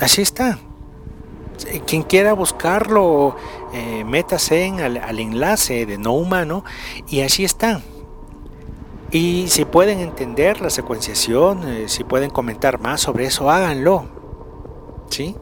Así 0.00 0.22
está. 0.22 0.58
Quien 1.86 2.02
quiera 2.02 2.32
buscarlo, 2.32 3.36
eh, 3.72 4.04
métase 4.04 4.64
en 4.64 4.80
al, 4.80 4.96
al, 4.96 5.20
enlace 5.20 5.86
de 5.86 5.98
no 5.98 6.12
humano 6.14 6.64
y 7.08 7.20
así 7.20 7.44
está. 7.44 7.80
Y 9.14 9.46
si 9.46 9.64
pueden 9.64 10.00
entender 10.00 10.60
la 10.60 10.70
secuenciación, 10.70 11.68
eh, 11.68 11.84
si 11.86 12.02
pueden 12.02 12.30
comentar 12.30 12.80
más 12.80 13.02
sobre 13.02 13.26
eso, 13.26 13.48
háganlo. 13.48 14.06
¿Sí? 15.08 15.36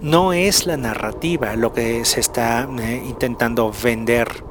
No 0.00 0.32
es 0.32 0.66
la 0.66 0.76
narrativa 0.76 1.54
lo 1.54 1.72
que 1.72 2.04
se 2.04 2.18
está 2.18 2.68
eh, 2.80 3.04
intentando 3.06 3.72
vender, 3.84 4.42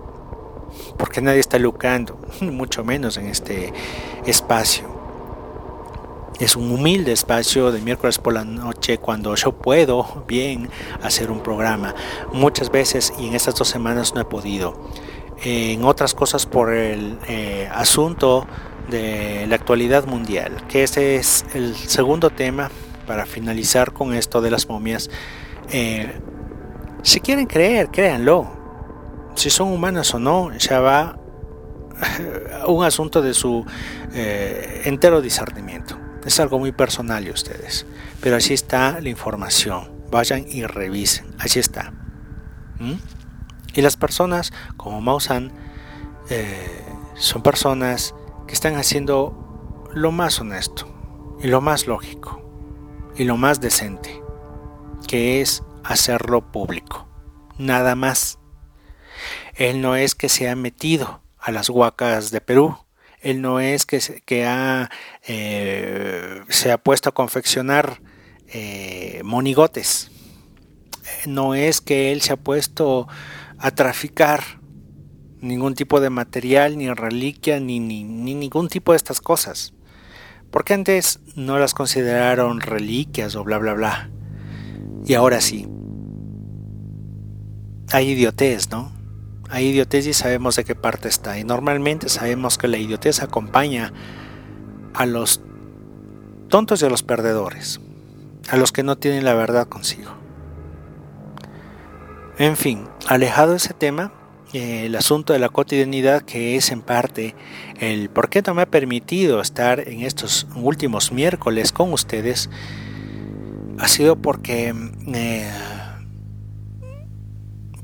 porque 0.97 1.21
nadie 1.21 1.41
está 1.41 1.59
lucrando, 1.59 2.17
mucho 2.39 2.85
menos 2.85 3.17
en 3.17 3.27
este 3.27 3.73
espacio. 4.25 4.85
Es 6.39 6.55
un 6.55 6.71
humilde 6.71 7.11
espacio 7.11 7.69
de 7.73 7.81
miércoles 7.81 8.17
por 8.17 8.33
la 8.33 8.45
noche 8.45 8.97
cuando 8.97 9.35
yo 9.35 9.51
puedo 9.51 10.23
bien 10.25 10.69
hacer 11.03 11.31
un 11.31 11.41
programa. 11.41 11.93
Muchas 12.31 12.71
veces 12.71 13.11
y 13.19 13.27
en 13.27 13.35
estas 13.35 13.55
dos 13.55 13.67
semanas 13.67 14.15
no 14.15 14.21
he 14.21 14.25
podido. 14.25 14.73
En 15.47 15.85
otras 15.85 16.15
cosas 16.15 16.47
por 16.47 16.73
el 16.73 17.19
eh, 17.27 17.69
asunto 17.71 18.47
de 18.89 19.45
la 19.47 19.55
actualidad 19.55 20.07
mundial, 20.07 20.65
que 20.67 20.81
ese 20.83 21.17
es 21.17 21.45
el 21.53 21.75
segundo 21.75 22.31
tema 22.31 22.71
para 23.05 23.27
finalizar 23.27 23.93
con 23.93 24.15
esto 24.15 24.41
de 24.41 24.49
las 24.49 24.67
momias. 24.67 25.11
Eh, 25.71 26.19
si 27.03 27.19
quieren 27.19 27.45
creer, 27.45 27.89
créanlo. 27.89 28.49
Si 29.35 29.51
son 29.51 29.71
humanas 29.71 30.11
o 30.15 30.19
no, 30.19 30.51
ya 30.57 30.79
va 30.79 31.19
un 32.67 32.83
asunto 32.83 33.21
de 33.21 33.35
su 33.35 33.63
eh, 34.15 34.81
entero 34.85 35.21
discernimiento. 35.21 35.99
Es 36.25 36.39
algo 36.39 36.57
muy 36.57 36.71
personal 36.71 37.23
de 37.23 37.29
ustedes. 37.29 37.85
Pero 38.19 38.37
así 38.37 38.55
está 38.55 38.99
la 38.99 39.09
información. 39.09 39.91
Vayan 40.09 40.43
y 40.47 40.65
revisen. 40.65 41.27
Así 41.37 41.59
está. 41.59 41.93
¿Mm? 42.79 42.93
Y 43.75 43.81
las 43.81 43.97
personas 43.97 44.53
como 44.77 45.01
Mausan 45.01 45.51
eh, 46.29 46.83
son 47.15 47.43
personas 47.43 48.15
que 48.47 48.53
están 48.53 48.75
haciendo 48.75 49.87
lo 49.93 50.11
más 50.11 50.39
honesto 50.39 50.87
y 51.41 51.47
lo 51.47 51.61
más 51.61 51.85
lógico 51.85 52.41
y 53.15 53.25
lo 53.25 53.37
más 53.37 53.61
decente, 53.61 54.21
que 55.07 55.41
es 55.41 55.61
hacerlo 55.83 56.51
público. 56.51 57.07
Nada 57.57 57.95
más. 57.95 58.39
Él 59.53 59.81
no 59.81 59.95
es 59.95 60.15
que 60.15 60.29
se 60.29 60.49
ha 60.49 60.55
metido 60.55 61.21
a 61.39 61.51
las 61.51 61.69
huacas 61.69 62.31
de 62.31 62.41
Perú 62.41 62.77
él 63.25 63.41
no 63.41 63.59
es 63.59 63.87
que, 63.87 63.99
que 64.23 64.45
ha, 64.45 64.91
eh, 65.25 66.41
se 66.47 66.71
ha 66.71 66.77
puesto 66.77 67.09
a 67.09 67.13
confeccionar 67.13 67.99
eh, 68.49 69.21
monigotes. 69.23 70.11
No 71.25 71.55
es 71.55 71.81
que 71.81 72.11
él 72.11 72.21
se 72.21 72.33
ha 72.33 72.37
puesto 72.37 73.07
a 73.57 73.71
traficar 73.71 74.61
ningún 75.41 75.75
tipo 75.75 75.99
de 75.99 76.09
material, 76.09 76.77
ni 76.77 76.91
reliquia, 76.91 77.59
ni, 77.59 77.79
ni, 77.79 78.03
ni 78.03 78.33
ningún 78.33 78.67
tipo 78.67 78.91
de 78.91 78.97
estas 78.97 79.21
cosas. 79.21 79.73
Porque 80.51 80.73
antes 80.73 81.19
no 81.35 81.59
las 81.59 81.73
consideraron 81.73 82.61
reliquias 82.61 83.35
o 83.35 83.43
bla, 83.43 83.57
bla, 83.57 83.73
bla. 83.73 84.09
Y 85.05 85.13
ahora 85.13 85.41
sí. 85.41 85.67
Hay 87.91 88.09
idiotez, 88.09 88.71
¿no? 88.71 88.91
Hay 89.49 89.67
idiotez 89.67 90.07
y 90.07 90.13
sabemos 90.13 90.55
de 90.55 90.63
qué 90.63 90.75
parte 90.75 91.07
está. 91.07 91.37
Y 91.37 91.43
normalmente 91.43 92.09
sabemos 92.09 92.57
que 92.57 92.67
la 92.67 92.77
idiotez 92.77 93.21
acompaña 93.21 93.93
a 94.93 95.05
los 95.05 95.41
tontos 96.49 96.81
y 96.81 96.85
a 96.85 96.89
los 96.89 97.03
perdedores, 97.03 97.79
a 98.49 98.57
los 98.57 98.71
que 98.71 98.83
no 98.83 98.97
tienen 98.97 99.25
la 99.25 99.33
verdad 99.33 99.67
consigo. 99.67 100.24
En 102.37 102.57
fin, 102.57 102.89
alejado 103.07 103.55
ese 103.55 103.73
tema, 103.73 104.11
eh, 104.51 104.87
el 104.87 104.95
asunto 104.97 105.31
de 105.31 105.39
la 105.39 105.47
cotidianidad, 105.47 106.23
que 106.23 106.57
es 106.57 106.69
en 106.69 106.81
parte 106.81 107.33
el 107.79 108.09
por 108.09 108.27
qué 108.27 108.41
no 108.41 108.53
me 108.53 108.63
ha 108.63 108.65
permitido 108.65 109.39
estar 109.39 109.87
en 109.87 110.01
estos 110.01 110.45
últimos 110.53 111.13
miércoles 111.13 111.71
con 111.71 111.93
ustedes, 111.93 112.49
ha 113.79 113.87
sido 113.87 114.17
porque 114.17 114.75
eh, 115.13 115.49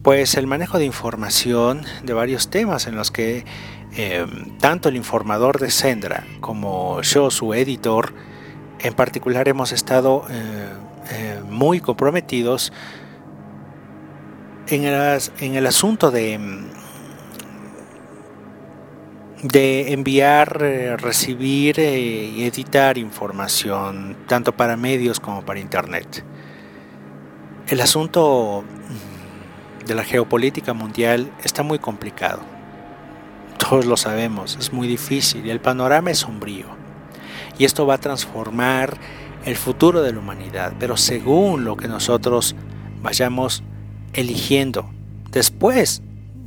pues 0.02 0.36
el 0.36 0.48
manejo 0.48 0.80
de 0.80 0.86
información 0.86 1.84
de 2.04 2.12
varios 2.12 2.50
temas 2.50 2.88
en 2.88 2.96
los 2.98 3.10
que 3.10 3.46
eh, 3.96 4.26
tanto 4.60 4.90
el 4.90 4.98
informador 4.98 5.60
de 5.60 5.72
Sendra 5.72 6.26
como 6.42 7.02
yo, 7.04 7.32
su 7.32 7.54
editor, 7.54 8.14
en 8.80 8.94
particular 8.96 9.48
hemos 9.48 9.72
estado 9.72 10.26
muy 11.50 11.82
comprometidos 11.82 12.72
en 14.72 14.86
el, 15.56 15.68
asunto 15.68 16.12
de, 16.12 16.40
de 19.44 19.92
enviar, 19.92 20.60
recibir 21.02 21.78
y 21.80 22.44
editar 22.46 22.98
información, 22.98 24.16
tanto 24.28 24.56
para 24.56 24.78
medios 24.78 25.20
como 25.20 25.44
para 25.44 25.60
Internet. 25.60 26.24
El 27.68 27.82
asunto 27.82 28.64
de 29.86 29.94
la 29.94 30.06
geopolítica 30.06 30.74
mundial 30.74 31.32
está 31.44 31.64
muy 31.64 31.80
complicado. 31.80 32.40
Todos 33.58 33.86
lo 33.86 33.98
sabemos, 33.98 34.58
es 34.58 34.72
muy 34.72 34.88
difícil 34.88 35.46
y 35.46 35.50
el 35.50 35.60
panorama 35.60 36.12
es 36.12 36.20
sombrío. 36.20 36.68
Y 37.58 37.66
esto 37.66 37.86
va 37.86 37.96
a 37.96 37.98
transformar 38.00 38.98
el 39.44 39.58
futuro 39.58 40.02
de 40.02 40.14
la 40.14 40.20
humanidad, 40.20 40.74
pero 40.80 40.96
según 40.96 41.66
lo 41.66 41.76
que 41.76 41.90
nosotros 41.90 42.56
vayamos 43.02 43.64
eligiendo. 44.14 44.90
Después 45.32 46.02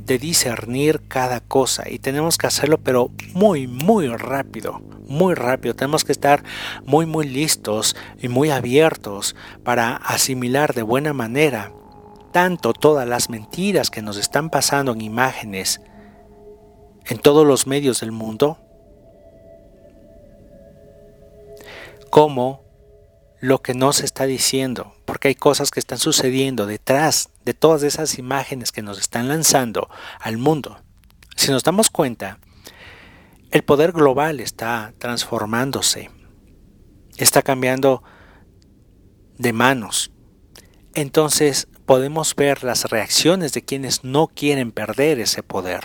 de 0.05 0.19
discernir 0.19 1.01
cada 1.07 1.39
cosa 1.39 1.89
y 1.89 1.97
tenemos 1.97 2.37
que 2.37 2.45
hacerlo 2.45 2.77
pero 2.77 3.09
muy 3.33 3.65
muy 3.65 4.07
rápido 4.07 4.81
muy 5.07 5.35
rápido. 5.35 5.75
Tenemos 5.75 6.03
que 6.03 6.11
estar 6.11 6.43
muy 6.85 7.05
muy 7.05 7.27
listos 7.27 7.95
y 8.19 8.27
muy 8.27 8.49
abiertos 8.49 9.35
para 9.63 9.95
asimilar 9.95 10.73
de 10.73 10.81
buena 10.81 11.13
manera 11.13 11.71
tanto 12.31 12.73
todas 12.73 13.07
las 13.07 13.29
mentiras 13.29 13.89
que 13.89 14.01
nos 14.01 14.17
están 14.17 14.49
pasando 14.49 14.91
en 14.91 15.01
imágenes 15.01 15.79
en 17.07 17.19
todos 17.19 17.47
los 17.47 17.67
medios 17.67 18.01
del 18.01 18.11
mundo, 18.11 18.57
como 22.09 22.64
lo 23.39 23.61
que 23.61 23.73
nos 23.73 24.01
está 24.01 24.25
diciendo, 24.25 24.95
porque 25.05 25.29
hay 25.29 25.35
cosas 25.35 25.71
que 25.71 25.79
están 25.79 25.99
sucediendo 25.99 26.65
detrás 26.65 27.29
de 27.43 27.53
todas 27.53 27.83
esas 27.83 28.17
imágenes 28.17 28.71
que 28.71 28.81
nos 28.81 28.99
están 28.99 29.27
lanzando 29.27 29.89
al 30.19 30.37
mundo. 30.37 30.81
Si 31.35 31.51
nos 31.51 31.63
damos 31.63 31.89
cuenta, 31.89 32.39
el 33.51 33.63
poder 33.63 33.91
global 33.91 34.39
está 34.39 34.93
transformándose. 34.97 36.09
está 37.17 37.41
cambiando 37.41 38.03
de 39.37 39.53
manos. 39.53 40.11
Entonces 40.93 41.67
podemos 41.85 42.35
ver 42.35 42.63
las 42.63 42.85
reacciones 42.85 43.53
de 43.53 43.63
quienes 43.63 44.03
no 44.03 44.27
quieren 44.27 44.71
perder 44.71 45.19
ese 45.19 45.43
poder. 45.43 45.83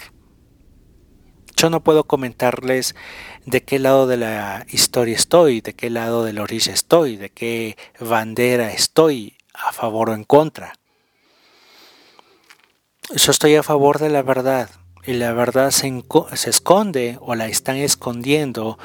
Yo 1.61 1.69
no 1.69 1.81
puedo 1.81 2.05
comentarles 2.05 2.95
de 3.45 3.63
qué 3.63 3.79
lado 3.79 4.07
de 4.07 4.17
la 4.17 4.65
historia 4.71 5.15
estoy, 5.15 5.61
de 5.61 5.75
qué 5.75 5.91
lado 5.91 6.25
de 6.25 6.33
la 6.33 6.43
orilla 6.43 6.73
estoy, 6.73 7.19
de 7.19 7.29
qué 7.29 7.77
bandera 7.99 8.73
estoy, 8.73 9.37
a 9.53 9.71
favor 9.71 10.09
o 10.09 10.15
en 10.15 10.25
contra. 10.25 10.73
Yo 13.15 13.31
estoy 13.31 13.57
a 13.57 13.63
favor 13.63 13.99
de 13.99 14.09
la 14.09 14.23
verdad 14.23 14.71
y 15.05 15.13
la 15.13 15.35
verdad 15.35 15.71
se, 15.71 16.03
se 16.33 16.49
esconde 16.49 17.19
o 17.21 17.35
la 17.35 17.47
están 17.49 17.77
escondiendo 17.77 18.79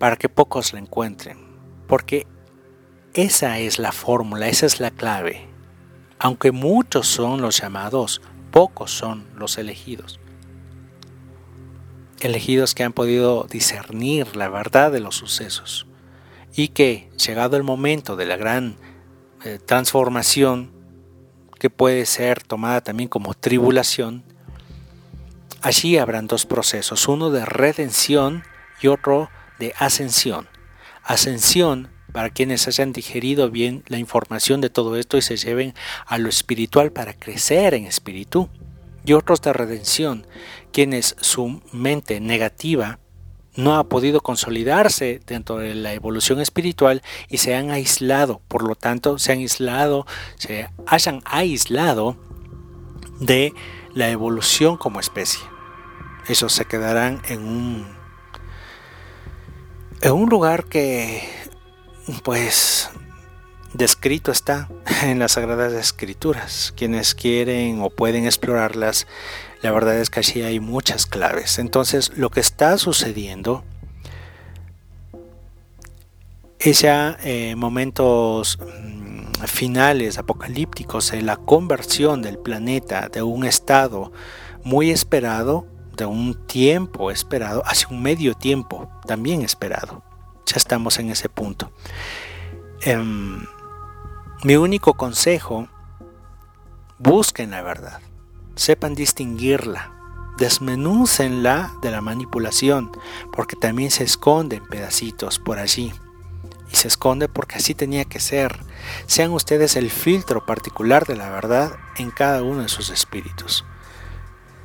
para 0.00 0.16
que 0.16 0.28
pocos 0.28 0.72
la 0.72 0.80
encuentren. 0.80 1.38
Porque 1.86 2.26
esa 3.14 3.60
es 3.60 3.78
la 3.78 3.92
fórmula, 3.92 4.48
esa 4.48 4.66
es 4.66 4.80
la 4.80 4.90
clave. 4.90 5.46
Aunque 6.18 6.50
muchos 6.50 7.06
son 7.06 7.40
los 7.40 7.60
llamados, 7.60 8.20
pocos 8.50 8.90
son 8.90 9.28
los 9.36 9.58
elegidos 9.58 10.19
elegidos 12.20 12.74
que 12.74 12.84
han 12.84 12.92
podido 12.92 13.46
discernir 13.50 14.36
la 14.36 14.48
verdad 14.48 14.92
de 14.92 15.00
los 15.00 15.16
sucesos 15.16 15.86
y 16.54 16.68
que, 16.68 17.08
llegado 17.16 17.56
el 17.56 17.62
momento 17.62 18.16
de 18.16 18.26
la 18.26 18.36
gran 18.36 18.76
eh, 19.44 19.58
transformación, 19.64 20.70
que 21.58 21.70
puede 21.70 22.06
ser 22.06 22.42
tomada 22.42 22.80
también 22.80 23.08
como 23.08 23.34
tribulación, 23.34 24.24
allí 25.60 25.98
habrán 25.98 26.26
dos 26.26 26.46
procesos, 26.46 27.06
uno 27.08 27.30
de 27.30 27.44
redención 27.44 28.42
y 28.80 28.88
otro 28.88 29.30
de 29.58 29.74
ascensión. 29.78 30.48
Ascensión 31.02 31.90
para 32.12 32.30
quienes 32.30 32.66
hayan 32.66 32.92
digerido 32.92 33.50
bien 33.50 33.84
la 33.86 33.98
información 33.98 34.60
de 34.60 34.70
todo 34.70 34.96
esto 34.96 35.16
y 35.16 35.22
se 35.22 35.36
lleven 35.36 35.74
a 36.06 36.18
lo 36.18 36.28
espiritual 36.28 36.92
para 36.92 37.14
crecer 37.14 37.74
en 37.74 37.86
espíritu 37.86 38.48
y 39.04 39.12
otros 39.12 39.40
de 39.42 39.52
redención, 39.52 40.26
quienes 40.72 41.16
su 41.20 41.60
mente 41.72 42.20
negativa 42.20 42.98
no 43.56 43.76
ha 43.76 43.88
podido 43.88 44.20
consolidarse 44.20 45.20
dentro 45.26 45.58
de 45.58 45.74
la 45.74 45.92
evolución 45.92 46.40
espiritual 46.40 47.02
y 47.28 47.38
se 47.38 47.54
han 47.54 47.70
aislado, 47.70 48.40
por 48.48 48.62
lo 48.66 48.74
tanto 48.74 49.18
se 49.18 49.32
han 49.32 49.38
aislado, 49.38 50.06
se 50.36 50.68
hayan 50.86 51.22
aislado 51.24 52.16
de 53.18 53.52
la 53.92 54.08
evolución 54.10 54.76
como 54.76 55.00
especie. 55.00 55.42
Esos 56.28 56.52
se 56.52 56.64
quedarán 56.64 57.22
en 57.28 57.44
un 57.44 58.00
en 60.02 60.12
un 60.12 60.30
lugar 60.30 60.64
que 60.64 61.22
pues 62.22 62.88
descrito 63.74 64.32
está 64.32 64.68
en 65.02 65.18
las 65.18 65.32
Sagradas 65.32 65.72
Escrituras. 65.72 66.72
Quienes 66.76 67.14
quieren 67.14 67.80
o 67.82 67.90
pueden 67.90 68.26
explorarlas, 68.26 69.06
la 69.62 69.72
verdad 69.72 69.98
es 69.98 70.10
que 70.10 70.20
allí 70.20 70.42
hay 70.42 70.60
muchas 70.60 71.06
claves. 71.06 71.58
Entonces, 71.58 72.12
lo 72.16 72.30
que 72.30 72.40
está 72.40 72.78
sucediendo 72.78 73.62
es 76.58 76.80
ya 76.80 77.16
eh, 77.22 77.54
momentos 77.56 78.58
mm, 78.58 79.44
finales 79.46 80.18
apocalípticos 80.18 81.12
en 81.12 81.26
la 81.26 81.36
conversión 81.36 82.22
del 82.22 82.38
planeta 82.38 83.08
de 83.08 83.22
un 83.22 83.44
estado 83.44 84.12
muy 84.64 84.90
esperado, 84.90 85.66
de 85.96 86.06
un 86.06 86.46
tiempo 86.46 87.10
esperado, 87.10 87.62
hacia 87.66 87.88
un 87.88 88.02
medio 88.02 88.34
tiempo 88.34 88.90
también 89.06 89.42
esperado. 89.42 90.02
Ya 90.46 90.56
estamos 90.56 90.98
en 90.98 91.10
ese 91.10 91.28
punto. 91.28 91.70
Em, 92.82 93.44
mi 94.42 94.56
único 94.56 94.94
consejo, 94.94 95.68
busquen 96.98 97.50
la 97.50 97.62
verdad, 97.62 98.00
sepan 98.60 98.94
distinguirla, 98.94 99.92
desmenúcenla 100.36 101.72
de 101.80 101.90
la 101.90 102.02
manipulación, 102.02 102.92
porque 103.32 103.56
también 103.56 103.90
se 103.90 104.04
esconde 104.04 104.56
en 104.56 104.66
pedacitos 104.66 105.38
por 105.38 105.58
allí. 105.58 105.94
Y 106.70 106.76
se 106.76 106.88
esconde 106.88 107.28
porque 107.28 107.56
así 107.56 107.74
tenía 107.74 108.04
que 108.04 108.20
ser. 108.20 108.60
Sean 109.06 109.32
ustedes 109.32 109.76
el 109.76 109.90
filtro 109.90 110.44
particular 110.44 111.06
de 111.06 111.16
la 111.16 111.30
verdad 111.30 111.72
en 111.96 112.10
cada 112.10 112.42
uno 112.42 112.62
de 112.62 112.68
sus 112.68 112.90
espíritus. 112.90 113.64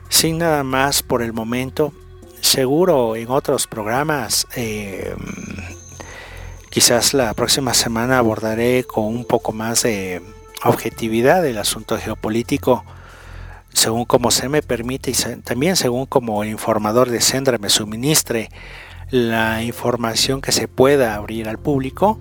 Sin 0.09 0.39
nada 0.39 0.63
más 0.63 1.01
por 1.01 1.21
el 1.21 1.31
momento, 1.31 1.93
seguro 2.41 3.15
en 3.15 3.31
otros 3.31 3.65
programas 3.65 4.45
eh, 4.55 5.15
Quizás 6.75 7.13
la 7.13 7.33
próxima 7.33 7.73
semana 7.73 8.17
abordaré 8.17 8.83
con 8.83 9.05
un 9.05 9.23
poco 9.23 9.53
más 9.53 9.83
de 9.83 10.21
objetividad 10.65 11.45
el 11.45 11.57
asunto 11.57 11.97
geopolítico, 11.97 12.83
según 13.75 14.05
como 14.05 14.31
se 14.31 14.47
me 14.47 14.61
permite 14.61 15.11
y 15.11 15.41
también 15.43 15.75
según 15.75 16.05
como 16.05 16.43
el 16.43 16.49
informador 16.49 17.09
de 17.09 17.19
Sendra 17.19 17.57
me 17.57 17.69
suministre 17.69 18.49
la 19.11 19.63
información 19.63 20.39
que 20.39 20.53
se 20.53 20.69
pueda 20.69 21.15
abrir 21.15 21.49
al 21.49 21.59
público 21.59 22.17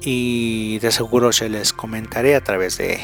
y 0.00 0.78
de 0.78 0.92
seguro 0.92 1.32
se 1.32 1.48
les 1.48 1.72
comentaré 1.72 2.36
a 2.36 2.44
través 2.44 2.78
de 2.78 3.00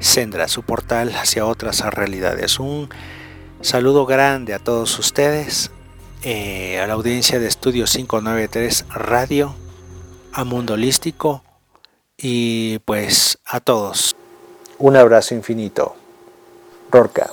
Sendra, 0.00 0.48
su 0.48 0.64
portal 0.64 1.14
hacia 1.14 1.46
otras 1.46 1.82
realidades. 1.94 2.58
Un 2.58 2.88
saludo 3.60 4.06
grande 4.06 4.52
a 4.52 4.58
todos 4.58 4.98
ustedes, 4.98 5.70
eh, 6.24 6.80
a 6.80 6.86
la 6.88 6.94
audiencia 6.94 7.38
de 7.38 7.46
Estudio 7.46 7.84
593 7.84 8.86
Radio 8.88 9.54
a 10.32 10.42
Mundo 10.44 10.74
Holístico 10.74 11.44
y 12.18 12.80
pues 12.80 13.38
a 13.46 13.60
todos. 13.60 14.16
Un 14.78 14.96
abrazo 14.96 15.34
infinito. 15.34 15.99
Rorca. 16.90 17.30